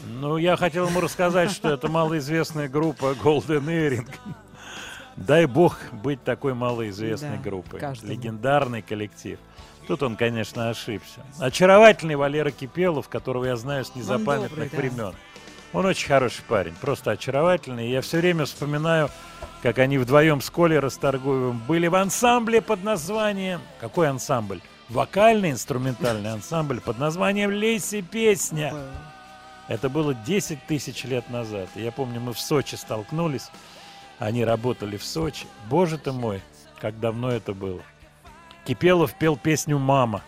[0.05, 4.09] Ну, я хотел ему рассказать, что это малоизвестная группа Golden Earring.
[5.17, 7.81] Дай бог быть такой малоизвестной Да, группой.
[7.81, 8.13] каждому.
[8.13, 9.39] Легендарный коллектив.
[9.87, 11.25] Тут он, конечно, ошибся.
[11.39, 14.77] Очаровательный Валера Кипелов, которого я знаю с незапамятных добрый, да.
[14.77, 15.15] времен.
[15.73, 17.89] Он очень хороший парень, просто очаровательный.
[17.91, 19.11] Я все время вспоминаю,
[19.63, 23.61] как они вдвоем с Колей Расторгуевым были в ансамбле под названием...
[23.81, 24.61] Какой ансамбль?
[24.89, 28.75] Вокальный инструментальный ансамбль под названием «Лейси песня».
[29.69, 31.69] Это было 10 тысяч лет назад.
[31.75, 33.51] Я помню, мы в Сочи столкнулись.
[34.19, 35.47] Они работали в Сочи.
[35.69, 36.41] Боже ты мой,
[36.81, 37.81] как давно это было.
[38.65, 40.23] Кипелов пел песню «Мама».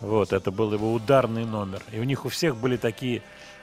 [0.00, 1.82] Вот, это был его ударный номер.
[1.92, 3.22] И у них у всех были такие...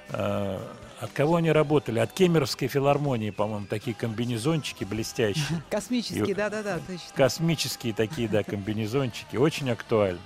[0.10, 0.60] э,
[1.00, 2.00] от кого они работали?
[2.00, 5.62] От Кемеровской филармонии, по-моему, такие комбинезончики блестящие.
[5.70, 6.80] Космический, И- да-да-да.
[7.16, 9.36] Космические такие, да, комбинезончики.
[9.36, 10.20] Очень актуально.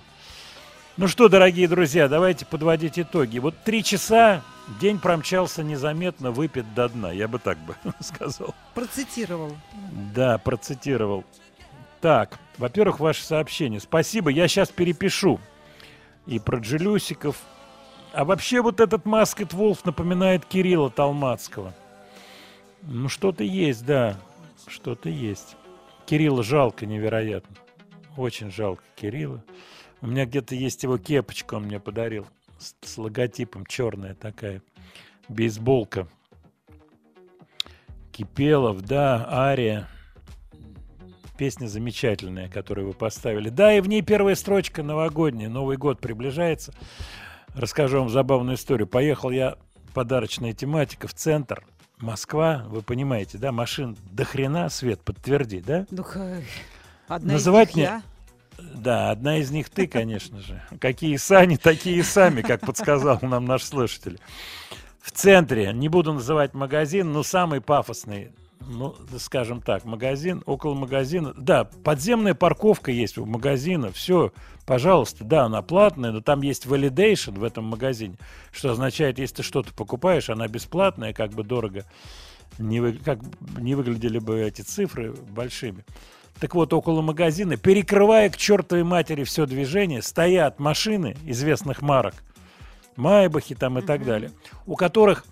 [0.98, 3.38] Ну что, дорогие друзья, давайте подводить итоги.
[3.38, 4.42] Вот три часа
[4.82, 7.12] день промчался незаметно, выпит до дна.
[7.12, 8.56] Я бы так бы сказал.
[8.74, 9.56] Процитировал.
[10.16, 11.24] Да, процитировал.
[12.02, 13.80] Так, во-первых, ваше сообщение.
[13.80, 15.40] Спасибо, я сейчас перепишу.
[16.26, 17.38] И про Джилюсиков.
[18.12, 21.76] А вообще вот этот Маскет Волф напоминает Кирилла Талмацкого.
[22.82, 24.18] Ну, что-то есть, да.
[24.66, 25.58] Что-то есть.
[26.08, 27.56] Кирилла жалко невероятно.
[28.16, 29.44] Очень жалко Кирилла.
[30.02, 32.28] У меня где-то есть его кепочка, он мне подарил.
[32.60, 34.62] С, с логотипом черная такая.
[35.30, 36.08] Бейсболка.
[38.12, 39.88] Кипелов, да, Ария.
[41.38, 43.50] Песня замечательная, которую вы поставили.
[43.50, 45.50] Да, и в ней первая строчка новогодняя.
[45.50, 46.74] Новый год приближается.
[47.54, 48.88] Расскажу вам забавную историю.
[48.88, 49.58] Поехал я,
[49.94, 51.64] подарочная тематика, в центр.
[52.00, 55.88] Москва, вы понимаете, да, машин до хрена, Свет, подтверди, да?
[55.90, 56.06] Ну,
[57.08, 58.04] одна Называть из них мне- я.
[58.58, 60.62] Да, одна из них ты, конечно же.
[60.80, 64.20] Какие сани, такие сами, как подсказал нам наш слушатель.
[65.02, 71.34] В центре, не буду называть магазин, но самый пафосный, ну, скажем так, магазин, около магазина.
[71.38, 74.34] Да, подземная парковка есть у магазина, все,
[74.66, 78.18] пожалуйста, да, она платная, но там есть validation в этом магазине,
[78.52, 81.86] что означает, если ты что-то покупаешь, она бесплатная, как бы дорого
[82.60, 83.20] не, вы- как
[83.58, 85.86] не выглядели бы эти цифры большими.
[86.40, 92.14] Так вот, около магазина, перекрывая к чертовой матери все движение, стоят машины известных марок,
[92.96, 94.32] Майбахи там и так далее,
[94.66, 95.26] у которых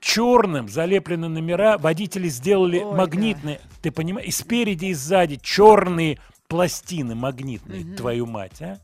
[0.00, 7.14] черным залеплены номера, водители сделали Ой, магнитные, ты понимаешь, и спереди, и сзади черные пластины
[7.14, 7.96] магнитные, Мгм.
[7.96, 8.78] твою мать, а?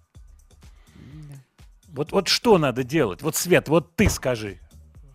[1.89, 3.23] Вот, вот что надо делать?
[3.23, 4.59] Вот, Свет, вот ты скажи.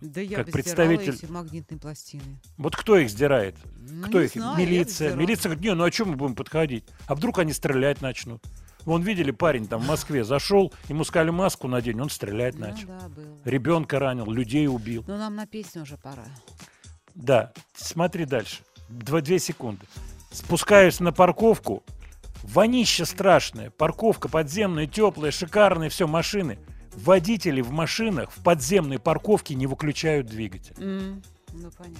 [0.01, 2.39] Да я как бы представитель- эти магнитные пластины.
[2.57, 3.55] Вот кто их сдирает?
[3.75, 4.33] Ну, Кто не их?
[4.33, 5.15] знаю, Милиция.
[5.15, 6.85] Милиция говорит, не, ну а чем мы будем подходить?
[7.07, 8.41] А вдруг они стрелять начнут?
[8.85, 12.87] Вон видели, парень там в Москве зашел, ему сказали маску надень, он стрелять Ну начал.
[12.87, 13.37] да, было.
[13.43, 15.03] Ребенка ранил, людей убил.
[15.05, 16.23] Ну, нам на песню уже пора.
[17.13, 18.59] Да, смотри дальше.
[18.87, 19.85] Два, две секунды.
[20.31, 21.83] Спускаюсь на парковку.
[22.41, 23.69] Вонище страшное.
[23.69, 26.57] Парковка подземная, теплая, шикарная, все, машины.
[27.03, 30.75] Водители в машинах в подземной парковке не выключают двигатель.
[30.79, 31.21] М,
[31.53, 31.99] Ну, понятно.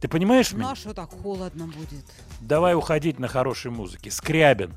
[0.00, 0.70] Ты понимаешь Ну, меня?
[0.70, 2.04] а что так холодно будет?
[2.40, 4.10] Давай уходить на хорошей музыке.
[4.10, 4.72] Скрябин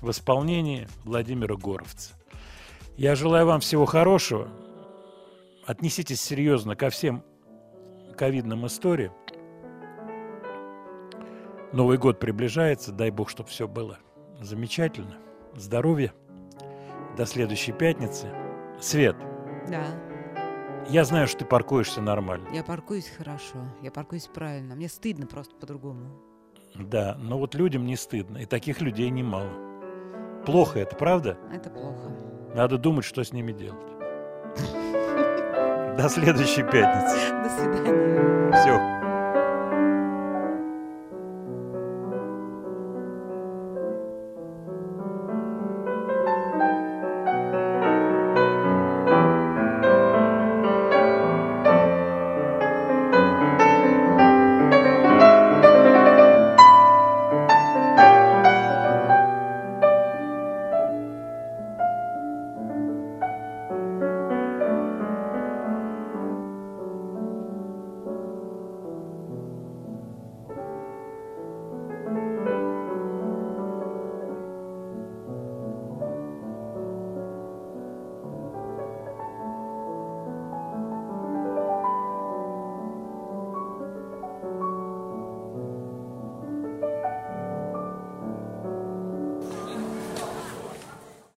[0.00, 2.14] в исполнении Владимира Горовца.
[2.96, 4.48] Я желаю вам всего хорошего.
[5.66, 7.22] Отнеситесь серьезно ко всем
[8.16, 9.12] ковидным историям.
[11.72, 12.90] Новый год приближается.
[12.92, 13.98] Дай бог, чтобы все было
[14.40, 15.16] замечательно.
[15.54, 16.12] Здоровья.
[17.16, 18.28] До следующей пятницы.
[18.80, 19.16] Свет,
[19.68, 19.84] Да,
[20.88, 22.48] я знаю, что ты паркуешься нормально.
[22.52, 24.74] я паркуюсь хорошо, я паркуюсь правильно.
[24.74, 26.20] Мне стыдно просто по-другому.
[26.74, 28.38] Да, но вот людям не стыдно.
[28.38, 29.48] И таких людей немало.
[30.44, 31.38] Плохо это, правда?
[31.52, 32.10] Это плохо.
[32.54, 33.80] Надо думать, что с ними делать.
[35.96, 37.16] До следующей пятницы.
[37.42, 38.52] До свидания.
[38.52, 38.93] Все.